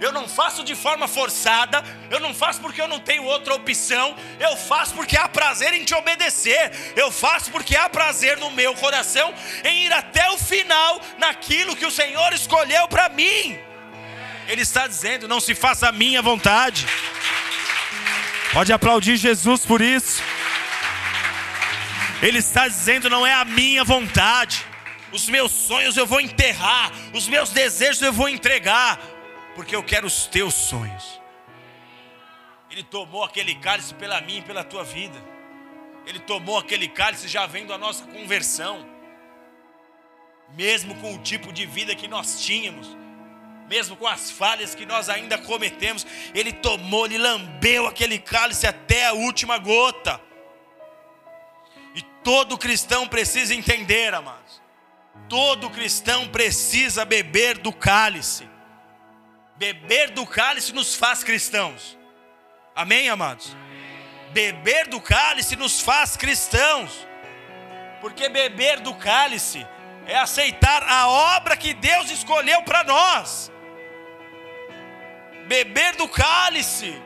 eu 0.00 0.12
não 0.12 0.28
faço 0.28 0.62
de 0.62 0.74
forma 0.74 1.08
forçada, 1.08 1.82
eu 2.10 2.20
não 2.20 2.34
faço 2.34 2.60
porque 2.60 2.80
eu 2.80 2.86
não 2.86 3.00
tenho 3.00 3.24
outra 3.24 3.54
opção, 3.54 4.14
eu 4.38 4.54
faço 4.56 4.94
porque 4.94 5.16
há 5.16 5.26
prazer 5.28 5.72
em 5.72 5.84
te 5.84 5.94
obedecer, 5.94 6.70
eu 6.94 7.10
faço 7.10 7.50
porque 7.50 7.74
há 7.74 7.88
prazer 7.88 8.36
no 8.36 8.50
meu 8.50 8.74
coração 8.74 9.32
em 9.64 9.86
ir 9.86 9.92
até 9.92 10.28
o 10.30 10.36
final 10.36 11.00
naquilo 11.16 11.74
que 11.74 11.86
o 11.86 11.90
Senhor 11.90 12.32
escolheu 12.34 12.86
para 12.86 13.08
mim. 13.08 13.58
Ele 14.48 14.62
está 14.62 14.86
dizendo: 14.86 15.28
não 15.28 15.40
se 15.40 15.54
faça 15.54 15.88
a 15.88 15.92
minha 15.92 16.22
vontade. 16.22 16.86
Pode 18.52 18.72
aplaudir 18.72 19.16
Jesus 19.16 19.64
por 19.64 19.80
isso. 19.80 20.22
Ele 22.22 22.38
está 22.38 22.68
dizendo: 22.68 23.10
não 23.10 23.26
é 23.26 23.34
a 23.34 23.44
minha 23.44 23.84
vontade. 23.84 24.64
Os 25.12 25.28
meus 25.28 25.52
sonhos 25.52 25.96
eu 25.96 26.06
vou 26.06 26.20
enterrar, 26.20 26.90
os 27.12 27.28
meus 27.28 27.50
desejos 27.50 28.02
eu 28.02 28.12
vou 28.12 28.28
entregar 28.28 28.98
porque 29.54 29.74
eu 29.74 29.82
quero 29.82 30.06
os 30.06 30.26
teus 30.26 30.54
sonhos. 30.54 31.20
Ele 32.70 32.82
tomou 32.82 33.22
aquele 33.22 33.54
cálice 33.54 33.94
pela 33.94 34.20
mim 34.20 34.38
e 34.38 34.42
pela 34.42 34.64
tua 34.64 34.82
vida. 34.82 35.16
Ele 36.06 36.18
tomou 36.18 36.58
aquele 36.58 36.88
cálice 36.88 37.28
já 37.28 37.46
vendo 37.46 37.72
a 37.72 37.78
nossa 37.78 38.04
conversão. 38.04 38.84
Mesmo 40.56 40.94
com 40.96 41.14
o 41.14 41.18
tipo 41.18 41.52
de 41.52 41.64
vida 41.64 41.94
que 41.94 42.08
nós 42.08 42.42
tínhamos, 42.42 42.96
mesmo 43.68 43.96
com 43.96 44.06
as 44.06 44.30
falhas 44.30 44.74
que 44.74 44.84
nós 44.84 45.08
ainda 45.08 45.38
cometemos, 45.38 46.06
ele 46.34 46.52
tomou, 46.52 47.06
ele 47.06 47.18
lambeu 47.18 47.86
aquele 47.86 48.18
cálice 48.18 48.66
até 48.66 49.06
a 49.06 49.12
última 49.12 49.58
gota. 49.58 50.20
E 51.94 52.02
todo 52.22 52.58
cristão 52.58 53.08
precisa 53.08 53.54
entender, 53.54 54.12
amados. 54.14 54.62
Todo 55.28 55.70
cristão 55.70 56.28
precisa 56.28 57.04
beber 57.04 57.58
do 57.58 57.72
cálice. 57.72 58.48
Beber 59.56 60.10
do 60.10 60.26
cálice 60.26 60.72
nos 60.72 60.94
faz 60.94 61.22
cristãos. 61.22 61.96
Amém, 62.74 63.08
amados? 63.08 63.56
Beber 64.32 64.88
do 64.88 65.00
cálice 65.00 65.54
nos 65.56 65.80
faz 65.80 66.16
cristãos. 66.16 67.06
Porque 68.00 68.28
beber 68.28 68.80
do 68.80 68.94
cálice 68.94 69.64
é 70.06 70.16
aceitar 70.16 70.82
a 70.82 71.08
obra 71.08 71.56
que 71.56 71.72
Deus 71.72 72.10
escolheu 72.10 72.62
para 72.62 72.84
nós. 72.84 73.50
Beber 75.46 75.96
do 75.96 76.08
cálice 76.08 77.00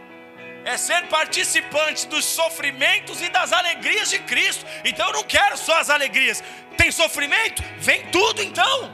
é 0.64 0.76
ser 0.76 1.06
participante 1.06 2.06
dos 2.06 2.24
sofrimentos 2.24 3.20
e 3.22 3.28
das 3.28 3.52
alegrias 3.52 4.10
de 4.10 4.18
Cristo. 4.20 4.64
Então 4.84 5.06
eu 5.08 5.12
não 5.14 5.22
quero 5.24 5.56
só 5.56 5.78
as 5.78 5.90
alegrias. 5.90 6.42
Tem 6.76 6.90
sofrimento? 6.92 7.62
Vem 7.78 8.06
tudo 8.10 8.42
então. 8.42 8.92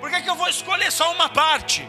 Por 0.00 0.10
que, 0.10 0.22
que 0.22 0.30
eu 0.30 0.34
vou 0.34 0.48
escolher 0.48 0.90
só 0.92 1.12
uma 1.12 1.28
parte? 1.28 1.86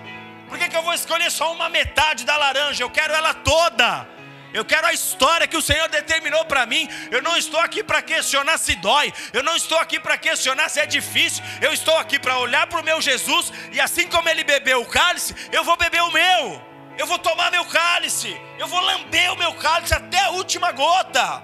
Por 0.47 0.57
que, 0.57 0.69
que 0.69 0.75
eu 0.75 0.81
vou 0.81 0.93
escolher 0.93 1.31
só 1.31 1.51
uma 1.53 1.69
metade 1.69 2.25
da 2.25 2.37
laranja? 2.37 2.83
Eu 2.83 2.89
quero 2.89 3.13
ela 3.13 3.33
toda. 3.33 4.14
Eu 4.55 4.63
quero 4.63 4.87
a 4.87 4.93
história 4.93 5.49
que 5.49 5.57
o 5.57 5.61
Senhor 5.61 5.89
determinou 5.89 6.45
para 6.45 6.65
mim. 6.65 6.87
Eu 7.11 7.21
não 7.21 7.35
estou 7.35 7.59
aqui 7.59 7.83
para 7.83 8.01
questionar 8.01 8.57
se 8.57 8.73
dói. 8.75 9.13
Eu 9.33 9.43
não 9.43 9.53
estou 9.53 9.77
aqui 9.77 9.99
para 9.99 10.17
questionar 10.17 10.69
se 10.69 10.79
é 10.79 10.85
difícil. 10.85 11.43
Eu 11.61 11.73
estou 11.73 11.97
aqui 11.97 12.17
para 12.17 12.39
olhar 12.39 12.65
para 12.67 12.79
o 12.79 12.83
meu 12.83 13.01
Jesus 13.01 13.51
e 13.73 13.81
assim 13.81 14.07
como 14.07 14.29
ele 14.29 14.45
bebeu 14.45 14.81
o 14.81 14.85
cálice, 14.85 15.35
eu 15.51 15.61
vou 15.65 15.75
beber 15.75 16.01
o 16.03 16.11
meu. 16.11 16.61
Eu 16.97 17.05
vou 17.05 17.19
tomar 17.19 17.51
meu 17.51 17.65
cálice. 17.65 18.33
Eu 18.57 18.65
vou 18.65 18.79
lamber 18.79 19.33
o 19.33 19.35
meu 19.35 19.53
cálice 19.55 19.93
até 19.93 20.19
a 20.21 20.29
última 20.29 20.71
gota. 20.71 21.43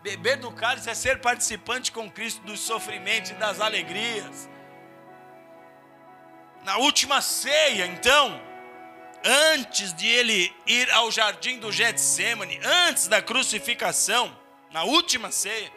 Beber 0.00 0.36
do 0.36 0.52
cálice 0.52 0.88
é 0.88 0.94
ser 0.94 1.20
participante 1.20 1.90
com 1.90 2.08
Cristo 2.08 2.40
dos 2.42 2.60
sofrimentos 2.60 3.32
e 3.32 3.34
das 3.34 3.60
alegrias. 3.60 4.48
Na 6.62 6.76
última 6.76 7.20
ceia, 7.20 7.86
então, 7.86 8.40
antes 9.28 9.92
de 9.92 10.06
ele 10.06 10.50
ir 10.66 10.90
ao 10.92 11.10
jardim 11.10 11.58
do 11.58 11.70
Getsemane, 11.70 12.58
antes 12.64 13.08
da 13.08 13.20
crucificação, 13.20 14.34
na 14.70 14.84
última 14.84 15.30
ceia, 15.30 15.70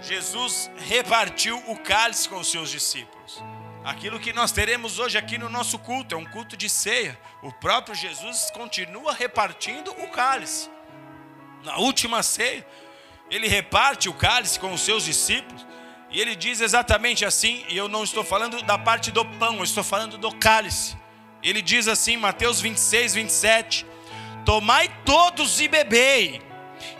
Jesus 0.00 0.70
repartiu 0.88 1.62
o 1.68 1.78
cálice 1.78 2.26
com 2.28 2.40
os 2.40 2.50
seus 2.50 2.70
discípulos. 2.70 3.42
Aquilo 3.84 4.18
que 4.18 4.32
nós 4.32 4.52
teremos 4.52 4.98
hoje 4.98 5.18
aqui 5.18 5.36
no 5.36 5.50
nosso 5.50 5.78
culto 5.78 6.14
é 6.14 6.18
um 6.18 6.24
culto 6.24 6.56
de 6.56 6.70
ceia. 6.70 7.18
O 7.42 7.52
próprio 7.52 7.94
Jesus 7.94 8.50
continua 8.52 9.12
repartindo 9.12 9.90
o 9.90 10.08
cálice. 10.08 10.70
Na 11.64 11.76
última 11.76 12.22
ceia, 12.22 12.66
ele 13.30 13.48
reparte 13.48 14.08
o 14.08 14.14
cálice 14.14 14.58
com 14.58 14.72
os 14.72 14.80
seus 14.80 15.04
discípulos. 15.04 15.66
E 16.10 16.20
ele 16.20 16.34
diz 16.36 16.60
exatamente 16.60 17.24
assim, 17.24 17.64
e 17.68 17.76
eu 17.76 17.88
não 17.88 18.04
estou 18.04 18.24
falando 18.24 18.62
da 18.62 18.78
parte 18.78 19.10
do 19.10 19.24
pão, 19.24 19.56
eu 19.56 19.64
estou 19.64 19.84
falando 19.84 20.16
do 20.16 20.32
cálice. 20.36 20.96
Ele 21.42 21.60
diz 21.60 21.88
assim, 21.88 22.16
Mateus 22.16 22.60
26, 22.60 23.14
27: 23.14 23.86
Tomai 24.44 24.88
todos 25.04 25.60
e 25.60 25.68
bebei, 25.68 26.40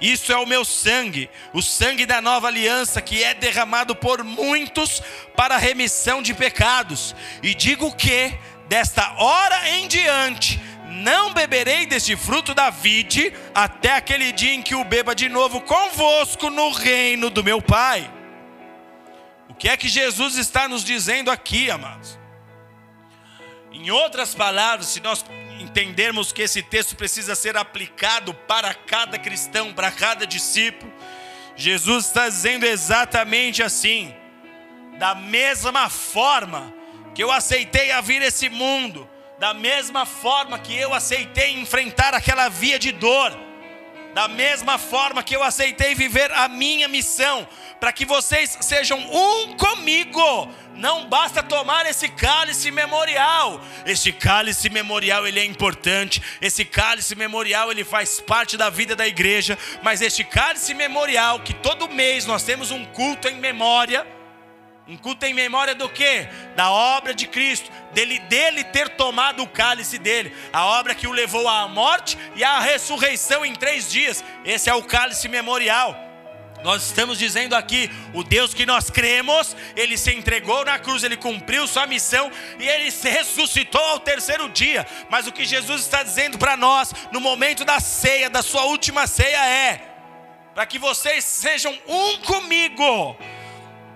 isso 0.01 0.33
é 0.33 0.37
o 0.37 0.47
meu 0.47 0.65
sangue, 0.65 1.29
o 1.53 1.61
sangue 1.61 2.07
da 2.07 2.21
nova 2.21 2.49
aliança 2.49 3.01
que 3.01 3.23
é 3.23 3.35
derramado 3.35 3.95
por 3.95 4.23
muitos 4.23 5.03
para 5.37 5.57
a 5.57 5.59
remissão 5.59 6.23
de 6.23 6.35
pecados. 6.35 7.15
E 7.43 7.55
digo 7.55 7.95
que, 7.95 8.33
desta 8.69 9.15
hora 9.15 9.69
em 9.71 9.89
diante, 9.89 10.61
não 10.87 11.33
beberei 11.33 11.87
deste 11.87 12.17
fruto 12.17 12.55
da 12.55 12.71
vide, 12.71 13.33
até 13.55 13.97
aquele 13.97 14.33
dia 14.33 14.55
em 14.55 14.63
que 14.63 14.75
o 14.75 14.85
beba 14.85 15.15
de 15.15 15.29
novo 15.29 15.61
convosco 15.61 16.51
no 16.51 16.71
reino 16.71 17.31
do 17.31 17.43
meu 17.43 17.61
Pai 17.61 18.11
que 19.63 19.69
é 19.69 19.77
que 19.77 19.89
Jesus 19.89 20.39
está 20.39 20.67
nos 20.67 20.83
dizendo 20.83 21.31
aqui, 21.31 21.71
amados? 21.71 22.19
Em 23.83 23.91
outras 23.91 24.33
palavras, 24.33 24.87
se 24.87 25.01
nós 25.01 25.25
entendermos 25.59 26.31
que 26.31 26.43
esse 26.43 26.63
texto 26.63 26.95
precisa 26.95 27.35
ser 27.35 27.57
aplicado 27.57 28.33
para 28.33 28.73
cada 28.73 29.19
cristão, 29.19 29.75
para 29.75 29.91
cada 29.91 30.25
discípulo, 30.25 30.93
Jesus 31.57 32.07
está 32.07 32.29
dizendo 32.29 32.65
exatamente 32.65 33.61
assim: 33.61 34.15
da 35.01 35.17
mesma 35.17 35.91
forma 35.91 36.73
que 37.13 37.25
eu 37.25 37.33
aceitei 37.33 37.91
a 37.91 38.01
vir 38.01 38.23
esse 38.23 38.49
mundo, 38.49 39.11
da 39.41 39.53
mesma 39.53 40.07
forma 40.07 40.61
que 40.61 40.77
eu 40.77 40.95
aceitei 40.95 41.51
enfrentar 41.51 42.15
aquela 42.15 42.49
via 42.49 42.79
de 42.79 42.93
dor, 42.93 43.37
da 44.15 44.29
mesma 44.29 44.79
forma 44.79 45.25
que 45.25 45.35
eu 45.35 45.43
aceitei 45.43 45.93
viver 45.93 46.31
a 46.31 46.47
minha 46.47 46.87
missão, 46.87 47.49
para 47.81 47.93
que 47.93 48.05
vocês 48.05 48.59
sejam 48.61 48.97
um 49.01 49.57
comigo. 49.57 50.49
Não 50.75 51.07
basta 51.07 51.43
tomar 51.43 51.87
esse 51.87 52.09
cálice 52.09 52.71
memorial. 52.71 53.61
Este 53.85 54.13
cálice 54.13 54.71
memorial 54.71 55.27
ele 55.27 55.41
é 55.41 55.45
importante. 55.45 56.23
Esse 56.41 56.65
cálice 56.65 57.15
memorial 57.15 57.71
ele 57.71 57.85
faz 57.85 58.21
parte 58.21 58.57
da 58.57 58.71
vida 58.71 58.97
da 58.97 59.07
igreja, 59.07 59.59
mas 59.83 60.01
este 60.01 60.25
cálice 60.25 60.75
memorial 60.75 61.41
que 61.41 61.55
todo 61.55 61.89
mês 61.89 62.25
nós 62.27 62.43
temos 62.43 62.71
um 62.71 62.85
culto 62.87 63.29
em 63.29 63.37
memória, 63.37 64.07
um 64.89 64.97
culto 64.97 65.25
em 65.27 65.35
memória 65.35 65.75
do 65.75 65.89
que? 65.89 66.27
Da 66.57 66.71
obra 66.71 67.15
de 67.15 67.27
Cristo, 67.27 67.71
dele, 67.93 68.19
dele 68.21 68.65
ter 68.65 68.89
tomado 68.91 69.43
o 69.43 69.49
cálice 69.49 69.99
dele, 69.99 70.35
a 70.53 70.65
obra 70.65 70.95
que 70.95 71.07
o 71.07 71.13
levou 71.13 71.49
à 71.49 71.69
morte 71.69 72.19
e 72.35 72.43
à 72.43 72.59
ressurreição 72.61 73.45
em 73.45 73.55
três 73.55 73.91
dias. 73.91 74.25
Esse 74.45 74.69
é 74.71 74.75
o 74.75 74.83
cálice 74.83 75.29
memorial. 75.29 76.12
Nós 76.63 76.85
estamos 76.85 77.19
dizendo 77.19 77.55
aqui, 77.55 77.91
o 78.15 78.23
Deus 78.23 78.55
que 78.55 78.65
nós 78.65 78.89
cremos, 78.89 79.57
ele 79.75 79.99
se 79.99 80.15
entregou 80.15 80.65
na 80.65 80.79
cruz, 80.79 81.03
ele 81.03 81.17
cumpriu 81.17 81.67
sua 81.67 81.87
missão 81.87 82.31
e 82.59 82.69
ele 82.69 82.91
se 82.91 83.09
ressuscitou 83.09 83.81
ao 83.81 83.99
terceiro 83.99 84.49
dia. 84.49 84.87
Mas 85.11 85.27
o 85.27 85.33
que 85.33 85.45
Jesus 85.45 85.81
está 85.83 86.03
dizendo 86.03 86.39
para 86.39 86.57
nós 86.57 86.93
no 87.11 87.21
momento 87.21 87.65
da 87.65 87.81
ceia, 87.81 88.31
da 88.31 88.43
sua 88.43 88.65
última 88.65 89.07
ceia 89.07 89.45
é: 89.45 89.93
para 90.55 90.65
que 90.67 90.79
vocês 90.79 91.25
sejam 91.25 91.77
um 91.87 92.19
comigo. 92.19 93.17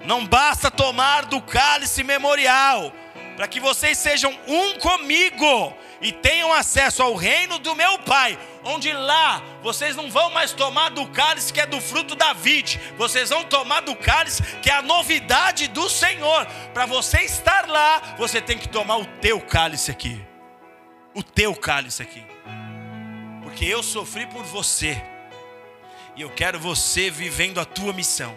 Não 0.05 0.25
basta 0.25 0.71
tomar 0.71 1.25
do 1.25 1.41
cálice 1.41 2.05
memorial, 2.05 2.93
para 3.37 3.49
que 3.49 3.59
vocês 3.59 3.99
sejam 3.99 4.33
um 4.47 4.79
comigo 4.79 5.77
e 6.01 6.13
tenham 6.13 6.53
acesso 6.53 7.03
ao 7.03 7.15
reino 7.15 7.59
do 7.59 7.75
meu 7.75 7.99
Pai, 7.99 8.39
onde 8.67 8.93
lá 8.93 9.43
vocês 9.63 9.95
não 9.95 10.11
vão 10.11 10.31
mais 10.31 10.53
tomar 10.53 10.91
do 10.91 11.07
cálice 11.09 11.53
que 11.53 11.61
é 11.61 11.67
do 11.67 11.81
fruto 11.81 12.15
da 12.15 12.33
vide, 12.33 12.81
vocês 12.99 13.31
vão 13.31 13.45
tomar 13.45 13.81
do 13.81 13.95
cálice 13.95 14.43
que 14.61 14.69
é 14.69 14.75
a 14.75 14.83
novidade 14.83 15.69
do 15.69 15.89
Senhor. 15.89 16.45
Para 16.75 16.85
você 16.85 17.21
estar 17.21 17.69
lá, 17.69 18.17
você 18.19 18.41
tem 18.41 18.59
que 18.59 18.69
tomar 18.69 18.97
o 18.97 19.07
teu 19.07 19.41
cálice 19.41 19.91
aqui. 19.91 20.21
O 21.15 21.23
teu 21.23 21.55
cálice 21.55 22.03
aqui. 22.03 22.25
Porque 23.43 23.65
eu 23.65 23.83
sofri 23.83 24.27
por 24.27 24.45
você. 24.45 25.01
E 26.17 26.23
eu 26.23 26.31
quero 26.31 26.59
você 26.59 27.11
vivendo 27.11 27.61
a 27.61 27.65
tua 27.65 27.93
missão. 27.93 28.37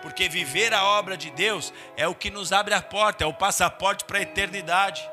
Porque 0.00 0.28
viver 0.28 0.72
a 0.72 0.84
obra 0.84 1.16
de 1.16 1.30
Deus 1.30 1.72
é 1.96 2.06
o 2.08 2.14
que 2.14 2.30
nos 2.30 2.52
abre 2.52 2.74
a 2.74 2.80
porta, 2.80 3.24
é 3.24 3.26
o 3.26 3.34
passaporte 3.34 4.04
para 4.04 4.18
a 4.18 4.22
eternidade. 4.22 5.08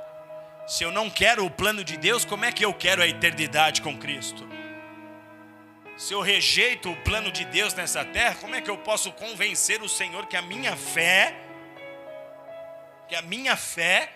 Se 0.66 0.84
eu 0.84 0.92
não 0.92 1.10
quero 1.10 1.46
o 1.46 1.52
plano 1.52 1.84
de 1.84 1.98
Deus, 1.98 2.24
como 2.24 2.46
é 2.46 2.52
que 2.52 2.64
eu 2.64 2.74
quero 2.74 3.02
a 3.02 3.08
eternidade 3.08 3.82
com 3.82 3.98
Cristo? 3.98 4.48
Se 5.98 6.14
eu 6.14 6.22
rejeito 6.22 6.92
o 6.92 6.96
plano 6.98 7.32
de 7.32 7.46
Deus 7.46 7.74
nessa 7.74 8.04
terra, 8.04 8.36
como 8.36 8.56
é 8.56 8.62
que 8.62 8.70
eu 8.70 8.78
posso 8.78 9.12
convencer 9.12 9.82
o 9.82 9.90
Senhor 9.90 10.26
que 10.26 10.38
a 10.38 10.42
minha 10.42 10.76
fé, 10.76 11.36
que 13.08 13.16
a 13.16 13.22
minha 13.22 13.56
fé 13.56 14.12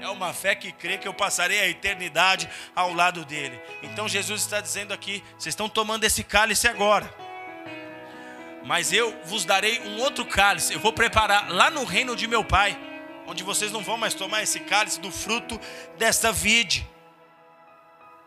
É 0.00 0.08
uma 0.08 0.32
fé 0.32 0.54
que 0.54 0.72
crê 0.72 0.98
que 0.98 1.06
eu 1.06 1.14
passarei 1.14 1.60
a 1.60 1.68
eternidade 1.68 2.48
ao 2.74 2.92
lado 2.92 3.24
dele. 3.24 3.60
Então 3.82 4.08
Jesus 4.08 4.42
está 4.42 4.60
dizendo 4.60 4.92
aqui: 4.92 5.22
vocês 5.38 5.52
estão 5.52 5.68
tomando 5.68 6.04
esse 6.04 6.24
cálice 6.24 6.66
agora. 6.66 7.08
Mas 8.64 8.92
eu 8.92 9.16
vos 9.24 9.44
darei 9.44 9.80
um 9.82 10.00
outro 10.00 10.24
cálice. 10.24 10.72
Eu 10.72 10.80
vou 10.80 10.92
preparar 10.92 11.50
lá 11.50 11.70
no 11.70 11.84
reino 11.84 12.16
de 12.16 12.26
meu 12.26 12.42
Pai, 12.42 12.76
onde 13.26 13.42
vocês 13.42 13.72
não 13.72 13.82
vão 13.82 13.96
mais 13.96 14.14
tomar 14.14 14.42
esse 14.42 14.60
cálice 14.60 15.00
do 15.00 15.10
fruto 15.10 15.60
desta 15.98 16.32
vide. 16.32 16.88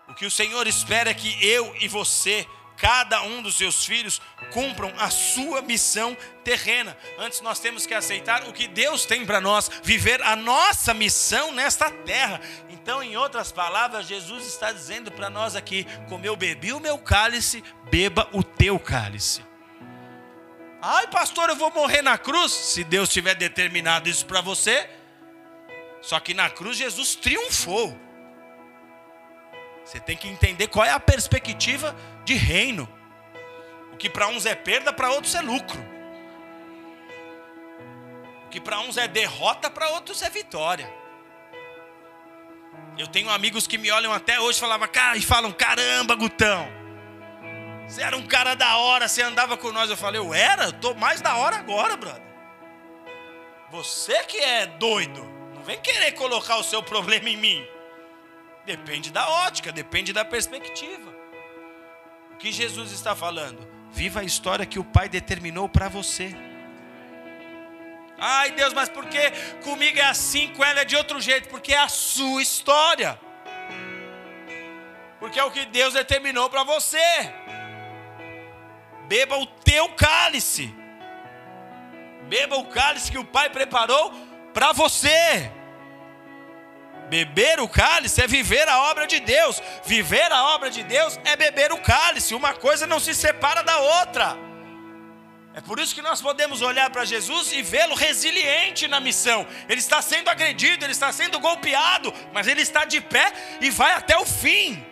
O 0.07 0.13
que 0.13 0.25
o 0.25 0.31
Senhor 0.31 0.67
espera 0.67 1.11
é 1.11 1.13
que 1.13 1.45
eu 1.45 1.75
e 1.79 1.87
você 1.87 2.47
cada 2.79 3.21
um 3.23 3.41
dos 3.41 3.57
seus 3.57 3.85
filhos 3.85 4.21
cumpram 4.51 4.91
a 4.97 5.09
sua 5.09 5.61
missão 5.61 6.17
terrena. 6.43 6.97
Antes 7.17 7.41
nós 7.41 7.59
temos 7.59 7.85
que 7.85 7.93
aceitar 7.93 8.47
o 8.47 8.53
que 8.53 8.67
Deus 8.67 9.05
tem 9.05 9.25
para 9.25 9.41
nós, 9.41 9.69
viver 9.83 10.21
a 10.21 10.35
nossa 10.35 10.93
missão 10.93 11.51
nesta 11.51 11.91
terra. 11.91 12.39
Então, 12.69 13.03
em 13.03 13.17
outras 13.17 13.51
palavras, 13.51 14.07
Jesus 14.07 14.47
está 14.47 14.71
dizendo 14.71 15.11
para 15.11 15.29
nós 15.29 15.55
aqui: 15.55 15.85
como 16.07 16.25
eu 16.25 16.35
bebi 16.35 16.71
o 16.71 16.79
meu 16.79 16.97
cálice, 16.97 17.63
beba 17.91 18.27
o 18.31 18.41
teu 18.41 18.79
cálice. 18.79 19.48
Ai, 20.81 21.07
pastor, 21.07 21.49
eu 21.49 21.55
vou 21.55 21.71
morrer 21.71 22.01
na 22.01 22.17
cruz. 22.17 22.51
Se 22.51 22.83
Deus 22.83 23.09
tiver 23.09 23.35
determinado 23.35 24.07
isso 24.07 24.25
para 24.25 24.41
você, 24.41 24.89
só 26.01 26.19
que 26.19 26.33
na 26.33 26.49
cruz 26.49 26.77
Jesus 26.77 27.15
triunfou. 27.15 27.97
Você 29.83 29.99
tem 29.99 30.15
que 30.15 30.27
entender 30.27 30.67
qual 30.67 30.85
é 30.85 30.91
a 30.91 30.99
perspectiva 30.99 31.95
de 32.23 32.33
reino. 32.33 32.87
O 33.91 33.97
que 33.97 34.09
para 34.09 34.27
uns 34.27 34.45
é 34.45 34.55
perda, 34.55 34.93
para 34.93 35.11
outros 35.11 35.35
é 35.35 35.41
lucro. 35.41 35.79
O 38.45 38.49
que 38.49 38.61
para 38.61 38.79
uns 38.79 38.97
é 38.97 39.07
derrota, 39.07 39.69
para 39.69 39.89
outros 39.89 40.21
é 40.21 40.29
vitória. 40.29 40.91
Eu 42.97 43.07
tenho 43.07 43.29
amigos 43.29 43.67
que 43.67 43.77
me 43.77 43.91
olham 43.91 44.13
até 44.13 44.39
hoje 44.39 44.59
falava, 44.59 44.89
e 45.15 45.21
falam: 45.21 45.51
caramba, 45.51 46.15
Gutão, 46.15 46.67
você 47.89 48.03
era 48.03 48.15
um 48.15 48.27
cara 48.27 48.53
da 48.53 48.77
hora, 48.77 49.07
você 49.07 49.23
andava 49.23 49.57
com 49.57 49.71
nós. 49.71 49.89
Eu 49.89 49.97
falei, 49.97 50.21
eu 50.21 50.31
era? 50.31 50.65
Eu 50.65 50.73
tô 50.73 50.93
mais 50.93 51.21
da 51.21 51.35
hora 51.37 51.55
agora, 51.55 51.97
brother. 51.97 52.21
Você 53.71 54.23
que 54.25 54.37
é 54.37 54.67
doido, 54.67 55.23
não 55.55 55.63
vem 55.63 55.79
querer 55.81 56.11
colocar 56.11 56.57
o 56.57 56.63
seu 56.63 56.83
problema 56.83 57.27
em 57.27 57.35
mim. 57.35 57.67
Depende 58.63 59.11
da 59.11 59.27
ótica, 59.27 59.71
depende 59.71 60.13
da 60.13 60.23
perspectiva. 60.23 61.11
O 62.31 62.37
que 62.37 62.51
Jesus 62.51 62.91
está 62.91 63.15
falando? 63.15 63.67
Viva 63.91 64.19
a 64.19 64.23
história 64.23 64.67
que 64.67 64.77
o 64.77 64.83
Pai 64.83 65.09
determinou 65.09 65.67
para 65.67 65.89
você. 65.89 66.35
Ai 68.19 68.51
Deus, 68.51 68.71
mas 68.71 68.87
por 68.87 69.07
que 69.07 69.31
comigo 69.63 69.97
é 69.97 70.03
assim, 70.03 70.53
com 70.53 70.63
ela 70.63 70.81
é 70.81 70.85
de 70.85 70.95
outro 70.95 71.19
jeito? 71.19 71.49
Porque 71.49 71.73
é 71.73 71.79
a 71.79 71.89
sua 71.89 72.39
história. 72.39 73.19
Porque 75.19 75.39
é 75.39 75.43
o 75.43 75.49
que 75.49 75.65
Deus 75.65 75.95
determinou 75.95 76.49
para 76.51 76.63
você. 76.63 77.33
Beba 79.09 79.37
o 79.39 79.45
teu 79.47 79.89
cálice. 79.89 80.71
Beba 82.27 82.57
o 82.57 82.65
cálice 82.65 83.11
que 83.11 83.17
o 83.17 83.25
Pai 83.25 83.49
preparou 83.49 84.13
para 84.53 84.71
você. 84.71 85.51
Beber 87.09 87.59
o 87.59 87.67
cálice 87.67 88.21
é 88.21 88.27
viver 88.27 88.69
a 88.69 88.83
obra 88.91 89.07
de 89.07 89.19
Deus. 89.19 89.59
Viver 89.83 90.31
a 90.31 90.43
obra 90.53 90.69
de 90.69 90.83
Deus 90.83 91.19
é 91.25 91.35
beber 91.35 91.71
o 91.71 91.81
cálice. 91.81 92.35
Uma 92.35 92.53
coisa 92.53 92.85
não 92.85 92.99
se 92.99 93.15
separa 93.15 93.63
da 93.63 93.79
outra. 93.79 94.37
É 95.55 95.61
por 95.61 95.79
isso 95.79 95.95
que 95.95 96.03
nós 96.03 96.21
podemos 96.21 96.61
olhar 96.61 96.91
para 96.91 97.03
Jesus 97.03 97.51
e 97.51 97.63
vê-lo 97.63 97.95
resiliente 97.95 98.87
na 98.87 98.99
missão. 98.99 99.47
Ele 99.67 99.79
está 99.79 100.03
sendo 100.03 100.29
agredido, 100.29 100.85
ele 100.85 100.91
está 100.91 101.11
sendo 101.11 101.39
golpeado, 101.39 102.13
mas 102.31 102.45
ele 102.45 102.61
está 102.61 102.85
de 102.85 103.01
pé 103.01 103.33
e 103.59 103.71
vai 103.71 103.93
até 103.93 104.15
o 104.19 104.25
fim. 104.25 104.85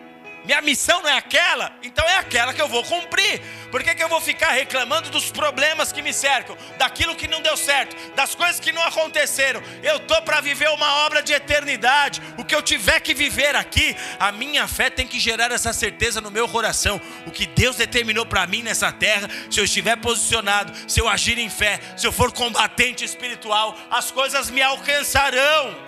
Minha 0.48 0.62
missão 0.62 1.02
não 1.02 1.10
é 1.10 1.18
aquela, 1.18 1.78
então 1.84 2.08
é 2.08 2.16
aquela 2.16 2.54
que 2.54 2.62
eu 2.62 2.70
vou 2.70 2.82
cumprir. 2.82 3.42
Por 3.70 3.84
que, 3.84 3.94
que 3.94 4.02
eu 4.02 4.08
vou 4.08 4.22
ficar 4.22 4.52
reclamando 4.52 5.10
dos 5.10 5.30
problemas 5.30 5.92
que 5.92 6.02
me 6.02 6.14
cercam, 6.14 6.58
daquilo 6.78 7.18
que 7.18 7.28
não 7.28 7.42
deu 7.42 7.58
certo, 7.58 7.98
das 8.16 8.34
coisas 8.34 8.58
que 8.58 8.72
não 8.72 8.82
aconteceram? 8.82 9.62
Eu 9.84 9.98
estou 9.98 10.22
para 10.22 10.40
viver 10.40 10.70
uma 10.70 11.06
obra 11.06 11.22
de 11.22 11.34
eternidade. 11.34 12.22
O 12.38 12.46
que 12.46 12.56
eu 12.56 12.62
tiver 12.62 13.02
que 13.02 13.14
viver 13.14 13.58
aqui, 13.58 13.94
a 14.18 14.32
minha 14.32 14.70
fé 14.70 14.90
tem 14.90 15.06
que 15.06 15.20
gerar 15.20 15.52
essa 15.52 15.74
certeza 15.74 16.22
no 16.22 16.32
meu 16.32 16.48
coração. 16.48 17.02
O 17.26 17.32
que 17.32 17.46
Deus 17.46 17.76
determinou 17.76 18.26
para 18.26 18.48
mim 18.48 18.64
nessa 18.64 18.90
terra, 18.90 19.30
se 19.52 19.60
eu 19.60 19.66
estiver 19.66 19.98
posicionado, 19.98 20.72
se 20.88 21.02
eu 21.02 21.10
agir 21.10 21.38
em 21.38 21.50
fé, 21.50 21.78
se 21.98 22.08
eu 22.08 22.12
for 22.14 22.32
combatente 22.32 23.04
espiritual, 23.04 23.78
as 23.92 24.12
coisas 24.12 24.50
me 24.50 24.62
alcançarão 24.62 25.87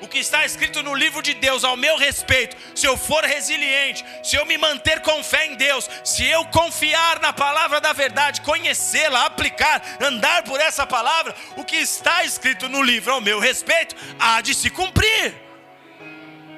o 0.00 0.08
que 0.08 0.18
está 0.18 0.44
escrito 0.44 0.82
no 0.82 0.94
livro 0.94 1.22
de 1.22 1.34
Deus 1.34 1.64
ao 1.64 1.76
meu 1.76 1.96
respeito, 1.96 2.56
se 2.74 2.86
eu 2.86 2.96
for 2.96 3.24
resiliente, 3.24 4.04
se 4.22 4.36
eu 4.36 4.46
me 4.46 4.56
manter 4.56 5.00
com 5.00 5.22
fé 5.22 5.46
em 5.46 5.56
Deus, 5.56 5.88
se 6.04 6.24
eu 6.24 6.44
confiar 6.46 7.20
na 7.20 7.32
palavra 7.32 7.80
da 7.80 7.92
verdade, 7.92 8.40
conhecê-la, 8.40 9.26
aplicar, 9.26 9.82
andar 10.00 10.42
por 10.44 10.60
essa 10.60 10.86
palavra, 10.86 11.34
o 11.56 11.64
que 11.64 11.76
está 11.76 12.24
escrito 12.24 12.68
no 12.68 12.82
livro 12.82 13.12
ao 13.12 13.20
meu 13.20 13.38
respeito 13.38 13.94
há 14.18 14.40
de 14.40 14.54
se 14.54 14.70
cumprir. 14.70 15.34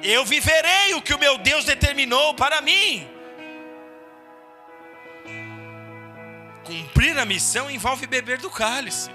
Eu 0.01 0.25
viverei 0.25 0.93
o 0.95 1.01
que 1.01 1.13
o 1.13 1.19
meu 1.19 1.37
Deus 1.37 1.65
determinou 1.65 2.33
para 2.33 2.61
mim. 2.61 3.07
Cumprir 6.63 7.17
a 7.17 7.25
missão 7.25 7.69
envolve 7.69 8.07
beber 8.07 8.37
do 8.37 8.49
cálice 8.49 9.09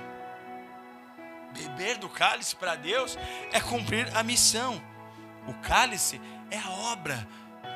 beber 1.63 1.99
do 1.99 2.09
cálice 2.09 2.55
para 2.55 2.75
Deus 2.75 3.19
é 3.53 3.61
cumprir 3.61 4.09
a 4.17 4.23
missão. 4.23 4.83
O 5.47 5.55
cálice 5.55 6.21
é 6.51 6.59
a 6.59 6.71
obra 6.71 7.27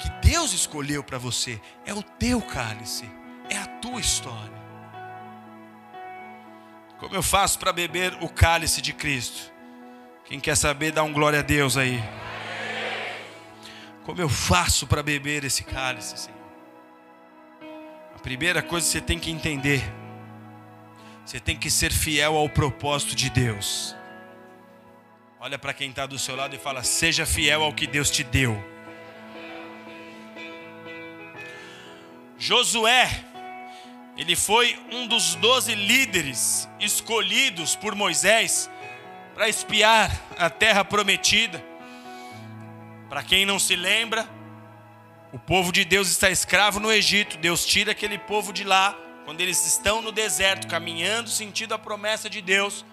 que 0.00 0.28
Deus 0.28 0.52
escolheu 0.52 1.02
para 1.02 1.18
você, 1.18 1.60
é 1.84 1.94
o 1.94 2.02
teu 2.02 2.40
cálice, 2.40 3.08
é 3.48 3.56
a 3.56 3.66
tua 3.66 4.00
história. 4.00 4.62
Como 6.98 7.14
eu 7.14 7.22
faço 7.22 7.58
para 7.58 7.72
beber 7.72 8.16
o 8.20 8.28
cálice 8.28 8.80
de 8.80 8.92
Cristo? 8.92 9.52
Quem 10.24 10.38
quer 10.38 10.56
saber, 10.56 10.92
dá 10.92 11.02
um 11.02 11.12
glória 11.12 11.40
a 11.40 11.42
Deus 11.42 11.76
aí. 11.76 12.02
Como 14.04 14.20
eu 14.20 14.28
faço 14.28 14.86
para 14.86 15.02
beber 15.02 15.44
esse 15.44 15.64
cálice, 15.64 16.16
Senhor? 16.16 16.38
A 18.14 18.18
primeira 18.18 18.62
coisa 18.62 18.86
que 18.86 18.92
você 18.92 19.00
tem 19.00 19.18
que 19.18 19.30
entender 19.30 19.82
você 21.24 21.38
tem 21.38 21.56
que 21.56 21.70
ser 21.70 21.92
fiel 21.92 22.36
ao 22.36 22.48
propósito 22.48 23.14
de 23.14 23.30
Deus. 23.30 23.94
Olha 25.38 25.58
para 25.58 25.72
quem 25.72 25.90
está 25.90 26.06
do 26.06 26.18
seu 26.18 26.36
lado 26.36 26.54
e 26.54 26.58
fala: 26.58 26.82
seja 26.82 27.24
fiel 27.24 27.62
ao 27.62 27.72
que 27.72 27.86
Deus 27.86 28.10
te 28.10 28.22
deu. 28.22 28.62
Josué, 32.38 33.08
ele 34.16 34.34
foi 34.34 34.78
um 34.90 35.06
dos 35.06 35.36
doze 35.36 35.74
líderes 35.74 36.68
escolhidos 36.80 37.76
por 37.76 37.94
Moisés 37.94 38.68
para 39.34 39.48
espiar 39.48 40.10
a 40.36 40.50
terra 40.50 40.84
prometida. 40.84 41.64
Para 43.08 43.22
quem 43.22 43.46
não 43.46 43.58
se 43.58 43.76
lembra, 43.76 44.28
o 45.32 45.38
povo 45.38 45.72
de 45.72 45.84
Deus 45.84 46.10
está 46.10 46.30
escravo 46.30 46.80
no 46.80 46.90
Egito. 46.90 47.36
Deus 47.38 47.64
tira 47.64 47.92
aquele 47.92 48.18
povo 48.18 48.52
de 48.52 48.64
lá 48.64 48.96
quando 49.24 49.40
eles 49.40 49.64
estão 49.66 50.02
no 50.02 50.12
deserto, 50.12 50.66
caminhando 50.66 51.30
sentido 51.30 51.74
a 51.74 51.78
promessa 51.78 52.28
de 52.28 52.40
Deus, 52.40 52.84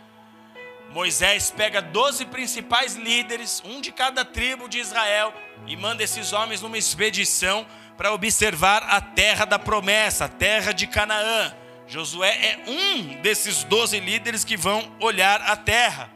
Moisés 0.91 1.51
pega 1.51 1.81
doze 1.81 2.25
principais 2.25 2.95
líderes, 2.95 3.61
um 3.63 3.79
de 3.79 3.91
cada 3.91 4.25
tribo 4.25 4.67
de 4.67 4.79
Israel, 4.79 5.33
e 5.67 5.75
manda 5.75 6.03
esses 6.03 6.33
homens 6.33 6.61
numa 6.61 6.77
expedição 6.77 7.65
para 7.95 8.13
observar 8.13 8.83
a 8.83 8.99
terra 8.99 9.45
da 9.45 9.59
promessa, 9.59 10.25
a 10.25 10.29
terra 10.29 10.71
de 10.71 10.87
Canaã. 10.87 11.53
Josué 11.87 12.29
é 12.29 12.59
um 12.67 13.21
desses 13.21 13.63
doze 13.63 13.99
líderes 13.99 14.43
que 14.43 14.55
vão 14.55 14.95
olhar 14.99 15.41
a 15.41 15.55
terra. 15.55 16.09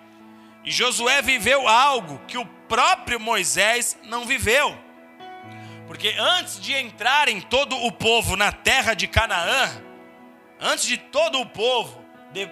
E 0.63 0.71
Josué 0.71 1.21
viveu 1.21 1.67
algo 1.67 2.19
que 2.27 2.37
o 2.37 2.45
próprio 2.45 3.19
Moisés 3.19 3.97
não 4.03 4.25
viveu. 4.25 4.77
Porque 5.87 6.15
antes 6.17 6.59
de 6.59 6.73
entrarem 6.73 7.41
todo 7.41 7.75
o 7.75 7.91
povo 7.91 8.35
na 8.35 8.51
terra 8.51 8.93
de 8.93 9.07
Canaã, 9.07 9.69
antes 10.63 10.85
de 10.85 10.97
todo 10.97 11.39
o 11.39 11.45
povo, 11.45 12.03
de, 12.31 12.47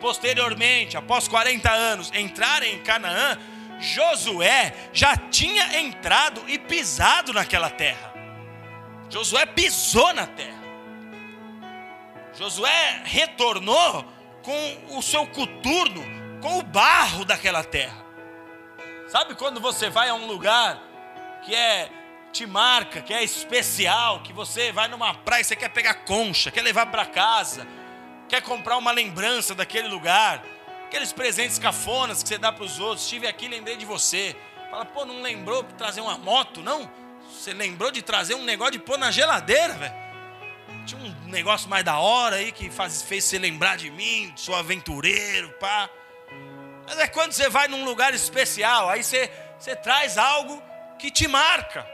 posteriormente, 0.00 0.96
após 0.96 1.28
40 1.28 1.70
anos, 1.70 2.10
entrarem 2.14 2.74
em 2.74 2.82
Canaã, 2.82 3.38
Josué 3.78 4.74
já 4.92 5.16
tinha 5.16 5.80
entrado 5.80 6.42
e 6.48 6.58
pisado 6.58 7.32
naquela 7.32 7.68
terra. 7.68 8.12
Josué 9.10 9.44
pisou 9.44 10.12
na 10.14 10.26
terra. 10.26 10.62
Josué 12.34 13.02
retornou 13.04 14.04
com 14.42 14.96
o 14.96 15.02
seu 15.02 15.26
coturno, 15.26 16.02
com 16.40 16.58
o 16.58 16.62
barro 16.62 17.24
daquela 17.24 17.62
terra. 17.62 18.02
Sabe 19.08 19.34
quando 19.34 19.60
você 19.60 19.90
vai 19.90 20.08
a 20.08 20.14
um 20.14 20.26
lugar 20.26 20.80
que 21.44 21.54
é 21.54 21.90
te 22.32 22.46
marca, 22.46 23.00
que 23.00 23.12
é 23.12 23.22
especial, 23.22 24.22
que 24.22 24.32
você 24.32 24.72
vai 24.72 24.88
numa 24.88 25.14
praia, 25.14 25.44
você 25.44 25.54
quer 25.54 25.68
pegar 25.68 25.94
concha, 25.94 26.50
quer 26.50 26.62
levar 26.62 26.86
para 26.86 27.04
casa, 27.04 27.66
quer 28.28 28.40
comprar 28.42 28.78
uma 28.78 28.90
lembrança 28.90 29.54
daquele 29.54 29.88
lugar, 29.88 30.42
Aqueles 30.92 31.10
presentes 31.10 31.58
cafonas 31.58 32.22
que 32.22 32.28
você 32.28 32.36
dá 32.36 32.52
para 32.52 32.64
os 32.64 32.78
outros. 32.78 33.04
Estive 33.04 33.26
aqui, 33.26 33.48
lembrei 33.48 33.78
de 33.78 33.86
você. 33.86 34.36
Fala, 34.70 34.84
pô, 34.84 35.06
não 35.06 35.22
lembrou 35.22 35.62
de 35.62 35.72
trazer 35.72 36.02
uma 36.02 36.18
moto, 36.18 36.60
não? 36.60 36.86
Você 37.30 37.54
lembrou 37.54 37.90
de 37.90 38.02
trazer 38.02 38.34
um 38.34 38.44
negócio 38.44 38.72
de 38.72 38.78
pôr 38.78 38.98
na 38.98 39.10
geladeira, 39.10 39.72
velho? 39.72 39.94
Tinha 40.84 41.00
um 41.00 41.30
negócio 41.30 41.66
mais 41.70 41.82
da 41.82 41.96
hora 41.96 42.36
aí 42.36 42.52
que 42.52 42.68
faz, 42.68 43.00
fez 43.00 43.24
você 43.24 43.38
lembrar 43.38 43.78
de 43.78 43.90
mim, 43.90 44.34
sou 44.36 44.54
aventureiro, 44.54 45.48
pá. 45.52 45.88
Mas 46.86 46.98
é 46.98 47.08
quando 47.08 47.32
você 47.32 47.48
vai 47.48 47.68
num 47.68 47.86
lugar 47.86 48.12
especial, 48.12 48.90
aí 48.90 49.02
você, 49.02 49.32
você 49.58 49.74
traz 49.74 50.18
algo 50.18 50.62
que 50.98 51.10
te 51.10 51.26
marca. 51.26 51.88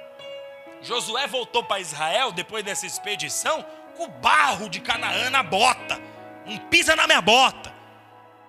Josué 0.83 1.27
voltou 1.27 1.65
para 1.65 1.81
Israel 1.81 2.33
depois 2.33 2.65
dessa 2.65 2.87
expedição 2.87 3.65
com 3.97 4.05
o 4.05 4.09
barro 4.09 4.69
de 4.69 4.81
Canaã 4.81 5.29
na 5.31 5.43
bota. 5.43 6.01
Não 6.47 6.57
pisa 6.57 6.95
na 6.95 7.07
minha 7.07 7.21
bota. 7.21 7.75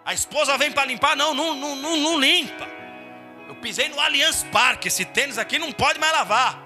A 0.06 0.14
esposa 0.14 0.58
vem 0.58 0.72
para 0.72 0.86
limpar, 0.86 1.16
não, 1.16 1.34
não, 1.34 1.56
não, 1.56 1.76
não, 1.76 2.20
limpa. 2.20 2.68
Eu 3.48 3.56
pisei 3.56 3.90
no 3.90 4.00
Allianz 4.00 4.44
Parque, 4.52 4.88
esse 4.88 5.06
tênis 5.06 5.38
aqui 5.38 5.60
não 5.60 5.72
pode 5.72 6.00
mais 6.00 6.14
lavar. 6.14 6.60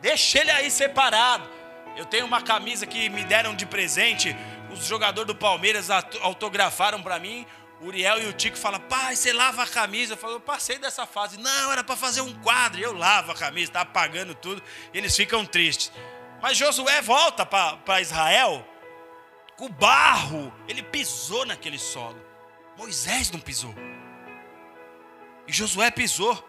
Deixa 0.00 0.40
ele 0.40 0.50
aí 0.50 0.70
separado. 0.70 1.48
Eu 1.96 2.04
tenho 2.04 2.26
uma 2.26 2.40
camisa 2.40 2.86
que 2.86 3.08
me 3.08 3.24
deram 3.24 3.54
de 3.54 3.66
presente, 3.66 4.36
os 4.70 4.86
jogadores 4.86 5.26
do 5.26 5.34
Palmeiras 5.34 5.90
autografaram 5.90 7.02
para 7.02 7.18
mim. 7.18 7.46
Uriel 7.80 8.20
e 8.22 8.26
o 8.26 8.32
Tico 8.32 8.56
falam, 8.56 8.78
pai, 8.80 9.16
você 9.16 9.32
lava 9.32 9.62
a 9.62 9.66
camisa. 9.66 10.12
Eu 10.12 10.16
falo, 10.16 10.34
eu 10.34 10.40
passei 10.40 10.78
dessa 10.78 11.06
fase. 11.06 11.38
Não, 11.38 11.72
era 11.72 11.82
para 11.82 11.96
fazer 11.96 12.20
um 12.20 12.32
quadro. 12.40 12.80
Eu 12.80 12.92
lavo 12.92 13.32
a 13.32 13.34
camisa, 13.34 13.70
está 13.70 13.80
apagando 13.80 14.34
tudo. 14.34 14.62
Eles 14.92 15.16
ficam 15.16 15.46
tristes. 15.46 15.90
Mas 16.42 16.56
Josué 16.56 17.00
volta 17.00 17.46
para 17.46 18.00
Israel 18.00 18.66
com 19.56 19.68
barro. 19.68 20.52
Ele 20.68 20.82
pisou 20.82 21.46
naquele 21.46 21.78
solo. 21.78 22.20
Moisés 22.76 23.30
não 23.30 23.40
pisou. 23.40 23.74
E 25.46 25.52
Josué 25.52 25.90
pisou. 25.90 26.46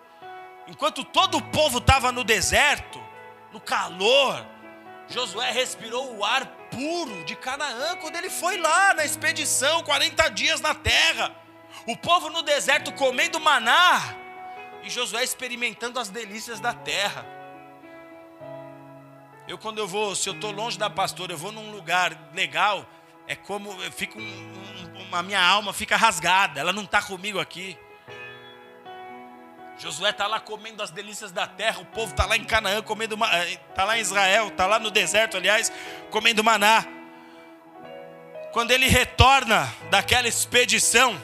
Enquanto 0.67 1.03
todo 1.03 1.37
o 1.37 1.41
povo 1.41 1.79
estava 1.79 2.11
no 2.11 2.23
deserto, 2.23 3.01
no 3.51 3.59
calor, 3.59 4.45
Josué 5.07 5.51
respirou 5.51 6.15
o 6.17 6.23
ar 6.23 6.45
puro 6.71 7.23
de 7.25 7.35
Canaã 7.35 7.95
quando 7.97 8.15
ele 8.15 8.29
foi 8.29 8.57
lá 8.57 8.93
na 8.93 9.05
expedição, 9.05 9.83
40 9.83 10.29
dias 10.29 10.61
na 10.61 10.73
terra. 10.73 11.35
O 11.85 11.95
povo 11.95 12.29
no 12.29 12.41
deserto 12.41 12.91
comendo 12.93 13.39
maná 13.39 14.15
e 14.83 14.89
Josué 14.89 15.23
experimentando 15.23 15.99
as 15.99 16.09
delícias 16.09 16.59
da 16.59 16.73
terra. 16.73 17.25
Eu 19.47 19.57
quando 19.57 19.79
eu 19.79 19.87
vou, 19.87 20.15
se 20.15 20.29
eu 20.29 20.33
estou 20.33 20.51
longe 20.51 20.79
da 20.79 20.89
pastora, 20.89 21.33
eu 21.33 21.37
vou 21.37 21.51
num 21.51 21.71
lugar 21.71 22.31
legal, 22.33 22.85
é 23.27 23.35
como 23.35 23.71
eu 23.83 23.91
fico 23.91 24.17
um, 24.19 25.03
um, 25.11 25.15
a 25.15 25.21
minha 25.21 25.41
alma 25.41 25.73
fica 25.73 25.97
rasgada, 25.97 26.59
ela 26.59 26.71
não 26.71 26.83
está 26.83 27.01
comigo 27.01 27.39
aqui. 27.39 27.77
Josué 29.81 30.11
está 30.11 30.27
lá 30.27 30.39
comendo 30.39 30.83
as 30.83 30.91
delícias 30.91 31.31
da 31.31 31.47
terra, 31.47 31.79
o 31.79 31.85
povo 31.85 32.11
está 32.11 32.27
lá 32.27 32.37
em 32.37 32.43
Canaã 32.43 32.83
comendo, 32.83 33.15
está 33.15 33.81
eh, 33.81 33.83
lá 33.83 33.97
em 33.97 34.01
Israel, 34.01 34.49
está 34.49 34.67
lá 34.67 34.77
no 34.77 34.91
deserto, 34.91 35.37
aliás, 35.37 35.71
comendo 36.11 36.43
maná. 36.43 36.85
Quando 38.51 38.69
ele 38.69 38.87
retorna 38.87 39.67
daquela 39.89 40.27
expedição, 40.27 41.19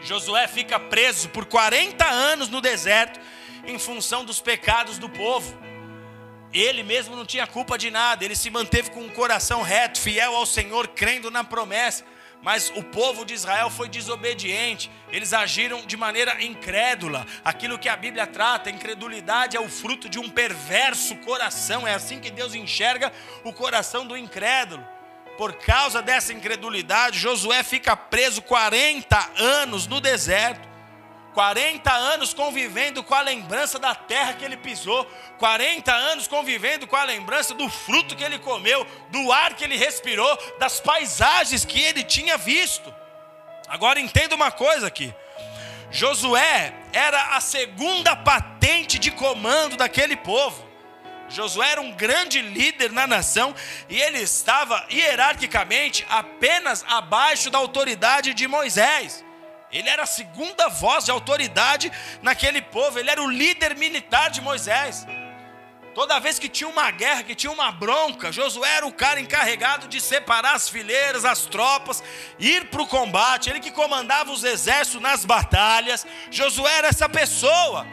Josué 0.00 0.48
fica 0.48 0.80
preso 0.80 1.28
por 1.28 1.44
40 1.44 2.06
anos 2.06 2.48
no 2.48 2.62
deserto 2.62 3.20
em 3.66 3.78
função 3.78 4.24
dos 4.24 4.40
pecados 4.40 4.96
do 4.96 5.10
povo. 5.10 5.54
Ele 6.54 6.82
mesmo 6.82 7.14
não 7.14 7.26
tinha 7.26 7.46
culpa 7.46 7.76
de 7.76 7.90
nada, 7.90 8.24
ele 8.24 8.34
se 8.34 8.48
manteve 8.48 8.90
com 8.92 9.00
um 9.00 9.10
coração 9.10 9.60
reto, 9.60 10.00
fiel 10.00 10.34
ao 10.34 10.46
Senhor, 10.46 10.88
crendo 10.88 11.30
na 11.30 11.44
promessa. 11.44 12.02
Mas 12.42 12.70
o 12.76 12.82
povo 12.82 13.24
de 13.24 13.34
Israel 13.34 13.68
foi 13.68 13.88
desobediente, 13.88 14.90
eles 15.10 15.32
agiram 15.32 15.84
de 15.84 15.96
maneira 15.96 16.42
incrédula. 16.42 17.26
Aquilo 17.44 17.78
que 17.78 17.88
a 17.88 17.96
Bíblia 17.96 18.26
trata, 18.26 18.70
incredulidade 18.70 19.56
é 19.56 19.60
o 19.60 19.68
fruto 19.68 20.08
de 20.08 20.18
um 20.18 20.28
perverso 20.28 21.16
coração, 21.16 21.86
é 21.86 21.94
assim 21.94 22.20
que 22.20 22.30
Deus 22.30 22.54
enxerga 22.54 23.12
o 23.44 23.52
coração 23.52 24.06
do 24.06 24.16
incrédulo. 24.16 24.86
Por 25.36 25.54
causa 25.54 26.02
dessa 26.02 26.32
incredulidade, 26.32 27.18
Josué 27.18 27.62
fica 27.62 27.96
preso 27.96 28.42
40 28.42 29.32
anos 29.36 29.86
no 29.86 30.00
deserto. 30.00 30.67
40 31.38 31.92
anos 31.92 32.34
convivendo 32.34 33.00
com 33.04 33.14
a 33.14 33.20
lembrança 33.20 33.78
da 33.78 33.94
terra 33.94 34.32
que 34.32 34.44
ele 34.44 34.56
pisou, 34.56 35.04
40 35.38 35.94
anos 35.94 36.26
convivendo 36.26 36.84
com 36.84 36.96
a 36.96 37.04
lembrança 37.04 37.54
do 37.54 37.68
fruto 37.68 38.16
que 38.16 38.24
ele 38.24 38.40
comeu, 38.40 38.84
do 39.10 39.30
ar 39.30 39.54
que 39.54 39.62
ele 39.62 39.76
respirou, 39.76 40.36
das 40.58 40.80
paisagens 40.80 41.64
que 41.64 41.80
ele 41.80 42.02
tinha 42.02 42.36
visto. 42.36 42.92
Agora 43.68 44.00
entenda 44.00 44.34
uma 44.34 44.50
coisa 44.50 44.88
aqui. 44.88 45.14
Josué 45.92 46.74
era 46.92 47.36
a 47.36 47.40
segunda 47.40 48.16
patente 48.16 48.98
de 48.98 49.12
comando 49.12 49.76
daquele 49.76 50.16
povo. 50.16 50.68
Josué 51.28 51.70
era 51.70 51.80
um 51.80 51.92
grande 51.92 52.42
líder 52.42 52.90
na 52.90 53.06
nação 53.06 53.54
e 53.88 54.00
ele 54.00 54.18
estava 54.18 54.84
hierarquicamente 54.90 56.04
apenas 56.10 56.84
abaixo 56.88 57.48
da 57.48 57.58
autoridade 57.58 58.34
de 58.34 58.48
Moisés. 58.48 59.27
Ele 59.70 59.88
era 59.88 60.04
a 60.04 60.06
segunda 60.06 60.68
voz 60.68 61.04
de 61.04 61.10
autoridade 61.10 61.92
naquele 62.22 62.62
povo, 62.62 62.98
ele 62.98 63.10
era 63.10 63.22
o 63.22 63.30
líder 63.30 63.76
militar 63.76 64.30
de 64.30 64.40
Moisés. 64.40 65.06
Toda 65.94 66.20
vez 66.20 66.38
que 66.38 66.48
tinha 66.48 66.68
uma 66.68 66.90
guerra, 66.92 67.24
que 67.24 67.34
tinha 67.34 67.50
uma 67.50 67.72
bronca, 67.72 68.30
Josué 68.30 68.76
era 68.76 68.86
o 68.86 68.92
cara 68.92 69.20
encarregado 69.20 69.88
de 69.88 70.00
separar 70.00 70.54
as 70.54 70.68
fileiras, 70.68 71.24
as 71.24 71.46
tropas, 71.46 72.04
ir 72.38 72.66
para 72.66 72.82
o 72.82 72.86
combate, 72.86 73.50
ele 73.50 73.58
que 73.58 73.72
comandava 73.72 74.30
os 74.30 74.44
exércitos 74.44 75.02
nas 75.02 75.24
batalhas. 75.24 76.06
Josué 76.30 76.72
era 76.78 76.88
essa 76.88 77.08
pessoa. 77.08 77.84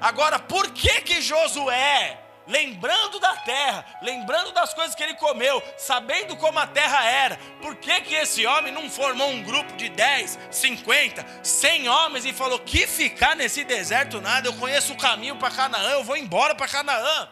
Agora, 0.00 0.38
por 0.38 0.70
que 0.70 1.02
que 1.02 1.20
Josué 1.20 2.18
lembrando 2.50 3.18
da 3.20 3.34
terra, 3.36 3.84
lembrando 4.02 4.52
das 4.52 4.74
coisas 4.74 4.94
que 4.94 5.02
ele 5.02 5.14
comeu, 5.14 5.62
sabendo 5.78 6.36
como 6.36 6.58
a 6.58 6.66
terra 6.66 7.08
era, 7.08 7.38
por 7.62 7.76
que, 7.76 8.00
que 8.02 8.14
esse 8.14 8.44
homem 8.44 8.72
não 8.72 8.90
formou 8.90 9.30
um 9.30 9.42
grupo 9.42 9.72
de 9.74 9.88
10, 9.88 10.38
50, 10.50 11.24
100 11.42 11.88
homens 11.88 12.24
e 12.24 12.32
falou: 12.32 12.58
que 12.58 12.86
ficar 12.86 13.36
nesse 13.36 13.64
deserto 13.64 14.20
nada, 14.20 14.48
eu 14.48 14.54
conheço 14.54 14.92
o 14.92 14.98
caminho 14.98 15.36
para 15.36 15.50
Canaã, 15.50 15.92
eu 15.92 16.04
vou 16.04 16.16
embora 16.16 16.54
para 16.54 16.68
Canaã. 16.68 17.28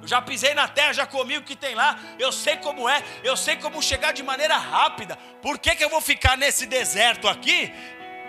Eu 0.00 0.08
já 0.08 0.22
pisei 0.22 0.54
na 0.54 0.66
terra, 0.66 0.92
já 0.94 1.06
comi 1.06 1.36
o 1.36 1.42
que 1.42 1.54
tem 1.54 1.74
lá, 1.74 1.98
eu 2.18 2.32
sei 2.32 2.56
como 2.56 2.88
é, 2.88 3.02
eu 3.22 3.36
sei 3.36 3.56
como 3.56 3.82
chegar 3.82 4.12
de 4.12 4.22
maneira 4.22 4.56
rápida. 4.56 5.16
Por 5.42 5.58
que, 5.58 5.76
que 5.76 5.84
eu 5.84 5.90
vou 5.90 6.00
ficar 6.00 6.36
nesse 6.38 6.64
deserto 6.64 7.28
aqui? 7.28 7.72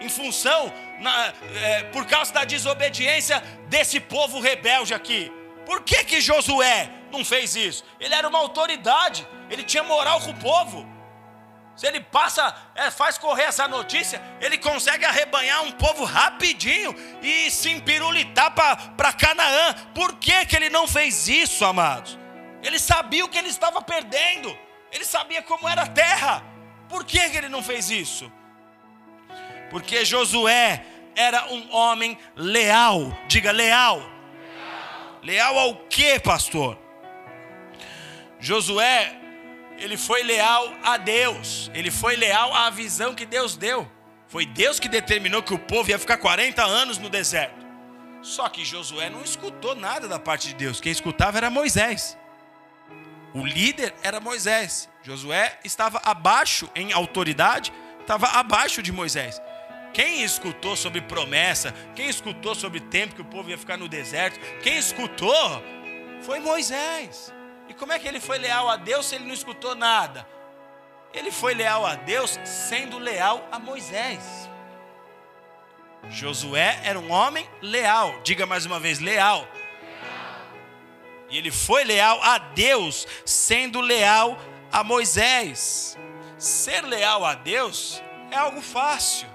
Em 0.01 0.09
função, 0.09 0.73
na, 0.99 1.34
é, 1.55 1.84
por 1.84 2.05
causa 2.05 2.34
da 2.34 2.43
desobediência 2.43 3.41
desse 3.67 3.99
povo 3.99 4.39
rebelde 4.39 4.93
aqui. 4.93 5.38
Por 5.70 5.84
que 5.84 6.03
que 6.03 6.20
Josué 6.20 6.89
não 7.11 7.24
fez 7.24 7.55
isso? 7.55 7.86
Ele 7.99 8.15
era 8.15 8.28
uma 8.28 8.39
autoridade, 8.39 9.28
ele 9.51 9.61
tinha 9.61 9.84
moral 9.84 10.20
com 10.20 10.32
o 10.32 10.34
povo. 10.34 10.84
Se 11.76 11.86
ele 11.86 11.99
passa, 11.99 12.55
é, 12.74 12.89
faz 12.89 13.20
correr 13.20 13.43
essa 13.43 13.67
notícia, 13.67 14.20
ele 14.41 14.57
consegue 14.57 15.05
arrebanhar 15.05 15.61
um 15.61 15.72
povo 15.74 16.05
rapidinho 16.05 16.95
e 17.22 17.51
se 17.51 17.70
empirulitar 17.70 18.51
para 18.97 19.13
Canaã. 19.13 19.76
Por 19.93 20.15
que, 20.15 20.43
que 20.47 20.55
ele 20.55 20.72
não 20.72 20.88
fez 20.88 21.28
isso, 21.28 21.63
amados? 21.63 22.17
Ele 22.63 22.80
sabia 22.80 23.24
o 23.24 23.30
que 23.30 23.38
ele 23.38 23.49
estava 23.49 23.80
perdendo, 23.80 24.57
ele 24.91 25.05
sabia 25.05 25.43
como 25.43 25.70
era 25.70 25.84
a 25.84 25.88
terra. 25.88 26.43
Por 26.89 27.05
que, 27.05 27.30
que 27.30 27.38
ele 27.38 27.47
não 27.47 27.61
fez 27.61 27.91
isso? 27.91 28.32
Porque 29.70 30.03
Josué 30.03 30.84
era 31.15 31.45
um 31.53 31.72
homem 31.72 32.17
leal, 32.36 33.15
diga 33.28 33.51
leal 33.51 34.17
Leal 35.22 35.57
ao 35.57 35.76
que, 35.88 36.20
pastor? 36.20 36.78
Josué, 38.39 39.15
ele 39.78 39.97
foi 39.97 40.24
leal 40.24 40.74
a 40.84 40.97
Deus, 40.97 41.70
ele 41.74 41.91
foi 41.91 42.15
leal 42.15 42.53
à 42.53 42.70
visão 42.70 43.13
que 43.13 43.26
Deus 43.26 43.55
deu. 43.55 43.89
Foi 44.28 44.45
Deus 44.45 44.80
que 44.80 44.88
determinou 44.88 45.41
que 45.41 45.53
o 45.53 45.59
povo 45.59 45.89
ia 45.89 45.97
ficar 45.97 46.17
40 46.17 46.63
anos 46.63 46.97
no 46.97 47.09
deserto. 47.09 47.67
Só 48.22 48.47
que 48.47 48.63
Josué 48.63 49.09
não 49.09 49.24
escutou 49.24 49.76
nada 49.76 50.07
da 50.07 50.20
parte 50.20 50.49
de 50.49 50.53
Deus, 50.53 50.80
quem 50.80 50.91
escutava 50.91 51.38
era 51.38 51.49
Moisés. 51.49 52.17
O 53.34 53.45
líder 53.45 53.93
era 54.01 54.20
Moisés. 54.20 54.89
Josué 55.03 55.59
estava 55.63 56.01
abaixo 56.03 56.70
em 56.76 56.91
autoridade, 56.93 57.72
estava 58.01 58.28
abaixo 58.28 58.82
de 58.82 58.91
Moisés. 58.91 59.41
Quem 59.93 60.23
escutou 60.23 60.75
sobre 60.75 61.01
promessa? 61.01 61.73
Quem 61.95 62.09
escutou 62.09 62.53
sobre 62.55 62.79
tempo 62.79 63.15
que 63.15 63.21
o 63.21 63.25
povo 63.25 63.49
ia 63.49 63.57
ficar 63.57 63.77
no 63.77 63.87
deserto? 63.87 64.39
Quem 64.61 64.77
escutou 64.77 65.63
foi 66.21 66.39
Moisés. 66.39 67.33
E 67.67 67.73
como 67.73 67.91
é 67.91 67.99
que 67.99 68.07
ele 68.07 68.19
foi 68.19 68.37
leal 68.37 68.69
a 68.69 68.75
Deus 68.75 69.07
se 69.07 69.15
ele 69.15 69.25
não 69.25 69.33
escutou 69.33 69.75
nada? 69.75 70.27
Ele 71.13 71.31
foi 71.31 71.53
leal 71.53 71.85
a 71.85 71.95
Deus 71.95 72.39
sendo 72.43 72.99
leal 72.99 73.47
a 73.51 73.57
Moisés. 73.59 74.49
Josué 76.09 76.79
era 76.83 76.99
um 76.99 77.11
homem 77.11 77.47
leal. 77.61 78.19
Diga 78.23 78.45
mais 78.45 78.65
uma 78.65 78.79
vez: 78.79 78.99
leal. 78.99 79.47
E 81.29 81.37
ele 81.37 81.51
foi 81.51 81.83
leal 81.83 82.21
a 82.23 82.37
Deus, 82.37 83.07
sendo 83.25 83.81
leal 83.81 84.37
a 84.71 84.83
Moisés. 84.83 85.97
Ser 86.37 86.81
leal 86.81 87.25
a 87.25 87.35
Deus 87.35 88.01
é 88.31 88.35
algo 88.35 88.61
fácil. 88.61 89.27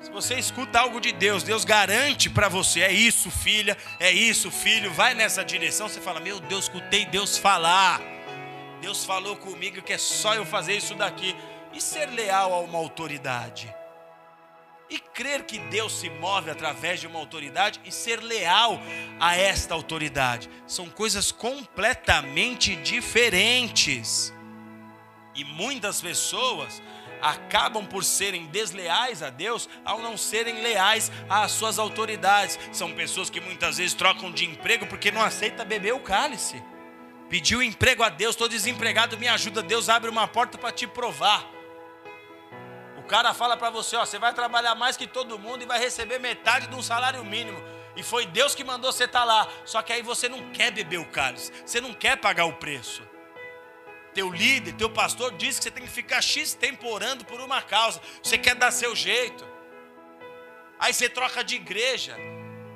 Se 0.00 0.10
você 0.10 0.36
escuta 0.36 0.80
algo 0.80 0.98
de 0.98 1.12
Deus, 1.12 1.42
Deus 1.42 1.62
garante 1.62 2.30
para 2.30 2.48
você, 2.48 2.80
é 2.80 2.90
isso, 2.90 3.30
filha, 3.30 3.76
é 3.98 4.10
isso, 4.10 4.50
filho, 4.50 4.90
vai 4.92 5.12
nessa 5.12 5.44
direção, 5.44 5.88
você 5.90 6.00
fala: 6.00 6.18
"Meu 6.18 6.40
Deus, 6.40 6.64
escutei 6.64 7.04
Deus 7.04 7.36
falar. 7.36 8.00
Deus 8.80 9.04
falou 9.04 9.36
comigo 9.36 9.82
que 9.82 9.92
é 9.92 9.98
só 9.98 10.34
eu 10.34 10.46
fazer 10.46 10.74
isso 10.74 10.94
daqui". 10.94 11.36
E 11.72 11.80
ser 11.80 12.06
leal 12.06 12.54
a 12.54 12.60
uma 12.60 12.78
autoridade? 12.78 13.72
E 14.88 14.98
crer 14.98 15.44
que 15.44 15.58
Deus 15.58 16.00
se 16.00 16.08
move 16.08 16.50
através 16.50 16.98
de 16.98 17.06
uma 17.06 17.18
autoridade 17.18 17.78
e 17.84 17.92
ser 17.92 18.20
leal 18.22 18.80
a 19.20 19.36
esta 19.36 19.74
autoridade 19.74 20.50
são 20.66 20.88
coisas 20.88 21.30
completamente 21.30 22.74
diferentes. 22.74 24.32
E 25.34 25.44
muitas 25.44 26.00
pessoas 26.00 26.82
acabam 27.20 27.86
por 27.86 28.04
serem 28.04 28.46
desleais 28.46 29.22
a 29.22 29.30
Deus 29.30 29.68
ao 29.84 30.00
não 30.00 30.16
serem 30.16 30.60
leais 30.62 31.10
às 31.28 31.52
suas 31.52 31.78
autoridades. 31.78 32.58
São 32.72 32.92
pessoas 32.92 33.30
que 33.30 33.40
muitas 33.40 33.78
vezes 33.78 33.94
trocam 33.94 34.30
de 34.30 34.44
emprego 34.44 34.86
porque 34.86 35.10
não 35.10 35.22
aceita 35.22 35.64
beber 35.64 35.94
o 35.94 36.00
cálice. 36.00 36.62
Pediu 37.28 37.62
emprego 37.62 38.02
a 38.02 38.08
Deus, 38.08 38.34
estou 38.34 38.48
desempregado, 38.48 39.18
me 39.18 39.28
ajuda. 39.28 39.62
Deus 39.62 39.88
abre 39.88 40.10
uma 40.10 40.26
porta 40.26 40.58
para 40.58 40.72
te 40.72 40.86
provar. 40.86 41.48
O 42.98 43.02
cara 43.04 43.32
fala 43.34 43.56
para 43.56 43.70
você, 43.70 43.96
ó, 43.96 44.04
você 44.04 44.18
vai 44.18 44.32
trabalhar 44.32 44.74
mais 44.74 44.96
que 44.96 45.06
todo 45.06 45.38
mundo 45.38 45.62
e 45.62 45.66
vai 45.66 45.78
receber 45.78 46.18
metade 46.18 46.66
de 46.66 46.74
um 46.74 46.82
salário 46.82 47.24
mínimo. 47.24 47.62
E 47.96 48.02
foi 48.02 48.26
Deus 48.26 48.54
que 48.54 48.64
mandou 48.64 48.92
você 48.92 49.04
estar 49.04 49.20
tá 49.20 49.24
lá. 49.24 49.48
Só 49.64 49.82
que 49.82 49.92
aí 49.92 50.02
você 50.02 50.28
não 50.28 50.50
quer 50.50 50.70
beber 50.70 50.98
o 50.98 51.06
cálice, 51.06 51.52
você 51.64 51.80
não 51.80 51.92
quer 51.92 52.16
pagar 52.16 52.46
o 52.46 52.52
preço 52.54 53.09
teu 54.14 54.30
líder, 54.30 54.74
teu 54.74 54.90
pastor 54.90 55.32
diz 55.36 55.58
que 55.58 55.64
você 55.64 55.70
tem 55.70 55.84
que 55.84 55.90
ficar 55.90 56.20
X 56.20 56.54
tempo 56.54 56.88
orando 56.88 57.24
por 57.24 57.40
uma 57.40 57.62
causa. 57.62 58.00
Você 58.22 58.36
quer 58.36 58.54
dar 58.54 58.70
seu 58.70 58.94
jeito. 58.94 59.46
Aí 60.78 60.92
você 60.92 61.08
troca 61.08 61.44
de 61.44 61.56
igreja. 61.56 62.16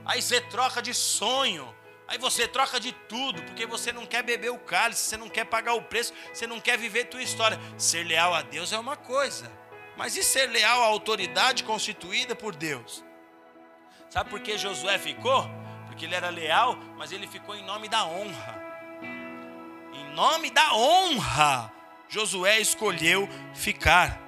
Aí 0.05 0.23
você 0.23 0.41
troca 0.41 0.81
de 0.81 0.95
sonho. 0.95 1.75
Aí 2.07 2.19
você 2.19 2.47
troca 2.47 2.79
de 2.79 2.93
tudo, 2.93 3.43
porque 3.43 3.65
você 3.65 3.91
não 3.91 4.05
quer 4.05 4.23
beber 4.23 4.51
o 4.51 4.59
cálice, 4.59 5.01
você 5.03 5.17
não 5.17 5.29
quer 5.29 5.45
pagar 5.47 5.73
o 5.73 5.83
preço, 5.83 6.13
você 6.33 6.47
não 6.47 6.61
quer 6.61 6.77
viver 6.77 7.07
tua 7.07 7.23
história. 7.23 7.59
Ser 7.79 8.05
leal 8.05 8.35
a 8.35 8.43
Deus 8.43 8.73
é 8.73 8.79
uma 8.79 8.97
coisa. 8.97 9.51
Mas 9.97 10.17
e 10.17 10.23
ser 10.23 10.47
leal 10.47 10.83
à 10.83 10.87
autoridade 10.87 11.65
constituída 11.65 12.37
por 12.37 12.55
Deus? 12.55 13.03
Sabe 14.11 14.29
por 14.29 14.41
que 14.41 14.59
Josué 14.59 14.99
ficou? 14.99 15.49
Porque 15.87 16.05
ele 16.05 16.15
era 16.15 16.29
leal, 16.29 16.77
mas 16.97 17.11
ele 17.11 17.27
ficou 17.27 17.57
em 17.57 17.65
nome 17.65 17.89
da 17.89 18.05
honra 18.05 18.64
nome 20.15 20.51
da 20.51 20.75
honra, 20.75 21.73
Josué 22.09 22.61
escolheu 22.61 23.29
ficar. 23.55 24.21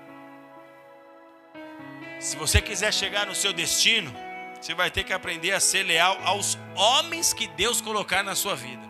Se 2.19 2.37
você 2.37 2.61
quiser 2.61 2.93
chegar 2.93 3.27
no 3.27 3.35
seu 3.35 3.53
destino, 3.53 4.12
você 4.61 4.75
vai 4.75 4.91
ter 4.91 5.05
que 5.05 5.12
aprender 5.12 5.53
a 5.53 5.61
ser 5.61 5.83
leal 5.83 6.19
aos 6.25 6.59
homens 6.75 7.33
que 7.33 7.47
Deus 7.47 7.81
colocar 7.81 8.23
na 8.23 8.35
sua 8.35 8.57
vida. 8.57 8.83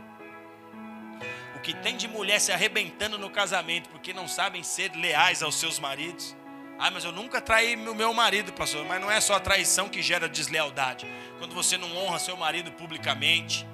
O 1.55 1.61
que 1.61 1.74
tem 1.74 1.97
de 1.97 2.07
mulher 2.07 2.41
se 2.41 2.53
arrebentando 2.53 3.18
no 3.18 3.29
casamento 3.29 3.89
porque 3.89 4.12
não 4.12 4.29
sabem 4.29 4.62
ser 4.62 4.93
leais 4.95 5.43
aos 5.43 5.57
seus 5.57 5.79
maridos. 5.79 6.37
Ah, 6.79 6.91
mas 6.91 7.05
eu 7.05 7.12
nunca 7.12 7.41
traí 7.41 7.74
meu 7.74 8.12
marido, 8.12 8.53
pastor. 8.53 8.85
Mas 8.85 9.01
não 9.01 9.11
é 9.11 9.20
só 9.20 9.35
a 9.35 9.41
traição 9.41 9.89
que 9.89 10.03
gera 10.03 10.29
deslealdade. 10.29 11.07
Quando 11.39 11.55
você 11.55 11.77
não 11.77 11.95
honra 11.97 12.18
seu 12.18 12.37
marido 12.37 12.70
publicamente, 12.72 13.66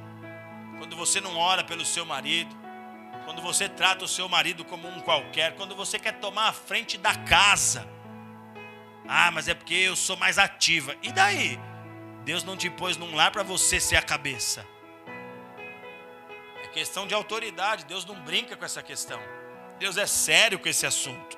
quando 0.78 0.96
você 0.96 1.20
não 1.20 1.36
ora 1.36 1.62
pelo 1.62 1.84
seu 1.84 2.04
marido, 2.04 2.61
quando 3.24 3.40
você 3.42 3.68
trata 3.68 4.04
o 4.04 4.08
seu 4.08 4.28
marido 4.28 4.64
como 4.64 4.88
um 4.88 5.00
qualquer, 5.00 5.54
quando 5.54 5.74
você 5.74 5.98
quer 5.98 6.18
tomar 6.18 6.48
a 6.48 6.52
frente 6.52 6.98
da 6.98 7.14
casa. 7.14 7.88
Ah, 9.08 9.30
mas 9.30 9.48
é 9.48 9.54
porque 9.54 9.74
eu 9.74 9.96
sou 9.96 10.16
mais 10.16 10.38
ativa. 10.38 10.96
E 11.02 11.12
daí? 11.12 11.58
Deus 12.24 12.44
não 12.44 12.56
te 12.56 12.70
pôs 12.70 12.96
num 12.96 13.14
lar 13.14 13.30
para 13.30 13.42
você 13.42 13.80
ser 13.80 13.96
a 13.96 14.02
cabeça. 14.02 14.66
É 16.62 16.68
questão 16.68 17.06
de 17.06 17.14
autoridade. 17.14 17.84
Deus 17.84 18.04
não 18.04 18.20
brinca 18.20 18.56
com 18.56 18.64
essa 18.64 18.82
questão. 18.82 19.20
Deus 19.78 19.96
é 19.96 20.06
sério 20.06 20.58
com 20.58 20.68
esse 20.68 20.86
assunto. 20.86 21.36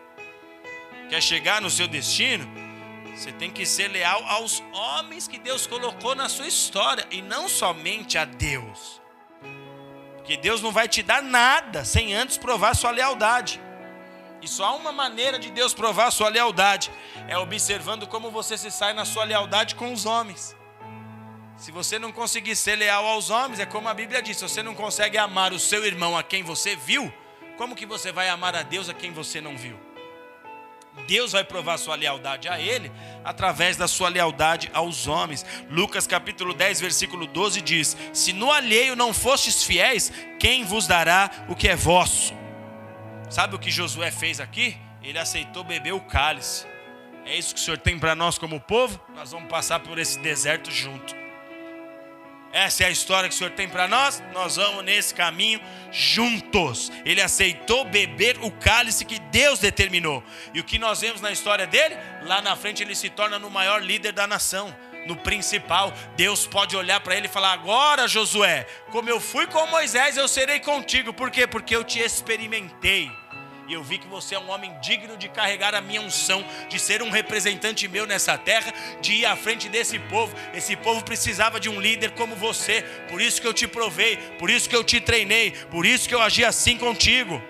Quer 1.09 1.22
chegar 1.22 1.61
no 1.61 1.70
seu 1.70 1.89
destino? 1.89 2.47
Você 3.14 3.32
tem 3.32 3.51
que 3.51 3.64
ser 3.64 3.89
leal 3.89 4.22
aos 4.24 4.62
homens 4.72 5.28
que 5.28 5.39
Deus 5.39 5.66
colocou 5.66 6.14
na 6.14 6.28
sua 6.28 6.47
história 6.47 7.07
e 7.11 7.22
não 7.22 7.49
somente 7.49 8.18
a 8.18 8.24
Deus. 8.24 9.01
Porque 10.25 10.39
Deus 10.39 10.62
não 10.62 10.72
vai 10.72 10.89
te 10.89 11.03
dar 11.03 11.22
nada 11.22 11.85
sem 11.85 12.14
antes 12.14 12.39
provar 12.39 12.75
sua 12.75 12.91
lealdade. 12.91 13.61
E 14.41 14.49
só 14.49 14.64
há 14.64 14.75
uma 14.75 14.91
maneira 14.91 15.39
de 15.39 15.51
Deus 15.51 15.75
provar 15.75 16.11
sua 16.11 16.31
lealdade: 16.31 16.91
é 17.29 17.37
observando 17.37 18.07
como 18.07 18.31
você 18.31 18.57
se 18.57 18.70
sai 18.70 18.95
na 18.95 19.05
sua 19.05 19.25
lealdade 19.25 19.75
com 19.75 19.93
os 19.93 20.07
homens. 20.07 20.57
Se 21.59 21.70
você 21.70 21.99
não 21.99 22.11
conseguir 22.11 22.57
ser 22.57 22.77
leal 22.77 23.05
aos 23.05 23.29
homens, 23.29 23.61
é 23.61 23.66
como 23.66 23.87
a 23.87 23.93
Bíblia 23.93 24.22
diz: 24.22 24.39
se 24.39 24.49
você 24.49 24.62
não 24.62 24.75
consegue 24.75 25.18
amar 25.18 25.53
o 25.53 25.59
seu 25.59 25.85
irmão 25.85 26.16
a 26.16 26.22
quem 26.22 26.43
você 26.43 26.75
viu, 26.75 27.12
como 27.59 27.77
que 27.77 27.85
você 27.85 28.11
vai 28.11 28.31
amar 28.31 28.57
a 28.57 28.62
Deus 28.62 28.89
a 28.89 28.95
quem 28.95 29.12
você 29.12 29.43
não 29.43 29.59
viu? 29.59 29.79
Deus 31.07 31.33
vai 31.33 31.45
provar 31.45 31.77
sua 31.79 31.95
lealdade 31.97 32.49
a 32.49 32.59
Ele 32.61 32.91
através 33.25 33.77
da 33.77 33.87
sua 33.87 34.09
lealdade 34.09 34.71
aos 34.73 35.07
homens. 35.07 35.45
Lucas 35.71 36.07
capítulo 36.07 36.55
10, 36.55 36.81
versículo 36.81 37.27
12 37.27 37.61
diz: 37.61 37.97
Se 38.13 38.33
no 38.33 38.51
alheio 38.51 38.97
não 38.97 39.13
fostes 39.13 39.65
fiéis, 39.65 40.13
quem 40.39 40.65
vos 40.65 40.87
dará 40.87 41.31
o 41.49 41.55
que 41.55 41.69
é 41.69 41.77
vosso? 41.77 42.35
Sabe 43.29 43.55
o 43.55 43.59
que 43.59 43.71
Josué 43.71 44.11
fez 44.11 44.41
aqui? 44.41 44.77
Ele 45.03 45.19
aceitou 45.19 45.65
beber 45.65 45.93
o 45.93 46.01
cálice. 46.01 46.67
É 47.27 47.37
isso 47.37 47.55
que 47.55 47.61
o 47.61 47.63
Senhor 47.63 47.79
tem 47.79 47.99
para 47.99 48.15
nós 48.15 48.39
como 48.39 48.61
povo? 48.61 49.01
Nós 49.15 49.33
vamos 49.33 49.49
passar 49.49 49.81
por 49.81 49.99
esse 49.99 50.19
deserto 50.19 50.71
junto. 50.71 51.24
Essa 52.55 52.85
é 52.85 52.87
a 52.87 52.91
história 52.91 53.29
que 53.29 53.35
o 53.35 53.39
Senhor 53.39 53.51
tem 53.51 53.69
para 53.69 53.89
nós. 53.89 54.23
Nós 54.33 54.55
vamos 54.55 54.85
nesse 54.85 55.13
caminho 55.13 55.61
juntos. 55.91 56.93
Ele 57.05 57.21
aceitou 57.21 57.85
beber 57.85 58.39
o 58.43 58.51
cálice 58.53 59.05
que 59.05 59.19
Deus 59.19 59.59
determinou. 59.59 60.23
E 60.55 60.61
o 60.61 60.65
que 60.65 60.79
nós 60.79 61.01
vemos 61.01 61.21
na 61.21 61.33
história 61.33 61.67
dele? 61.67 61.97
Lá 62.23 62.41
na 62.41 62.55
frente 62.55 62.81
ele 62.81 62.95
se 62.95 63.11
torna 63.11 63.41
no 63.41 63.51
maior 63.51 63.83
líder 63.83 64.13
da 64.13 64.29
nação. 64.29 64.73
No 65.05 65.17
principal, 65.17 65.93
Deus 66.17 66.47
pode 66.47 66.77
olhar 66.77 67.01
para 67.01 67.17
ele 67.17 67.27
e 67.27 67.31
falar: 67.31 67.53
Agora, 67.53 68.07
Josué, 68.07 68.67
como 68.93 69.11
eu 69.11 69.21
fui 69.21 69.49
com 69.49 69.67
Moisés, 69.67 70.17
eu 70.17 70.29
serei 70.29 70.61
contigo. 70.61 71.13
Por 71.13 71.33
quê? 71.33 71.49
Porque 71.49 71.75
eu 71.75 71.83
te 71.83 71.99
experimentei 71.99 73.11
e 73.67 73.73
eu 73.73 73.83
vi 73.83 73.99
que 73.99 74.07
você 74.07 74.35
é 74.35 74.39
um 74.39 74.51
homem 74.51 74.75
digno 74.81 75.17
de 75.17 75.29
carregar 75.29 75.75
a 75.75 75.81
minha 75.81 76.01
unção, 76.01 76.45
de 76.69 76.79
ser 76.79 77.03
um 77.03 77.11
representante 77.11 77.89
meu 77.89 78.07
nessa 78.07 78.37
terra, 78.37 78.73
de 79.01 79.15
ir 79.15 79.27
à 79.27 79.37
frente 79.37 79.69
desse 79.69 79.99
povo. 79.99 80.35
Esse 80.53 80.77
povo 80.77 81.03
precisava 81.03 81.59
de 81.59 81.69
um 81.69 81.81
líder 81.81 82.11
como 82.11 82.37
você, 82.37 82.83
por 83.09 83.21
isso 83.21 83.41
que 83.41 83.47
eu 83.47 83.55
te 83.55 83.67
provei, 83.67 84.17
por 84.39 84.51
isso 84.51 84.69
que 84.69 84.77
eu 84.77 84.85
te 84.85 85.01
treinei, 85.01 85.53
por 85.71 85.87
isso 85.87 86.09
que 86.09 86.15
eu 86.15 86.21
agi 86.21 86.45
assim 86.45 86.77
contigo. 86.77 87.43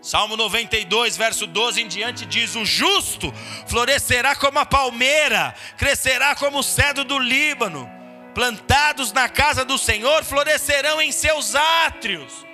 Salmo 0.00 0.36
92, 0.36 1.16
verso 1.16 1.46
12 1.46 1.82
em 1.82 1.88
diante 1.88 2.24
diz: 2.24 2.54
O 2.54 2.64
justo 2.64 3.32
florescerá 3.66 4.36
como 4.36 4.58
a 4.58 4.66
palmeira, 4.66 5.54
crescerá 5.76 6.36
como 6.36 6.58
o 6.58 6.62
cedro 6.62 7.04
do 7.04 7.18
Líbano, 7.18 7.90
plantados 8.34 9.12
na 9.12 9.28
casa 9.28 9.64
do 9.64 9.76
Senhor, 9.76 10.24
florescerão 10.24 11.00
em 11.00 11.10
seus 11.10 11.54
átrios. 11.54 12.47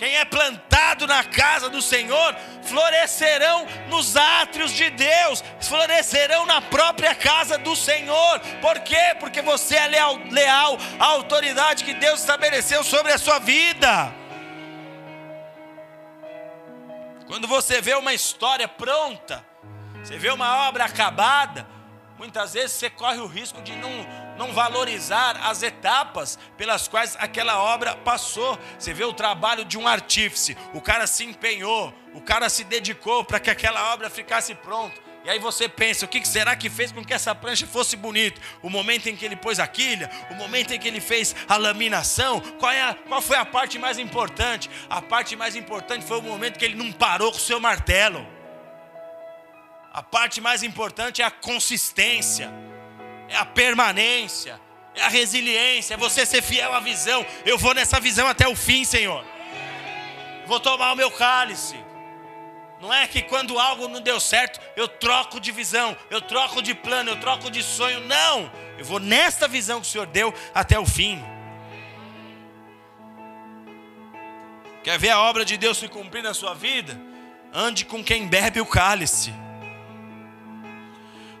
Quem 0.00 0.16
é 0.16 0.24
plantado 0.24 1.06
na 1.06 1.22
casa 1.22 1.68
do 1.68 1.82
Senhor, 1.82 2.34
florescerão 2.62 3.66
nos 3.90 4.16
átrios 4.16 4.72
de 4.72 4.88
Deus, 4.88 5.44
florescerão 5.60 6.46
na 6.46 6.62
própria 6.62 7.14
casa 7.14 7.58
do 7.58 7.76
Senhor. 7.76 8.40
Por 8.62 8.80
quê? 8.80 9.14
Porque 9.20 9.42
você 9.42 9.76
é 9.76 9.86
leal, 9.88 10.16
leal 10.30 10.78
à 10.98 11.04
autoridade 11.04 11.84
que 11.84 11.92
Deus 11.92 12.20
estabeleceu 12.20 12.82
sobre 12.82 13.12
a 13.12 13.18
sua 13.18 13.38
vida. 13.40 14.10
Quando 17.26 17.46
você 17.46 17.82
vê 17.82 17.92
uma 17.92 18.14
história 18.14 18.66
pronta, 18.66 19.44
você 20.02 20.16
vê 20.16 20.30
uma 20.30 20.66
obra 20.66 20.86
acabada, 20.86 21.66
muitas 22.20 22.52
vezes 22.52 22.72
você 22.72 22.90
corre 22.90 23.18
o 23.18 23.26
risco 23.26 23.62
de 23.62 23.74
não 23.74 23.90
não 24.36 24.52
valorizar 24.54 25.36
as 25.42 25.62
etapas 25.62 26.38
pelas 26.56 26.88
quais 26.88 27.14
aquela 27.18 27.62
obra 27.62 27.94
passou. 27.96 28.58
Você 28.78 28.94
vê 28.94 29.04
o 29.04 29.12
trabalho 29.12 29.66
de 29.66 29.76
um 29.76 29.86
artífice, 29.86 30.56
o 30.72 30.80
cara 30.80 31.06
se 31.06 31.24
empenhou, 31.24 31.92
o 32.14 32.22
cara 32.22 32.48
se 32.48 32.64
dedicou 32.64 33.22
para 33.22 33.38
que 33.38 33.50
aquela 33.50 33.92
obra 33.92 34.08
ficasse 34.08 34.54
pronta. 34.54 34.98
E 35.22 35.28
aí 35.28 35.38
você 35.38 35.68
pensa, 35.68 36.06
o 36.06 36.08
que 36.08 36.26
será 36.26 36.56
que 36.56 36.70
fez 36.70 36.90
com 36.90 37.04
que 37.04 37.12
essa 37.12 37.34
prancha 37.34 37.66
fosse 37.66 37.96
bonita? 37.96 38.40
O 38.62 38.70
momento 38.70 39.08
em 39.08 39.16
que 39.16 39.26
ele 39.26 39.36
pôs 39.36 39.58
a 39.58 39.66
quilha, 39.66 40.10
o 40.30 40.34
momento 40.34 40.72
em 40.72 40.78
que 40.78 40.88
ele 40.88 41.00
fez 41.00 41.36
a 41.46 41.58
laminação, 41.58 42.40
qual, 42.58 42.72
é 42.72 42.80
a, 42.80 42.94
qual 42.94 43.20
foi 43.20 43.36
a 43.36 43.44
parte 43.44 43.78
mais 43.78 43.98
importante? 43.98 44.70
A 44.88 45.02
parte 45.02 45.36
mais 45.36 45.54
importante 45.54 46.06
foi 46.06 46.18
o 46.18 46.22
momento 46.22 46.58
que 46.58 46.64
ele 46.64 46.76
não 46.76 46.90
parou 46.90 47.30
com 47.30 47.36
o 47.36 47.40
seu 47.40 47.60
martelo. 47.60 48.39
A 49.92 50.02
parte 50.02 50.40
mais 50.40 50.62
importante 50.62 51.22
é 51.22 51.24
a 51.24 51.30
consistência 51.30 52.52
é 53.30 53.36
a 53.36 53.44
permanência, 53.44 54.60
é 54.94 55.02
a 55.02 55.08
resiliência, 55.08 55.94
é 55.94 55.96
você 55.96 56.26
ser 56.26 56.42
fiel 56.42 56.74
à 56.74 56.80
visão. 56.80 57.24
Eu 57.46 57.56
vou 57.56 57.72
nessa 57.72 58.00
visão 58.00 58.26
até 58.26 58.48
o 58.48 58.56
fim, 58.56 58.84
Senhor. 58.84 59.24
Vou 60.46 60.58
tomar 60.58 60.92
o 60.92 60.96
meu 60.96 61.10
cálice. 61.12 61.76
Não 62.80 62.92
é 62.92 63.06
que 63.06 63.22
quando 63.22 63.58
algo 63.58 63.86
não 63.86 64.00
deu 64.00 64.18
certo, 64.18 64.58
eu 64.74 64.88
troco 64.88 65.38
de 65.38 65.52
visão, 65.52 65.96
eu 66.10 66.20
troco 66.20 66.60
de 66.60 66.74
plano, 66.74 67.10
eu 67.10 67.20
troco 67.20 67.50
de 67.50 67.62
sonho. 67.62 68.00
Não! 68.00 68.50
Eu 68.76 68.84
vou 68.84 68.98
nesta 68.98 69.46
visão 69.46 69.80
que 69.80 69.86
o 69.86 69.90
Senhor 69.90 70.06
deu 70.06 70.34
até 70.52 70.78
o 70.78 70.86
fim. 70.86 71.22
Quer 74.82 74.98
ver 74.98 75.10
a 75.10 75.20
obra 75.20 75.44
de 75.44 75.56
Deus 75.56 75.78
se 75.78 75.86
cumprir 75.86 76.22
na 76.22 76.34
sua 76.34 76.54
vida? 76.54 76.98
Ande 77.52 77.84
com 77.84 78.02
quem 78.02 78.26
bebe 78.26 78.60
o 78.60 78.66
cálice. 78.66 79.32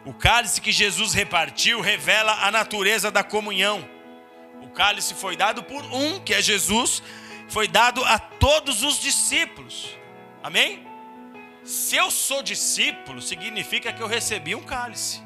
O 0.04 0.14
cálice 0.14 0.60
que 0.60 0.72
Jesus 0.72 1.12
repartiu 1.12 1.80
revela 1.80 2.32
a 2.46 2.50
natureza 2.50 3.10
da 3.10 3.22
comunhão. 3.22 3.86
O 4.62 4.68
cálice 4.70 5.14
foi 5.14 5.36
dado 5.36 5.62
por 5.62 5.84
um, 5.86 6.20
que 6.20 6.32
é 6.32 6.40
Jesus, 6.40 7.02
foi 7.48 7.68
dado 7.68 8.04
a 8.04 8.18
todos 8.18 8.82
os 8.82 8.98
discípulos. 8.98 9.96
Amém? 10.42 10.86
Se 11.64 11.96
eu 11.96 12.10
sou 12.10 12.42
discípulo, 12.42 13.20
significa 13.20 13.92
que 13.92 14.02
eu 14.02 14.06
recebi 14.06 14.54
um 14.54 14.62
cálice. 14.62 15.20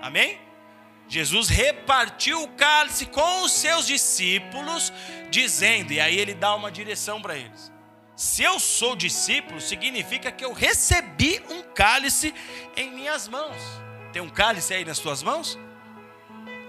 Amém? 0.00 0.38
Jesus 1.08 1.48
repartiu 1.48 2.42
o 2.42 2.48
cálice 2.48 3.06
com 3.06 3.42
os 3.42 3.52
seus 3.52 3.86
discípulos, 3.86 4.92
dizendo, 5.30 5.92
e 5.92 6.00
aí 6.00 6.18
ele 6.18 6.34
dá 6.34 6.54
uma 6.54 6.70
direção 6.70 7.20
para 7.20 7.36
eles. 7.36 7.71
Se 8.22 8.44
eu 8.44 8.60
sou 8.60 8.94
discípulo, 8.94 9.60
significa 9.60 10.30
que 10.30 10.44
eu 10.44 10.52
recebi 10.52 11.42
um 11.50 11.60
cálice 11.60 12.32
em 12.76 12.88
minhas 12.92 13.26
mãos. 13.26 13.56
Tem 14.12 14.22
um 14.22 14.28
cálice 14.28 14.72
aí 14.72 14.84
nas 14.84 15.00
tuas 15.00 15.24
mãos? 15.24 15.58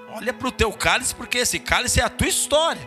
Olha 0.10 0.34
para 0.34 0.48
o 0.48 0.52
teu 0.52 0.74
cálice, 0.74 1.14
porque 1.14 1.38
esse 1.38 1.60
cálice 1.60 2.02
é 2.02 2.04
a 2.04 2.10
tua 2.10 2.28
história. 2.28 2.82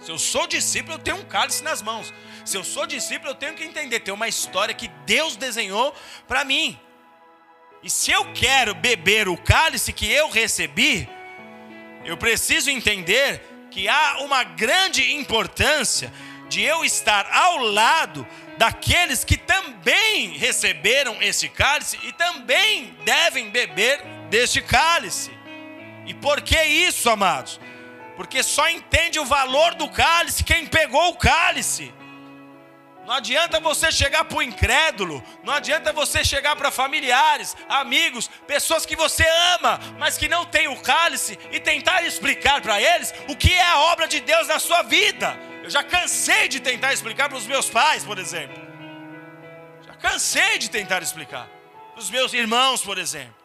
Se 0.00 0.10
eu 0.10 0.18
sou 0.18 0.44
discípulo, 0.48 0.94
eu 0.94 0.98
tenho 0.98 1.18
um 1.18 1.24
cálice 1.24 1.62
nas 1.62 1.80
mãos. 1.80 2.12
Se 2.44 2.56
eu 2.56 2.64
sou 2.64 2.84
discípulo, 2.84 3.30
eu 3.30 3.36
tenho 3.36 3.54
que 3.54 3.62
entender, 3.62 4.00
tem 4.00 4.12
uma 4.12 4.26
história 4.26 4.74
que 4.74 4.88
Deus 5.06 5.36
desenhou 5.36 5.94
para 6.26 6.44
mim. 6.44 6.76
E 7.80 7.88
se 7.88 8.10
eu 8.10 8.32
quero 8.32 8.74
beber 8.74 9.28
o 9.28 9.36
cálice 9.36 9.92
que 9.92 10.10
eu 10.10 10.28
recebi, 10.30 11.08
eu 12.04 12.16
preciso 12.16 12.70
entender 12.70 13.40
que 13.70 13.88
há 13.88 14.18
uma 14.18 14.42
grande 14.42 15.14
importância 15.14 16.12
de 16.50 16.62
eu 16.62 16.84
estar 16.84 17.26
ao 17.32 17.56
lado 17.56 18.26
daqueles 18.58 19.24
que 19.24 19.38
também 19.38 20.36
receberam 20.36 21.22
esse 21.22 21.48
cálice 21.48 21.98
e 22.02 22.12
também 22.12 22.94
devem 23.06 23.48
beber 23.48 24.02
deste 24.28 24.60
cálice. 24.60 25.30
E 26.04 26.12
por 26.12 26.42
que 26.42 26.62
isso, 26.62 27.08
amados? 27.08 27.58
porque 28.20 28.42
só 28.42 28.68
entende 28.68 29.18
o 29.18 29.24
valor 29.24 29.74
do 29.76 29.88
cálice 29.88 30.44
quem 30.44 30.66
pegou 30.66 31.08
o 31.08 31.16
cálice. 31.16 31.90
Não 33.06 33.14
adianta 33.14 33.58
você 33.58 33.90
chegar 33.90 34.26
para 34.26 34.36
o 34.36 34.42
incrédulo, 34.42 35.24
não 35.42 35.54
adianta 35.54 35.90
você 35.90 36.22
chegar 36.22 36.54
para 36.54 36.70
familiares, 36.70 37.56
amigos, 37.66 38.28
pessoas 38.46 38.84
que 38.84 38.94
você 38.94 39.24
ama, 39.54 39.80
mas 39.98 40.18
que 40.18 40.28
não 40.28 40.44
tem 40.44 40.68
o 40.68 40.76
cálice 40.82 41.38
e 41.50 41.58
tentar 41.58 42.02
explicar 42.02 42.60
para 42.60 42.78
eles 42.78 43.14
o 43.26 43.34
que 43.34 43.54
é 43.54 43.66
a 43.66 43.78
obra 43.84 44.06
de 44.06 44.20
Deus 44.20 44.48
na 44.48 44.58
sua 44.58 44.82
vida. 44.82 45.34
Eu 45.70 45.74
já 45.74 45.84
cansei 45.84 46.48
de 46.48 46.58
tentar 46.58 46.92
explicar 46.92 47.28
para 47.28 47.38
os 47.38 47.46
meus 47.46 47.70
pais, 47.70 48.02
por 48.02 48.18
exemplo. 48.18 48.60
Já 49.86 49.94
cansei 49.94 50.58
de 50.58 50.68
tentar 50.68 51.00
explicar 51.00 51.46
para 51.92 52.00
os 52.00 52.10
meus 52.10 52.32
irmãos, 52.32 52.82
por 52.82 52.98
exemplo. 52.98 53.36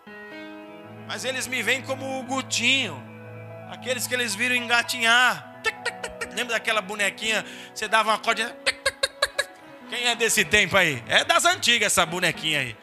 Mas 1.07 1.23
eles 1.23 1.45
me 1.45 1.61
veem 1.61 1.83
como 1.83 2.19
o 2.19 2.23
Gutinho, 2.23 2.99
Aqueles 3.69 4.07
que 4.07 4.15
eles 4.15 4.33
viram 4.33 4.55
engatinhar. 4.55 5.61
Lembra 6.35 6.53
daquela 6.53 6.81
bonequinha? 6.81 7.45
Você 7.71 7.87
dava 7.87 8.09
uma 8.09 8.17
corda. 8.17 8.57
Quem 9.87 10.07
é 10.07 10.15
desse 10.15 10.43
tempo 10.43 10.75
aí? 10.75 11.03
É 11.07 11.23
das 11.23 11.45
antigas 11.45 11.93
essa 11.93 12.07
bonequinha 12.07 12.61
aí. 12.61 12.77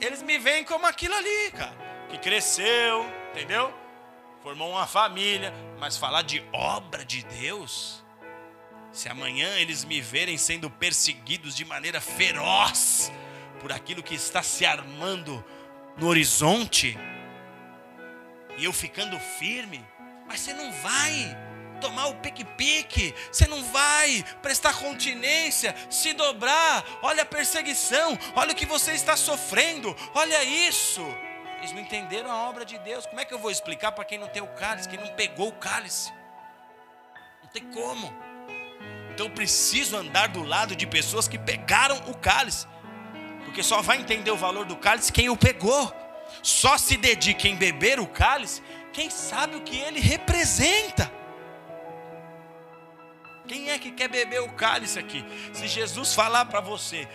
Eles 0.00 0.22
me 0.22 0.38
veem 0.38 0.64
como 0.64 0.88
aquilo 0.88 1.14
ali, 1.14 1.52
cara. 1.52 1.76
Que 2.10 2.18
cresceu, 2.18 3.06
entendeu? 3.30 3.81
Formou 4.42 4.70
uma 4.70 4.86
família. 4.86 5.52
Mas 5.78 5.96
falar 5.96 6.22
de 6.22 6.42
obra 6.52 7.04
de 7.04 7.22
Deus. 7.24 8.02
Se 8.92 9.08
amanhã 9.08 9.48
eles 9.58 9.84
me 9.84 10.00
verem 10.00 10.36
sendo 10.36 10.68
perseguidos 10.68 11.56
de 11.56 11.64
maneira 11.64 12.00
feroz 12.00 13.10
por 13.60 13.72
aquilo 13.72 14.02
que 14.02 14.14
está 14.14 14.42
se 14.42 14.66
armando 14.66 15.42
no 15.96 16.08
horizonte, 16.08 16.98
e 18.58 18.64
eu 18.64 18.72
ficando 18.72 19.18
firme, 19.38 19.84
mas 20.26 20.40
você 20.40 20.52
não 20.52 20.70
vai 20.72 21.38
tomar 21.80 22.06
o 22.06 22.16
pique-pique, 22.16 23.14
você 23.30 23.46
não 23.46 23.62
vai 23.72 24.24
prestar 24.42 24.74
continência, 24.74 25.74
se 25.90 26.12
dobrar. 26.12 26.84
Olha 27.02 27.22
a 27.22 27.26
perseguição, 27.26 28.18
olha 28.36 28.52
o 28.52 28.54
que 28.54 28.66
você 28.66 28.92
está 28.92 29.16
sofrendo, 29.16 29.94
olha 30.14 30.44
isso. 30.44 31.02
Eles 31.62 31.72
não 31.72 31.80
entenderam 31.80 32.28
a 32.28 32.48
obra 32.48 32.64
de 32.64 32.76
Deus. 32.78 33.06
Como 33.06 33.20
é 33.20 33.24
que 33.24 33.32
eu 33.32 33.38
vou 33.38 33.48
explicar 33.48 33.92
para 33.92 34.04
quem 34.04 34.18
não 34.18 34.26
tem 34.26 34.42
o 34.42 34.48
cálice, 34.48 34.88
quem 34.88 34.98
não 34.98 35.14
pegou 35.14 35.46
o 35.46 35.52
cálice? 35.52 36.12
Não 37.40 37.48
tem 37.50 37.62
como. 37.70 38.12
Então 39.14 39.26
eu 39.26 39.30
preciso 39.30 39.96
andar 39.96 40.26
do 40.26 40.42
lado 40.42 40.74
de 40.74 40.84
pessoas 40.88 41.28
que 41.28 41.38
pegaram 41.38 41.96
o 42.08 42.16
cálice, 42.16 42.66
porque 43.44 43.62
só 43.62 43.80
vai 43.80 43.98
entender 43.98 44.32
o 44.32 44.36
valor 44.36 44.64
do 44.64 44.74
cálice 44.74 45.12
quem 45.12 45.28
o 45.28 45.36
pegou 45.36 45.94
só 46.42 46.76
se 46.76 46.96
dedica 46.96 47.46
em 47.46 47.54
beber 47.54 48.00
o 48.00 48.06
cálice 48.08 48.60
quem 48.92 49.08
sabe 49.08 49.54
o 49.54 49.60
que 49.60 49.78
ele 49.78 50.00
representa. 50.00 51.10
Quem 53.46 53.70
é 53.70 53.78
que 53.78 53.92
quer 53.92 54.08
beber 54.08 54.42
o 54.42 54.52
cálice 54.52 54.98
aqui? 54.98 55.24
Se 55.52 55.68
Jesus 55.68 56.12
falar 56.12 56.46
para 56.46 56.60
você, 56.60 57.08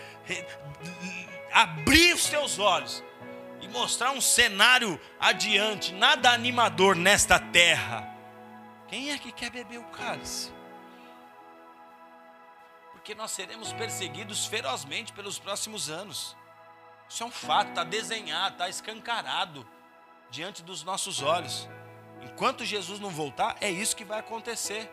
abrir 1.52 2.14
os 2.14 2.26
teus 2.26 2.58
olhos 2.58 3.04
e 3.68 3.72
mostrar 3.72 4.12
um 4.12 4.20
cenário 4.20 4.98
adiante, 5.20 5.92
nada 5.92 6.30
animador 6.30 6.96
nesta 6.96 7.38
terra, 7.38 8.08
quem 8.88 9.10
é 9.10 9.18
que 9.18 9.30
quer 9.30 9.50
beber 9.50 9.78
o 9.78 9.84
cálice? 9.84 10.50
Porque 12.92 13.14
nós 13.14 13.30
seremos 13.30 13.72
perseguidos 13.72 14.46
ferozmente 14.46 15.12
pelos 15.12 15.38
próximos 15.38 15.90
anos. 15.90 16.36
Isso 17.08 17.22
é 17.22 17.26
um 17.26 17.30
fato, 17.30 17.70
está 17.70 17.84
desenhado, 17.84 18.54
está 18.54 18.68
escancarado 18.68 19.66
diante 20.30 20.62
dos 20.62 20.82
nossos 20.82 21.22
olhos. 21.22 21.68
Enquanto 22.22 22.64
Jesus 22.64 22.98
não 22.98 23.10
voltar, 23.10 23.56
é 23.60 23.70
isso 23.70 23.96
que 23.96 24.04
vai 24.04 24.18
acontecer. 24.18 24.90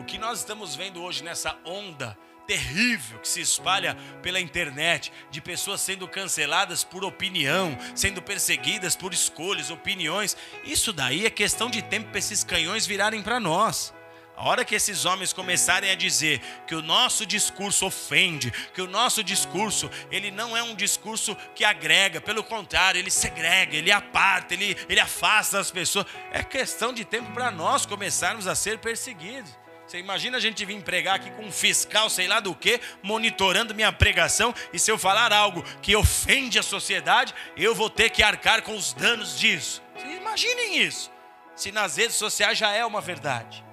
O 0.00 0.04
que 0.04 0.18
nós 0.18 0.38
estamos 0.38 0.74
vendo 0.74 1.02
hoje 1.02 1.22
nessa 1.22 1.58
onda 1.64 2.16
terrível 2.50 3.20
que 3.20 3.28
se 3.28 3.40
espalha 3.40 3.96
pela 4.22 4.40
internet, 4.40 5.12
de 5.30 5.40
pessoas 5.40 5.80
sendo 5.80 6.08
canceladas 6.08 6.82
por 6.82 7.04
opinião, 7.04 7.78
sendo 7.94 8.20
perseguidas 8.20 8.96
por 8.96 9.14
escolhas, 9.14 9.70
opiniões, 9.70 10.36
isso 10.64 10.92
daí 10.92 11.24
é 11.24 11.30
questão 11.30 11.70
de 11.70 11.80
tempo 11.80 12.08
para 12.08 12.18
esses 12.18 12.42
canhões 12.42 12.88
virarem 12.88 13.22
para 13.22 13.38
nós. 13.38 13.94
A 14.36 14.48
hora 14.48 14.64
que 14.64 14.74
esses 14.74 15.04
homens 15.04 15.32
começarem 15.32 15.92
a 15.92 15.94
dizer 15.94 16.40
que 16.66 16.74
o 16.74 16.82
nosso 16.82 17.24
discurso 17.24 17.86
ofende, 17.86 18.50
que 18.74 18.82
o 18.82 18.88
nosso 18.88 19.22
discurso, 19.22 19.88
ele 20.10 20.32
não 20.32 20.56
é 20.56 20.62
um 20.62 20.74
discurso 20.74 21.36
que 21.54 21.62
agrega, 21.62 22.20
pelo 22.20 22.42
contrário, 22.42 22.98
ele 22.98 23.12
segrega, 23.12 23.76
ele 23.76 23.92
aparta, 23.92 24.54
ele, 24.54 24.76
ele 24.88 24.98
afasta 24.98 25.60
as 25.60 25.70
pessoas. 25.70 26.06
É 26.32 26.42
questão 26.42 26.92
de 26.92 27.04
tempo 27.04 27.30
para 27.30 27.52
nós 27.52 27.86
começarmos 27.86 28.48
a 28.48 28.56
ser 28.56 28.78
perseguidos. 28.78 29.60
Você 29.90 29.98
imagina 29.98 30.36
a 30.36 30.40
gente 30.40 30.64
vir 30.64 30.80
pregar 30.82 31.16
aqui 31.16 31.30
com 31.32 31.46
um 31.46 31.50
fiscal, 31.50 32.08
sei 32.08 32.28
lá 32.28 32.38
do 32.38 32.54
que, 32.54 32.80
monitorando 33.02 33.74
minha 33.74 33.92
pregação, 33.92 34.54
e 34.72 34.78
se 34.78 34.88
eu 34.88 34.96
falar 34.96 35.32
algo 35.32 35.64
que 35.82 35.96
ofende 35.96 36.60
a 36.60 36.62
sociedade, 36.62 37.34
eu 37.56 37.74
vou 37.74 37.90
ter 37.90 38.10
que 38.10 38.22
arcar 38.22 38.62
com 38.62 38.76
os 38.76 38.92
danos 38.92 39.36
disso. 39.36 39.82
Vocês 39.96 40.16
imaginem 40.16 40.78
isso. 40.78 41.10
Se 41.56 41.72
nas 41.72 41.96
redes 41.96 42.14
sociais 42.14 42.56
já 42.56 42.70
é 42.70 42.86
uma 42.86 43.00
verdade 43.00 43.64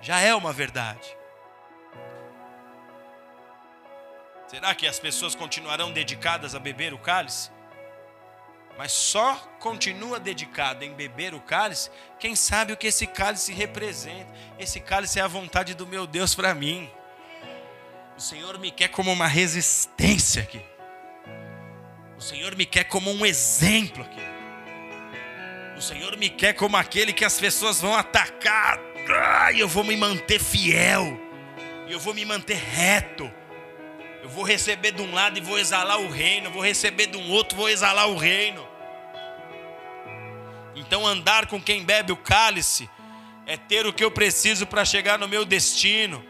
já 0.00 0.20
é 0.20 0.34
uma 0.34 0.52
verdade. 0.52 1.16
Será 4.46 4.74
que 4.74 4.86
as 4.86 5.00
pessoas 5.00 5.34
continuarão 5.34 5.90
dedicadas 5.90 6.54
a 6.54 6.60
beber 6.60 6.94
o 6.94 6.98
cálice? 6.98 7.50
Mas 8.78 8.92
só 8.92 9.34
continua 9.58 10.20
dedicado 10.20 10.84
em 10.84 10.92
beber 10.92 11.34
o 11.34 11.40
cálice 11.40 11.90
quem 12.18 12.36
sabe 12.36 12.72
o 12.72 12.76
que 12.76 12.88
esse 12.88 13.06
cálice 13.06 13.52
representa. 13.52 14.30
Esse 14.58 14.80
cálice 14.80 15.18
é 15.18 15.22
a 15.22 15.28
vontade 15.28 15.74
do 15.74 15.86
meu 15.86 16.06
Deus 16.06 16.34
para 16.34 16.54
mim. 16.54 16.90
O 18.16 18.20
Senhor 18.20 18.58
me 18.58 18.70
quer 18.70 18.88
como 18.88 19.12
uma 19.12 19.26
resistência 19.26 20.42
aqui. 20.42 20.60
O 22.16 22.20
Senhor 22.20 22.54
me 22.56 22.64
quer 22.64 22.84
como 22.84 23.10
um 23.10 23.24
exemplo 23.24 24.02
aqui. 24.02 24.20
O 25.76 25.82
Senhor 25.82 26.16
me 26.16 26.30
quer 26.30 26.54
como 26.54 26.76
aquele 26.76 27.12
que 27.12 27.24
as 27.24 27.38
pessoas 27.38 27.80
vão 27.80 27.94
atacar 27.94 28.80
e 29.54 29.60
eu 29.60 29.68
vou 29.68 29.84
me 29.84 29.96
manter 29.96 30.40
fiel, 30.40 31.20
eu 31.88 32.00
vou 32.00 32.12
me 32.12 32.24
manter 32.24 32.56
reto. 32.56 33.30
Eu 34.22 34.28
vou 34.28 34.42
receber 34.42 34.90
de 34.90 35.00
um 35.00 35.14
lado 35.14 35.38
e 35.38 35.40
vou 35.40 35.56
exalar 35.56 36.00
o 36.00 36.10
reino, 36.10 36.46
eu 36.46 36.50
vou 36.50 36.62
receber 36.62 37.06
de 37.06 37.16
um 37.16 37.30
outro, 37.30 37.56
vou 37.56 37.68
exalar 37.68 38.08
o 38.08 38.16
reino. 38.16 38.65
Então 40.76 41.06
andar 41.06 41.46
com 41.46 41.60
quem 41.60 41.82
bebe 41.82 42.12
o 42.12 42.16
cálice 42.16 42.88
é 43.46 43.56
ter 43.56 43.86
o 43.86 43.92
que 43.94 44.04
eu 44.04 44.10
preciso 44.10 44.66
para 44.66 44.84
chegar 44.84 45.18
no 45.18 45.26
meu 45.26 45.46
destino. 45.46 46.22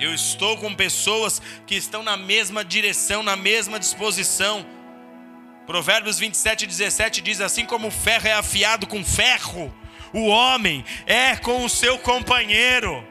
Eu 0.00 0.12
estou 0.12 0.56
com 0.56 0.74
pessoas 0.74 1.40
que 1.64 1.76
estão 1.76 2.02
na 2.02 2.16
mesma 2.16 2.64
direção, 2.64 3.22
na 3.22 3.36
mesma 3.36 3.78
disposição. 3.78 4.66
Provérbios 5.64 6.18
27, 6.18 6.66
17 6.66 7.20
diz: 7.20 7.40
Assim 7.40 7.64
como 7.64 7.86
o 7.86 7.90
ferro 7.90 8.26
é 8.26 8.32
afiado 8.32 8.84
com 8.84 9.04
ferro, 9.04 9.72
o 10.12 10.26
homem 10.26 10.84
é 11.06 11.36
com 11.36 11.64
o 11.64 11.70
seu 11.70 11.98
companheiro. 11.98 13.06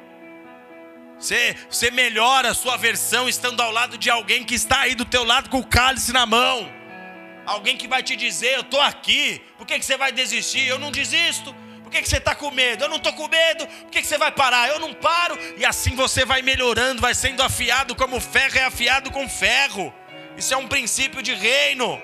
Você, 1.18 1.56
você 1.70 1.92
melhora 1.92 2.50
a 2.50 2.54
sua 2.54 2.76
versão 2.76 3.30
estando 3.30 3.62
ao 3.62 3.72
lado 3.72 3.98
de 3.98 4.10
alguém 4.10 4.44
que 4.44 4.56
está 4.56 4.82
aí 4.82 4.96
do 4.96 5.06
teu 5.06 5.24
lado 5.24 5.50
com 5.50 5.60
o 5.60 5.66
cálice 5.66 6.12
na 6.12 6.26
mão. 6.26 6.81
Alguém 7.46 7.76
que 7.76 7.88
vai 7.88 8.04
te 8.04 8.16
dizer, 8.16 8.56
eu 8.56 8.62
estou 8.62 8.82
aqui. 8.82 9.42
Por 9.58 9.66
que, 9.66 9.80
que 9.80 9.86
você 9.86 9.98
vai 9.98 10.12
desistir? 10.12 10.68
Eu 10.68 10.80
não 10.80 10.92
desisto. 10.92 11.54
Por 11.84 11.92
que, 11.92 12.02
que 12.02 12.08
você 12.08 12.18
está 12.18 12.34
com 12.36 12.52
medo? 12.52 12.84
Eu 12.84 12.90
não 12.90 12.98
estou 12.98 13.14
com 13.14 13.28
medo. 13.28 13.68
Por 13.68 13.90
que, 13.92 14.02
que 14.02 14.08
você 14.08 14.18
vai 14.18 14.32
parar? 14.32 14.70
Eu 14.70 14.80
não 14.80 14.94
paro. 14.94 15.38
E 15.58 15.66
assim 15.66 15.96
você 15.96 16.24
vai 16.24 16.42
melhorando, 16.42 17.02
vai 17.02 17.14
sendo 17.14 17.42
afiado 17.44 17.96
como 17.96 18.20
ferro 18.22 18.58
é 18.58 18.64
afiado 18.64 19.12
com 19.12 19.28
ferro. 19.28 19.94
Isso 20.38 20.54
é 20.54 20.58
um 20.58 20.68
princípio 20.68 21.22
de 21.22 21.34
reino. 21.34 22.02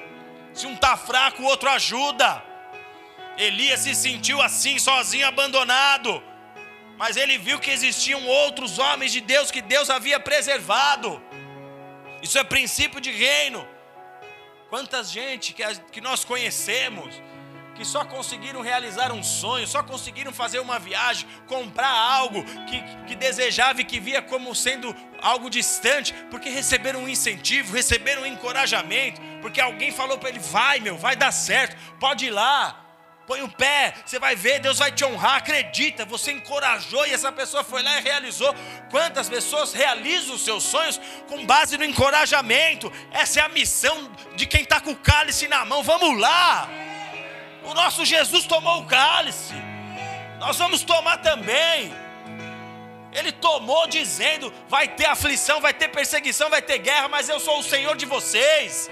Se 0.54 0.66
um 0.66 0.74
está 0.74 0.98
fraco, 0.98 1.44
o 1.44 1.46
outro 1.46 1.70
ajuda. 1.70 2.44
Elias 3.38 3.82
se 3.82 3.94
sentiu 3.94 4.42
assim, 4.42 4.80
sozinho, 4.80 5.28
abandonado 5.28 6.24
mas 6.98 7.16
ele 7.16 7.38
viu 7.38 7.60
que 7.60 7.70
existiam 7.70 8.26
outros 8.26 8.80
homens 8.80 9.12
de 9.12 9.22
Deus 9.22 9.52
que 9.52 9.62
Deus 9.62 9.90
havia 9.90 10.20
preservado. 10.20 11.22
Isso 12.24 12.40
é 12.40 12.44
princípio 12.44 13.00
de 13.00 13.12
reino. 13.12 13.66
Quantas 14.70 15.12
gente 15.12 15.54
que, 15.54 15.64
que 15.92 16.02
nós 16.02 16.26
conhecemos 16.26 17.22
que 17.78 17.86
só 17.86 18.04
conseguiram 18.04 18.62
realizar 18.62 19.12
um 19.12 19.24
sonho, 19.24 19.68
só 19.68 19.84
conseguiram 19.84 20.34
fazer 20.34 20.60
uma 20.60 20.80
viagem, 20.80 21.28
comprar 21.46 21.92
algo 21.92 22.44
que, 22.66 22.82
que 23.06 23.16
desejava 23.16 23.82
e 23.82 23.86
que 23.86 24.00
via 24.00 24.20
como 24.20 24.54
sendo 24.56 24.96
algo 25.22 25.48
distante, 25.48 26.12
porque 26.32 26.50
receberam 26.50 27.02
um 27.02 27.08
incentivo, 27.08 27.74
receberam 27.74 28.24
um 28.24 28.26
encorajamento, 28.26 29.22
porque 29.42 29.62
alguém 29.62 29.92
falou 29.92 30.18
para 30.18 30.30
ele: 30.30 30.40
vai, 30.40 30.80
meu, 30.80 30.98
vai 30.98 31.16
dar 31.16 31.32
certo, 31.32 31.78
pode 32.00 32.26
ir 32.26 32.32
lá 32.32 32.87
põe 33.28 33.42
o 33.42 33.50
pé, 33.50 33.94
você 34.06 34.18
vai 34.18 34.38
ver, 34.38 34.62
Deus 34.62 34.80
vai 34.80 34.90
te 34.90 35.04
honrar, 35.04 35.36
acredita, 35.36 36.06
você 36.06 36.32
encorajou 36.32 37.06
e 37.06 37.12
essa 37.12 37.30
pessoa 37.30 37.62
foi 37.62 37.84
lá 37.84 38.00
e 38.00 38.02
realizou. 38.02 38.56
Quantas 38.90 39.28
pessoas 39.28 39.74
realizam 39.74 40.34
os 40.34 40.46
seus 40.46 40.64
sonhos 40.64 41.00
com 41.28 41.46
base 41.46 41.78
no 41.78 41.84
encorajamento? 41.84 42.92
Essa 43.12 43.42
é 43.42 43.44
a 43.44 43.50
missão 43.50 44.10
de 44.38 44.46
quem 44.46 44.62
está 44.62 44.80
com 44.80 44.92
o 44.92 44.96
cálice 44.96 45.46
na 45.50 45.66
mão. 45.66 45.84
Vamos 45.84 46.18
lá! 46.18 46.70
O 47.66 47.74
nosso 47.74 48.06
Jesus 48.06 48.46
tomou 48.46 48.80
o 48.80 48.86
cálice, 48.86 49.54
nós 50.40 50.58
vamos 50.58 50.84
tomar 50.84 51.18
também. 51.18 51.94
Ele 53.12 53.34
tomou 53.34 53.88
dizendo: 53.88 54.54
vai 54.70 54.88
ter 54.88 55.06
aflição, 55.06 55.60
vai 55.60 55.74
ter 55.74 55.90
perseguição, 55.90 56.50
vai 56.50 56.62
ter 56.62 56.78
guerra, 56.78 57.10
mas 57.10 57.28
eu 57.28 57.42
sou 57.42 57.60
o 57.60 57.64
Senhor 57.64 57.98
de 57.98 58.06
vocês. 58.06 58.90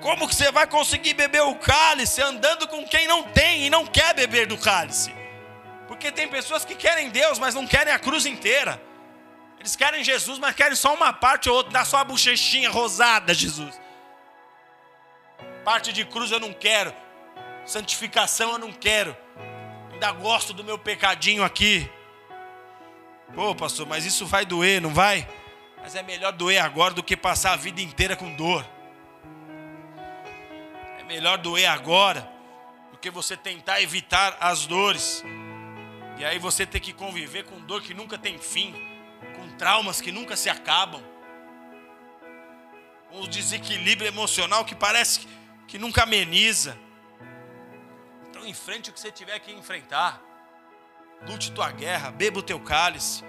Como 0.00 0.26
que 0.26 0.34
você 0.34 0.50
vai 0.50 0.66
conseguir 0.66 1.14
beber 1.14 1.42
o 1.42 1.54
cálice 1.56 2.22
andando 2.22 2.66
com 2.66 2.86
quem 2.86 3.06
não 3.06 3.22
tem 3.22 3.66
e 3.66 3.70
não 3.70 3.86
quer 3.86 4.14
beber 4.14 4.46
do 4.46 4.56
cálice? 4.56 5.14
Porque 5.86 6.10
tem 6.10 6.26
pessoas 6.26 6.64
que 6.64 6.74
querem 6.74 7.10
Deus, 7.10 7.38
mas 7.38 7.54
não 7.54 7.66
querem 7.66 7.92
a 7.92 7.98
cruz 7.98 8.24
inteira. 8.24 8.80
Eles 9.58 9.76
querem 9.76 10.02
Jesus, 10.02 10.38
mas 10.38 10.54
querem 10.54 10.74
só 10.74 10.94
uma 10.94 11.12
parte 11.12 11.50
ou 11.50 11.56
outra, 11.56 11.72
dá 11.72 11.84
só 11.84 11.98
a 11.98 12.04
bochechinha 12.04 12.70
rosada, 12.70 13.34
Jesus. 13.34 13.78
Parte 15.64 15.92
de 15.92 16.04
cruz 16.06 16.30
eu 16.30 16.40
não 16.40 16.52
quero. 16.52 16.94
Santificação 17.66 18.52
eu 18.52 18.58
não 18.58 18.72
quero. 18.72 19.14
Ainda 19.92 20.10
gosto 20.12 20.54
do 20.54 20.64
meu 20.64 20.78
pecadinho 20.78 21.44
aqui. 21.44 21.90
Pô, 23.34 23.54
pastor, 23.54 23.86
mas 23.86 24.06
isso 24.06 24.24
vai 24.24 24.46
doer, 24.46 24.80
não 24.80 24.94
vai? 24.94 25.28
Mas 25.82 25.94
é 25.94 26.02
melhor 26.02 26.32
doer 26.32 26.64
agora 26.64 26.94
do 26.94 27.02
que 27.02 27.16
passar 27.16 27.52
a 27.52 27.56
vida 27.56 27.82
inteira 27.82 28.16
com 28.16 28.34
dor 28.34 28.64
melhor 31.10 31.38
doer 31.38 31.68
agora 31.68 32.30
do 32.92 32.98
que 32.98 33.10
você 33.10 33.36
tentar 33.36 33.82
evitar 33.82 34.36
as 34.40 34.64
dores. 34.64 35.24
E 36.16 36.24
aí 36.24 36.38
você 36.38 36.64
ter 36.64 36.78
que 36.78 36.92
conviver 36.92 37.46
com 37.46 37.58
dor 37.60 37.82
que 37.82 37.92
nunca 37.92 38.16
tem 38.16 38.38
fim, 38.38 38.72
com 39.34 39.48
traumas 39.56 40.00
que 40.00 40.12
nunca 40.12 40.36
se 40.36 40.48
acabam, 40.48 41.02
com 43.08 43.22
o 43.22 43.26
desequilíbrio 43.26 44.06
emocional 44.06 44.64
que 44.64 44.76
parece 44.76 45.26
que 45.66 45.78
nunca 45.80 46.04
ameniza. 46.04 46.78
Então 48.28 48.46
enfrente 48.46 48.90
o 48.90 48.92
que 48.92 49.00
você 49.00 49.10
tiver 49.10 49.36
que 49.40 49.50
enfrentar. 49.50 50.22
Lute 51.26 51.50
tua 51.50 51.72
guerra, 51.72 52.12
beba 52.12 52.38
o 52.38 52.42
teu 52.42 52.60
cálice. 52.60 53.24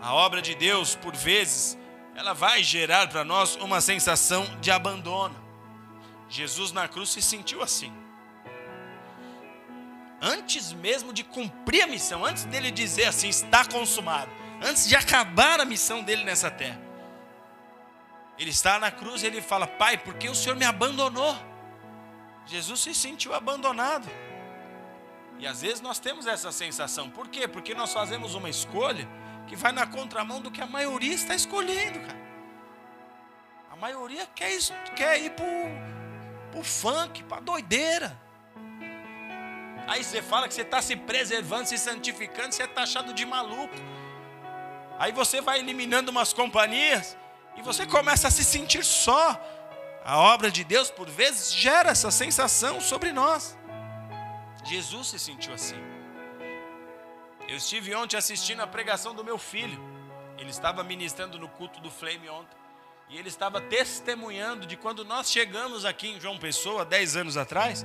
A 0.00 0.14
obra 0.14 0.40
de 0.40 0.54
Deus, 0.54 0.94
por 0.94 1.16
vezes, 1.16 1.76
ela 2.14 2.34
vai 2.34 2.62
gerar 2.62 3.08
para 3.08 3.24
nós 3.24 3.56
uma 3.56 3.80
sensação 3.80 4.44
de 4.60 4.70
abandono. 4.70 5.39
Jesus 6.30 6.70
na 6.70 6.86
cruz 6.86 7.10
se 7.10 7.20
sentiu 7.20 7.60
assim. 7.60 7.92
Antes 10.22 10.72
mesmo 10.72 11.12
de 11.12 11.24
cumprir 11.24 11.82
a 11.82 11.86
missão, 11.88 12.24
antes 12.24 12.44
dele 12.44 12.70
dizer 12.70 13.06
assim, 13.06 13.28
está 13.28 13.64
consumado, 13.64 14.30
antes 14.62 14.88
de 14.88 14.94
acabar 14.94 15.58
a 15.58 15.64
missão 15.64 16.02
dele 16.02 16.22
nessa 16.22 16.50
terra, 16.50 16.80
ele 18.38 18.50
está 18.50 18.78
na 18.78 18.90
cruz 18.90 19.22
e 19.22 19.26
ele 19.26 19.42
fala: 19.42 19.66
Pai, 19.66 19.98
por 19.98 20.14
que 20.14 20.28
o 20.28 20.34
Senhor 20.34 20.56
me 20.56 20.64
abandonou? 20.64 21.36
Jesus 22.46 22.80
se 22.80 22.94
sentiu 22.94 23.34
abandonado. 23.34 24.08
E 25.38 25.46
às 25.46 25.62
vezes 25.62 25.80
nós 25.80 25.98
temos 25.98 26.26
essa 26.26 26.52
sensação. 26.52 27.10
Por 27.10 27.28
quê? 27.28 27.48
Porque 27.48 27.74
nós 27.74 27.92
fazemos 27.92 28.34
uma 28.34 28.48
escolha 28.48 29.08
que 29.46 29.56
vai 29.56 29.72
na 29.72 29.86
contramão 29.86 30.40
do 30.40 30.50
que 30.50 30.60
a 30.60 30.66
maioria 30.66 31.14
está 31.14 31.34
escolhendo, 31.34 31.98
cara. 32.00 32.20
A 33.70 33.76
maioria 33.76 34.26
quer, 34.26 34.58
quer 34.94 35.20
ir 35.20 35.30
para 35.30 35.99
para 36.50 36.60
o 36.60 36.64
funk, 36.64 37.22
para 37.24 37.40
doideira. 37.40 38.18
Aí 39.86 40.04
você 40.04 40.22
fala 40.22 40.46
que 40.46 40.54
você 40.54 40.62
está 40.62 40.80
se 40.80 40.94
preservando, 40.94 41.66
se 41.66 41.78
santificando, 41.78 42.54
você 42.54 42.64
está 42.64 42.82
achado 42.82 43.12
de 43.12 43.26
maluco. 43.26 43.74
Aí 44.98 45.12
você 45.12 45.40
vai 45.40 45.58
eliminando 45.58 46.10
umas 46.10 46.32
companhias 46.32 47.16
e 47.56 47.62
você 47.62 47.86
começa 47.86 48.28
a 48.28 48.30
se 48.30 48.44
sentir 48.44 48.84
só. 48.84 49.40
A 50.04 50.18
obra 50.18 50.50
de 50.50 50.62
Deus, 50.62 50.90
por 50.90 51.08
vezes, 51.08 51.52
gera 51.52 51.90
essa 51.90 52.10
sensação 52.10 52.80
sobre 52.80 53.12
nós. 53.12 53.58
Jesus 54.64 55.08
se 55.08 55.18
sentiu 55.18 55.54
assim. 55.54 55.80
Eu 57.48 57.56
estive 57.56 57.94
ontem 57.94 58.16
assistindo 58.16 58.60
a 58.60 58.66
pregação 58.66 59.14
do 59.14 59.24
meu 59.24 59.38
filho. 59.38 59.82
Ele 60.38 60.50
estava 60.50 60.84
ministrando 60.84 61.38
no 61.38 61.48
culto 61.48 61.80
do 61.80 61.90
Flame 61.90 62.28
ontem. 62.28 62.59
E 63.10 63.18
ele 63.18 63.28
estava 63.28 63.60
testemunhando 63.60 64.64
de 64.64 64.76
quando 64.76 65.04
nós 65.04 65.32
chegamos 65.32 65.84
aqui 65.84 66.08
em 66.08 66.20
João 66.20 66.38
Pessoa, 66.38 66.84
10 66.84 67.16
anos 67.16 67.36
atrás, 67.36 67.84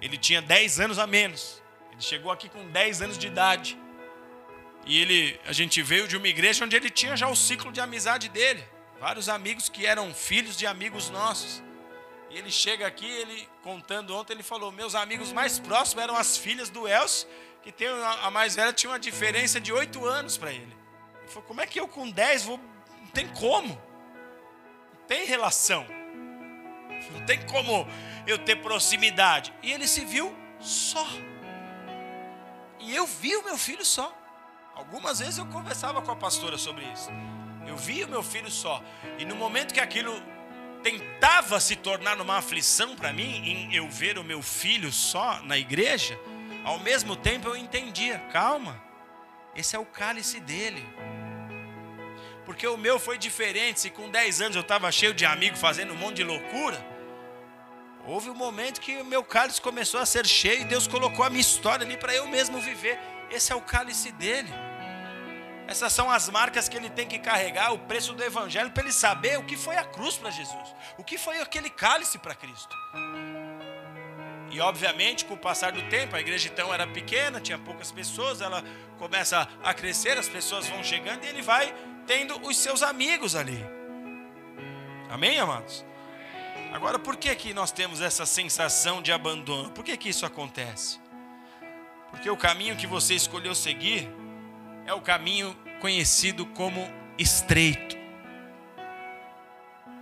ele 0.00 0.18
tinha 0.18 0.42
10 0.42 0.80
anos 0.80 0.98
a 0.98 1.06
menos. 1.06 1.62
Ele 1.92 2.00
chegou 2.00 2.32
aqui 2.32 2.48
com 2.48 2.68
10 2.68 3.02
anos 3.02 3.16
de 3.16 3.28
idade. 3.28 3.78
E 4.84 5.00
ele, 5.00 5.40
a 5.46 5.52
gente 5.52 5.80
veio 5.80 6.08
de 6.08 6.16
uma 6.16 6.26
igreja 6.26 6.64
onde 6.64 6.74
ele 6.74 6.90
tinha 6.90 7.16
já 7.16 7.28
o 7.28 7.36
ciclo 7.36 7.70
de 7.70 7.80
amizade 7.80 8.28
dele. 8.28 8.64
Vários 8.98 9.28
amigos 9.28 9.68
que 9.68 9.86
eram 9.86 10.12
filhos 10.12 10.56
de 10.56 10.66
amigos 10.66 11.08
nossos. 11.08 11.62
E 12.28 12.36
ele 12.36 12.50
chega 12.50 12.84
aqui, 12.84 13.06
ele 13.06 13.48
contando 13.62 14.12
ontem, 14.16 14.32
ele 14.32 14.42
falou: 14.42 14.72
Meus 14.72 14.96
amigos 14.96 15.32
mais 15.32 15.60
próximos 15.60 16.02
eram 16.02 16.16
as 16.16 16.36
filhas 16.36 16.68
do 16.68 16.88
Elcio, 16.88 17.28
que 17.62 17.70
tem 17.70 17.86
a 17.86 18.28
mais 18.30 18.56
velha 18.56 18.72
tinha 18.72 18.90
uma 18.90 18.98
diferença 18.98 19.60
de 19.60 19.72
8 19.72 20.04
anos 20.04 20.36
para 20.36 20.52
ele. 20.52 20.76
Ele 21.20 21.28
falou: 21.28 21.46
Como 21.46 21.60
é 21.60 21.66
que 21.66 21.78
eu 21.78 21.86
com 21.86 22.10
10 22.10 22.44
vou. 22.44 22.60
Não 23.00 23.06
tem 23.08 23.28
como 23.28 23.87
tem 25.08 25.24
relação. 25.24 25.84
Não 27.12 27.24
tem 27.24 27.40
como 27.46 27.88
eu 28.26 28.38
ter 28.38 28.56
proximidade. 28.56 29.52
E 29.62 29.72
ele 29.72 29.88
se 29.88 30.04
viu 30.04 30.36
só. 30.60 31.06
E 32.78 32.94
eu 32.94 33.06
vi 33.06 33.34
o 33.34 33.42
meu 33.42 33.56
filho 33.56 33.84
só. 33.84 34.14
Algumas 34.74 35.18
vezes 35.18 35.38
eu 35.38 35.46
conversava 35.46 36.02
com 36.02 36.12
a 36.12 36.16
pastora 36.16 36.58
sobre 36.58 36.84
isso. 36.92 37.10
Eu 37.66 37.76
vi 37.76 38.04
o 38.04 38.08
meu 38.08 38.22
filho 38.22 38.50
só. 38.50 38.82
E 39.18 39.24
no 39.24 39.34
momento 39.34 39.74
que 39.74 39.80
aquilo 39.80 40.12
tentava 40.82 41.58
se 41.58 41.74
tornar 41.74 42.20
uma 42.20 42.36
aflição 42.36 42.94
para 42.94 43.12
mim, 43.12 43.42
em 43.44 43.74
eu 43.74 43.88
ver 43.88 44.18
o 44.18 44.24
meu 44.24 44.40
filho 44.42 44.92
só 44.92 45.40
na 45.42 45.58
igreja, 45.58 46.18
ao 46.64 46.78
mesmo 46.78 47.16
tempo 47.16 47.48
eu 47.48 47.56
entendia: 47.56 48.18
calma, 48.30 48.80
esse 49.56 49.74
é 49.74 49.78
o 49.78 49.86
cálice 49.86 50.38
dele 50.38 50.86
porque 52.48 52.66
o 52.66 52.78
meu 52.78 52.98
foi 52.98 53.18
diferente. 53.18 53.78
Se 53.78 53.90
com 53.90 54.08
10 54.08 54.40
anos 54.40 54.56
eu 54.56 54.62
estava 54.62 54.90
cheio 54.90 55.12
de 55.12 55.26
amigos 55.26 55.60
fazendo 55.60 55.92
um 55.92 55.96
monte 55.96 56.16
de 56.16 56.24
loucura, 56.24 56.82
houve 58.06 58.30
um 58.30 58.34
momento 58.34 58.80
que 58.80 58.96
o 58.96 59.04
meu 59.04 59.22
cálice 59.22 59.60
começou 59.60 60.00
a 60.00 60.06
ser 60.06 60.26
cheio 60.26 60.62
e 60.62 60.64
Deus 60.64 60.86
colocou 60.86 61.26
a 61.26 61.28
minha 61.28 61.42
história 61.42 61.84
ali 61.84 61.98
para 61.98 62.14
eu 62.14 62.26
mesmo 62.26 62.58
viver. 62.58 62.98
Esse 63.30 63.52
é 63.52 63.54
o 63.54 63.60
cálice 63.60 64.10
dele. 64.12 64.48
Essas 65.66 65.92
são 65.92 66.10
as 66.10 66.30
marcas 66.30 66.70
que 66.70 66.76
ele 66.78 66.88
tem 66.88 67.06
que 67.06 67.18
carregar, 67.18 67.74
o 67.74 67.80
preço 67.80 68.14
do 68.14 68.24
evangelho, 68.24 68.70
para 68.70 68.84
ele 68.84 68.92
saber 68.94 69.38
o 69.38 69.44
que 69.44 69.54
foi 69.54 69.76
a 69.76 69.84
cruz 69.84 70.16
para 70.16 70.30
Jesus, 70.30 70.74
o 70.96 71.04
que 71.04 71.18
foi 71.18 71.40
aquele 71.40 71.68
cálice 71.68 72.16
para 72.16 72.34
Cristo. 72.34 72.74
E 74.50 74.58
obviamente, 74.58 75.26
com 75.26 75.34
o 75.34 75.36
passar 75.36 75.72
do 75.72 75.82
tempo, 75.90 76.16
a 76.16 76.20
igreja 76.20 76.48
então 76.48 76.72
era 76.72 76.86
pequena, 76.86 77.42
tinha 77.42 77.58
poucas 77.58 77.92
pessoas, 77.92 78.40
ela 78.40 78.64
começa 78.98 79.46
a 79.62 79.74
crescer, 79.74 80.16
as 80.16 80.30
pessoas 80.30 80.66
vão 80.66 80.82
chegando 80.82 81.24
e 81.24 81.28
ele 81.28 81.42
vai 81.42 81.74
tendo 82.08 82.40
os 82.48 82.56
seus 82.56 82.82
amigos 82.82 83.36
ali. 83.36 83.62
Amém, 85.10 85.38
amados? 85.38 85.84
Agora, 86.72 86.98
por 86.98 87.16
que 87.16 87.32
que 87.36 87.52
nós 87.52 87.70
temos 87.70 88.00
essa 88.00 88.24
sensação 88.24 89.02
de 89.02 89.12
abandono? 89.12 89.70
Por 89.70 89.84
que 89.84 89.94
que 89.96 90.08
isso 90.08 90.24
acontece? 90.24 90.98
Porque 92.10 92.30
o 92.30 92.36
caminho 92.36 92.76
que 92.76 92.86
você 92.86 93.14
escolheu 93.14 93.54
seguir 93.54 94.10
é 94.86 94.94
o 94.94 95.02
caminho 95.02 95.54
conhecido 95.80 96.46
como 96.46 96.80
estreito. 97.18 97.96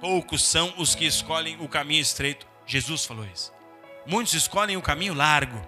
Poucos 0.00 0.44
são 0.44 0.72
os 0.78 0.94
que 0.94 1.06
escolhem 1.06 1.56
o 1.60 1.68
caminho 1.68 2.02
estreito. 2.02 2.46
Jesus 2.64 3.04
falou 3.04 3.26
isso. 3.26 3.52
Muitos 4.06 4.34
escolhem 4.34 4.76
o 4.76 4.82
caminho 4.82 5.12
largo. 5.12 5.60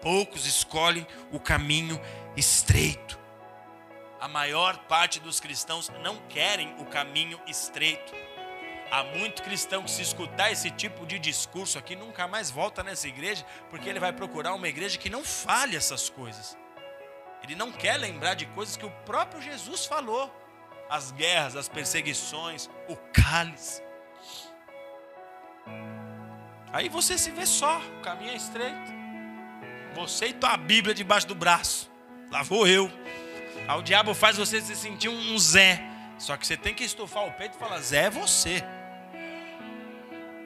Poucos 0.00 0.46
escolhem 0.46 1.04
o 1.32 1.40
caminho 1.40 2.00
estreito. 2.36 3.17
A 4.20 4.26
maior 4.26 4.76
parte 4.88 5.20
dos 5.20 5.38
cristãos 5.38 5.88
não 6.02 6.16
querem 6.28 6.74
o 6.80 6.84
caminho 6.84 7.40
estreito. 7.46 8.12
Há 8.90 9.04
muito 9.04 9.42
cristão 9.42 9.84
que 9.84 9.90
se 9.90 10.02
escutar 10.02 10.50
esse 10.50 10.70
tipo 10.70 11.06
de 11.06 11.18
discurso 11.18 11.78
aqui 11.78 11.94
nunca 11.94 12.26
mais 12.26 12.50
volta 12.50 12.82
nessa 12.82 13.06
igreja, 13.06 13.44
porque 13.70 13.88
ele 13.88 14.00
vai 14.00 14.12
procurar 14.12 14.54
uma 14.54 14.66
igreja 14.66 14.98
que 14.98 15.10
não 15.10 15.22
fale 15.22 15.76
essas 15.76 16.08
coisas. 16.08 16.56
Ele 17.42 17.54
não 17.54 17.70
quer 17.70 17.96
lembrar 17.96 18.34
de 18.34 18.46
coisas 18.46 18.76
que 18.76 18.86
o 18.86 18.90
próprio 19.04 19.40
Jesus 19.40 19.84
falou: 19.84 20.34
as 20.90 21.12
guerras, 21.12 21.54
as 21.54 21.68
perseguições, 21.68 22.68
o 22.88 22.96
cálice. 23.12 23.82
Aí 26.72 26.88
você 26.88 27.16
se 27.16 27.30
vê 27.30 27.46
só, 27.46 27.78
o 27.78 28.02
caminho 28.02 28.32
é 28.32 28.36
estreito. 28.36 28.98
Você 29.94 30.28
e 30.28 30.32
tua 30.32 30.56
Bíblia 30.56 30.94
debaixo 30.94 31.26
do 31.26 31.34
braço. 31.34 31.90
Lá 32.30 32.42
vou 32.42 32.66
eu. 32.66 32.90
Aí 33.68 33.78
o 33.78 33.82
diabo 33.82 34.14
faz 34.14 34.38
você 34.38 34.62
se 34.62 34.74
sentir 34.74 35.10
um 35.10 35.38
Zé. 35.38 35.78
Só 36.18 36.38
que 36.38 36.46
você 36.46 36.56
tem 36.56 36.74
que 36.74 36.82
estufar 36.82 37.26
o 37.26 37.32
peito 37.32 37.56
e 37.56 37.58
falar: 37.58 37.78
Zé 37.80 38.04
é 38.04 38.10
você. 38.10 38.64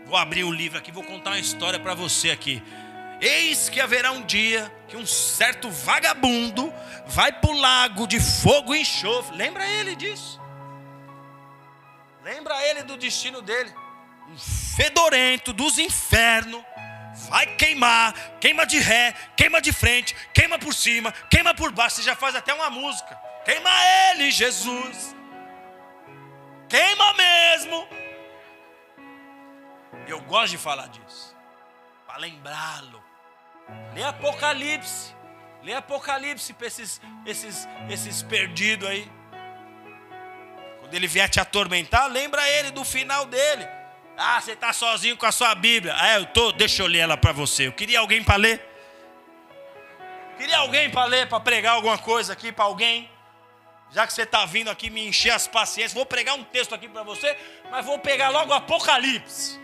Vou 0.05 0.17
abrir 0.17 0.43
o 0.43 0.51
livro 0.51 0.77
aqui, 0.77 0.91
vou 0.91 1.05
contar 1.05 1.31
uma 1.31 1.39
história 1.39 1.79
para 1.79 1.95
você 1.95 2.33
aqui. 2.33 2.61
Eis 3.21 3.69
que 3.69 3.81
haverá 3.81 4.11
um 4.11 4.23
dia 4.23 4.71
que 4.89 4.97
um 4.97 5.07
certo 5.07 5.71
vagabundo 5.71 6.75
vai 7.07 7.31
para 7.33 7.51
o 7.51 7.59
lago 7.59 8.09
de 8.09 8.19
fogo 8.19 8.75
e 8.75 8.81
enxofre. 8.81 9.37
Lembra 9.37 9.65
ele 9.65 9.95
disso? 9.95 10.41
Lembra 12.25 12.61
ele 12.67 12.83
do 12.83 12.97
destino 12.97 13.41
dele? 13.41 13.73
Um 14.29 14.37
fedorento 14.37 15.53
dos 15.53 15.79
infernos 15.79 16.61
vai 17.29 17.47
queimar, 17.57 18.15
queima 18.41 18.67
de 18.67 18.79
ré, 18.79 19.15
queima 19.37 19.61
de 19.61 19.73
frente, 19.73 20.15
queima 20.35 20.59
por 20.59 20.75
cima, 20.75 21.13
queima 21.31 21.55
por 21.55 21.73
baixo. 21.73 21.97
Você 21.97 22.03
já 22.03 22.17
faz 22.17 22.35
até 22.35 22.53
uma 22.53 22.71
música. 22.71 23.19
Queima 23.45 23.71
ele, 24.11 24.31
Jesus. 24.31 25.15
Queima 26.69 27.15
mesmo. 27.15 27.89
Eu 30.07 30.21
gosto 30.23 30.53
de 30.53 30.59
falar 30.59 30.89
disso, 30.89 31.37
para 32.07 32.19
lembrá-lo. 32.19 33.03
Lê 33.95 34.03
Apocalipse. 34.03 35.15
Lê 35.63 35.75
Apocalipse 35.75 36.53
para 36.53 36.67
esses, 36.67 37.01
esses, 37.25 37.69
esses 37.89 38.23
perdidos 38.23 38.89
aí. 38.89 39.11
Quando 40.81 40.95
ele 40.95 41.07
vier 41.07 41.29
te 41.29 41.41
atormentar, 41.41 42.09
lembra 42.09 42.49
ele 42.49 42.71
do 42.71 42.85
final 42.85 43.27
dele. 43.27 43.67
Ah, 44.17 44.41
você 44.41 44.53
está 44.53 44.73
sozinho 44.73 45.17
com 45.17 45.27
a 45.27 45.33
sua 45.33 45.55
Bíblia. 45.55 45.95
Ah, 45.97 46.15
eu 46.15 46.27
tô. 46.27 46.53
Deixa 46.53 46.83
eu 46.83 46.87
ler 46.87 46.99
ela 46.99 47.17
para 47.17 47.33
você. 47.33 47.67
Eu 47.67 47.73
queria 47.73 48.01
alguém 48.01 48.23
para 48.23 48.37
ler. 48.37 48.61
Queria 50.37 50.59
alguém 50.59 50.91
para 50.91 51.05
ler, 51.05 51.29
para 51.29 51.41
pregar 51.41 51.75
alguma 51.75 51.99
coisa 51.99 52.33
aqui 52.33 52.51
para 52.51 52.65
alguém. 52.65 53.11
Já 53.91 54.07
que 54.07 54.13
você 54.13 54.23
está 54.23 54.47
vindo 54.47 54.71
aqui 54.71 54.89
me 54.89 55.07
encher 55.07 55.31
as 55.31 55.47
paciências, 55.47 55.93
vou 55.93 56.07
pregar 56.07 56.35
um 56.35 56.45
texto 56.45 56.75
aqui 56.75 56.89
para 56.89 57.03
você, 57.03 57.37
mas 57.71 57.85
vou 57.85 57.99
pegar 57.99 58.31
logo 58.31 58.51
o 58.51 58.55
Apocalipse. 58.55 59.61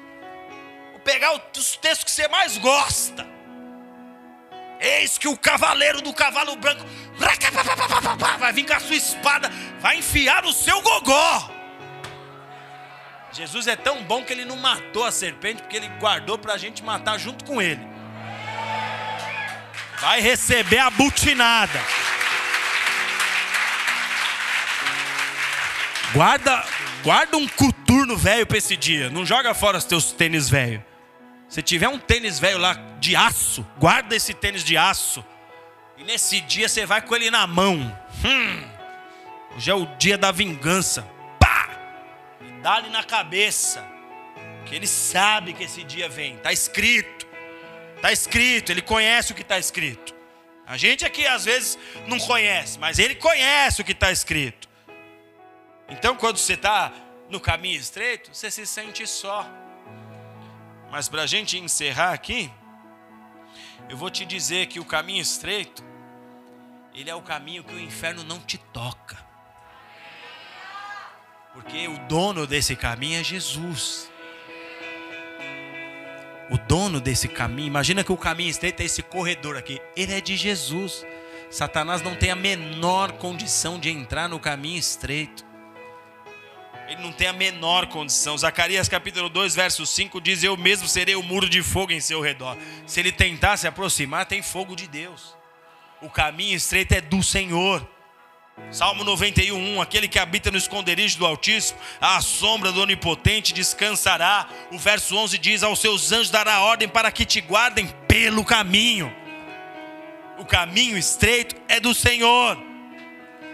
Vou 0.93 1.01
pegar 1.01 1.33
os 1.33 1.77
textos 1.77 2.05
que 2.05 2.11
você 2.11 2.29
mais 2.29 2.59
gosta. 2.59 3.27
Eis 4.81 5.19
que 5.19 5.27
o 5.27 5.37
cavaleiro 5.37 6.01
do 6.03 6.13
cavalo 6.13 6.55
branco 6.57 6.85
vai 8.39 8.53
vir 8.53 8.67
com 8.67 8.75
a 8.75 8.81
sua 8.81 8.97
espada, 8.97 9.51
vai 9.81 9.97
enfiar 9.97 10.45
o 10.45 10.53
seu 10.53 10.81
gogó. 10.83 11.58
Jesus 13.33 13.67
é 13.67 13.77
tão 13.77 14.03
bom 14.03 14.25
que 14.25 14.33
ele 14.33 14.45
não 14.45 14.57
matou 14.57 15.05
a 15.05 15.13
serpente, 15.13 15.63
porque 15.63 15.77
ele 15.77 15.89
guardou 16.01 16.39
para 16.39 16.55
a 16.55 16.59
gente 16.59 16.83
matar 16.83 17.19
junto 17.19 17.45
com 17.45 17.61
ele. 17.61 17.87
Vai 20.01 20.21
receber 20.21 20.79
a 20.79 20.91
butinada. 20.91 21.81
Guarda, 26.13 26.65
guarda 27.03 27.37
um 27.37 27.47
coturno 27.47 28.17
velho 28.17 28.47
para 28.47 28.57
esse 28.57 28.77
dia. 28.77 29.11
Não 29.11 29.27
joga 29.27 29.53
fora 29.53 29.77
os 29.77 29.85
teus 29.85 30.13
tênis 30.13 30.49
velho. 30.49 30.83
Se 31.49 31.63
tiver 31.63 31.89
um 31.89 31.99
tênis 31.99 32.39
velho 32.39 32.59
lá 32.59 32.75
de 32.99 33.15
aço, 33.15 33.67
guarda 33.79 34.15
esse 34.15 34.33
tênis 34.33 34.65
de 34.65 34.77
aço. 34.77 35.25
E 35.97 36.05
nesse 36.05 36.41
dia 36.41 36.69
você 36.69 36.87
vai 36.87 37.03
com 37.03 37.15
ele 37.15 37.31
na 37.31 37.47
mão. 37.47 37.75
Hum, 38.25 38.65
hoje 39.57 39.71
é 39.71 39.75
o 39.75 39.85
dia 39.99 40.17
da 40.17 40.31
vingança. 40.31 41.18
Dá-lhe 42.69 42.91
na 42.91 43.03
cabeça. 43.03 43.83
Que 44.67 44.75
ele 44.75 44.87
sabe 44.87 45.55
que 45.55 45.65
esse 45.65 45.83
dia 45.83 46.07
vem. 46.07 46.35
Está 46.35 46.53
escrito. 46.53 47.27
Está 47.97 48.13
escrito. 48.13 48.71
Ele 48.71 48.83
conhece 48.83 49.33
o 49.33 49.35
que 49.35 49.41
está 49.41 49.59
escrito. 49.59 50.15
A 50.67 50.77
gente 50.77 51.03
aqui 51.03 51.27
às 51.27 51.47
vezes 51.47 51.79
não 52.07 52.19
conhece, 52.19 52.79
mas 52.79 52.99
ele 52.99 53.15
conhece 53.15 53.81
o 53.81 53.85
que 53.87 53.93
está 53.93 54.13
escrito. 54.13 54.69
Então 55.89 56.15
quando 56.15 56.37
você 56.37 56.53
está 56.53 56.93
no 57.31 57.41
caminho 57.41 57.81
estreito, 57.81 58.35
você 58.35 58.51
se 58.51 58.67
sente 58.67 59.07
só. 59.07 59.49
Mas 60.91 61.09
para 61.09 61.23
a 61.23 61.27
gente 61.27 61.59
encerrar 61.59 62.13
aqui, 62.13 62.53
eu 63.89 63.97
vou 63.97 64.11
te 64.11 64.27
dizer 64.27 64.67
que 64.67 64.79
o 64.79 64.85
caminho 64.85 65.23
estreito, 65.23 65.83
ele 66.95 67.09
é 67.09 67.15
o 67.15 67.23
caminho 67.23 67.65
que 67.65 67.73
o 67.73 67.81
inferno 67.81 68.23
não 68.23 68.39
te 68.39 68.59
toca. 68.59 69.28
Porque 71.59 71.89
o 71.89 71.99
dono 72.07 72.47
desse 72.47 72.77
caminho 72.77 73.19
é 73.19 73.25
Jesus. 73.25 74.09
O 76.49 76.57
dono 76.57 77.01
desse 77.01 77.27
caminho, 77.27 77.67
imagina 77.67 78.05
que 78.05 78.13
o 78.13 78.17
caminho 78.17 78.49
estreito 78.49 78.81
é 78.81 78.85
esse 78.87 79.03
corredor 79.03 79.57
aqui, 79.57 79.83
ele 79.97 80.15
é 80.15 80.21
de 80.21 80.37
Jesus. 80.37 81.05
Satanás 81.51 82.01
não 82.01 82.15
tem 82.15 82.31
a 82.31 82.37
menor 82.37 83.11
condição 83.15 83.77
de 83.77 83.91
entrar 83.91 84.29
no 84.29 84.39
caminho 84.39 84.79
estreito. 84.79 85.45
Ele 86.87 87.03
não 87.03 87.11
tem 87.11 87.27
a 87.27 87.33
menor 87.33 87.89
condição. 87.89 88.39
Zacarias 88.39 88.89
capítulo 88.89 89.29
2, 89.29 89.57
verso 89.57 89.85
5 89.85 90.21
diz: 90.21 90.45
Eu 90.45 90.57
mesmo 90.57 90.87
serei 90.87 91.17
o 91.17 91.25
muro 91.25 91.49
de 91.49 91.61
fogo 91.61 91.91
em 91.91 92.01
seu 92.01 92.21
redor. 92.21 92.57
Se 92.87 93.01
ele 93.01 93.11
tentar 93.11 93.57
se 93.57 93.67
aproximar, 93.67 94.27
tem 94.27 94.43
fogo 94.43 94.77
de 94.77 94.87
Deus. 94.87 95.37
O 96.01 96.09
caminho 96.09 96.55
estreito 96.55 96.95
é 96.95 97.01
do 97.01 97.21
Senhor. 97.21 97.85
Salmo 98.71 99.03
91, 99.03 99.81
aquele 99.81 100.07
que 100.07 100.19
habita 100.19 100.51
no 100.51 100.59
esconderijo 100.59 101.19
do 101.19 101.27
Altíssimo, 101.27 101.79
à 102.01 102.21
sombra 102.21 102.71
do 102.71 102.83
Onipotente 102.83 103.55
descansará. 103.55 104.47
O 104.71 104.79
verso 104.79 105.17
11 105.17 105.39
diz: 105.39 105.63
Aos 105.63 105.81
seus 105.81 106.13
anjos 106.13 106.31
dará 106.31 106.61
ordem 106.61 106.87
para 106.87 107.11
que 107.11 107.25
te 107.25 107.41
guardem 107.41 107.89
pelo 108.07 108.45
caminho. 108.45 109.15
O 110.39 110.45
caminho 110.45 110.99
estreito 110.99 111.57
é 111.67 111.81
do 111.81 111.95
Senhor. 111.95 112.59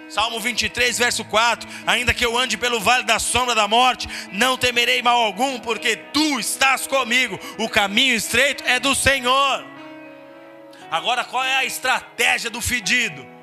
Salmo 0.08 0.40
23, 0.40 0.98
verso 0.98 1.24
4: 1.24 1.68
Ainda 1.86 2.12
que 2.12 2.24
eu 2.24 2.36
ande 2.36 2.56
pelo 2.56 2.80
vale 2.80 3.04
da 3.04 3.18
sombra 3.20 3.54
da 3.54 3.68
morte, 3.68 4.08
não 4.32 4.58
temerei 4.58 5.00
mal 5.00 5.22
algum, 5.22 5.60
porque 5.60 5.96
tu 5.96 6.40
estás 6.40 6.86
comigo. 6.86 7.38
O 7.58 7.68
caminho 7.68 8.14
estreito 8.14 8.64
é 8.66 8.80
do 8.80 8.94
Senhor. 8.94 9.64
Agora, 10.90 11.24
qual 11.24 11.42
é 11.42 11.56
a 11.56 11.64
estratégia 11.64 12.50
do 12.50 12.60
fedido? 12.60 13.33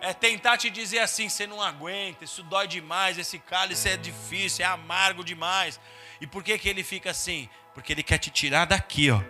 É 0.00 0.12
tentar 0.12 0.56
te 0.56 0.70
dizer 0.70 1.00
assim: 1.00 1.28
você 1.28 1.46
não 1.46 1.60
aguenta, 1.60 2.24
isso 2.24 2.42
dói 2.42 2.66
demais, 2.66 3.18
esse 3.18 3.38
cálice 3.38 3.88
é 3.88 3.96
difícil, 3.96 4.64
é 4.64 4.68
amargo 4.68 5.24
demais. 5.24 5.80
E 6.20 6.26
por 6.26 6.42
que, 6.42 6.56
que 6.58 6.68
ele 6.68 6.82
fica 6.82 7.10
assim? 7.10 7.48
Porque 7.74 7.92
ele 7.92 8.02
quer 8.02 8.18
te 8.18 8.30
tirar 8.30 8.64
daqui, 8.64 9.10
ó. 9.10 9.20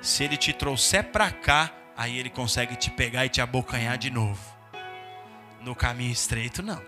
Se 0.00 0.24
ele 0.24 0.36
te 0.36 0.52
trouxer 0.52 1.04
para 1.04 1.30
cá, 1.30 1.72
aí 1.96 2.18
ele 2.18 2.30
consegue 2.30 2.76
te 2.76 2.90
pegar 2.90 3.26
e 3.26 3.28
te 3.28 3.40
abocanhar 3.40 3.98
de 3.98 4.10
novo. 4.10 4.40
No 5.60 5.74
caminho 5.74 6.12
estreito, 6.12 6.62
não. 6.62 6.80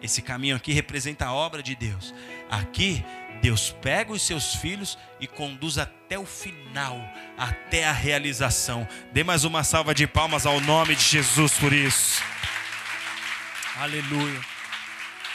Esse 0.00 0.20
caminho 0.20 0.56
aqui 0.56 0.72
representa 0.72 1.26
a 1.26 1.32
obra 1.32 1.62
de 1.62 1.76
Deus. 1.76 2.14
Aqui, 2.50 3.04
Deus 3.42 3.74
pega 3.82 4.12
os 4.12 4.22
seus 4.22 4.54
filhos 4.54 4.96
e 5.18 5.26
conduz 5.26 5.76
até 5.76 6.16
o 6.16 6.24
final, 6.24 6.96
até 7.36 7.84
a 7.84 7.92
realização. 7.92 8.86
Dê 9.12 9.24
mais 9.24 9.42
uma 9.42 9.64
salva 9.64 9.92
de 9.92 10.06
palmas 10.06 10.46
ao 10.46 10.60
nome 10.60 10.94
de 10.94 11.02
Jesus 11.02 11.52
por 11.58 11.72
isso. 11.72 12.22
Aleluia. 13.76 14.40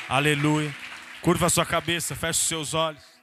Aleluia. 0.07 0.73
Curva 1.21 1.47
a 1.47 1.49
sua 1.49 1.65
cabeça, 1.65 2.15
feche 2.15 2.39
os 2.39 2.47
seus 2.47 2.73
olhos. 2.73 3.16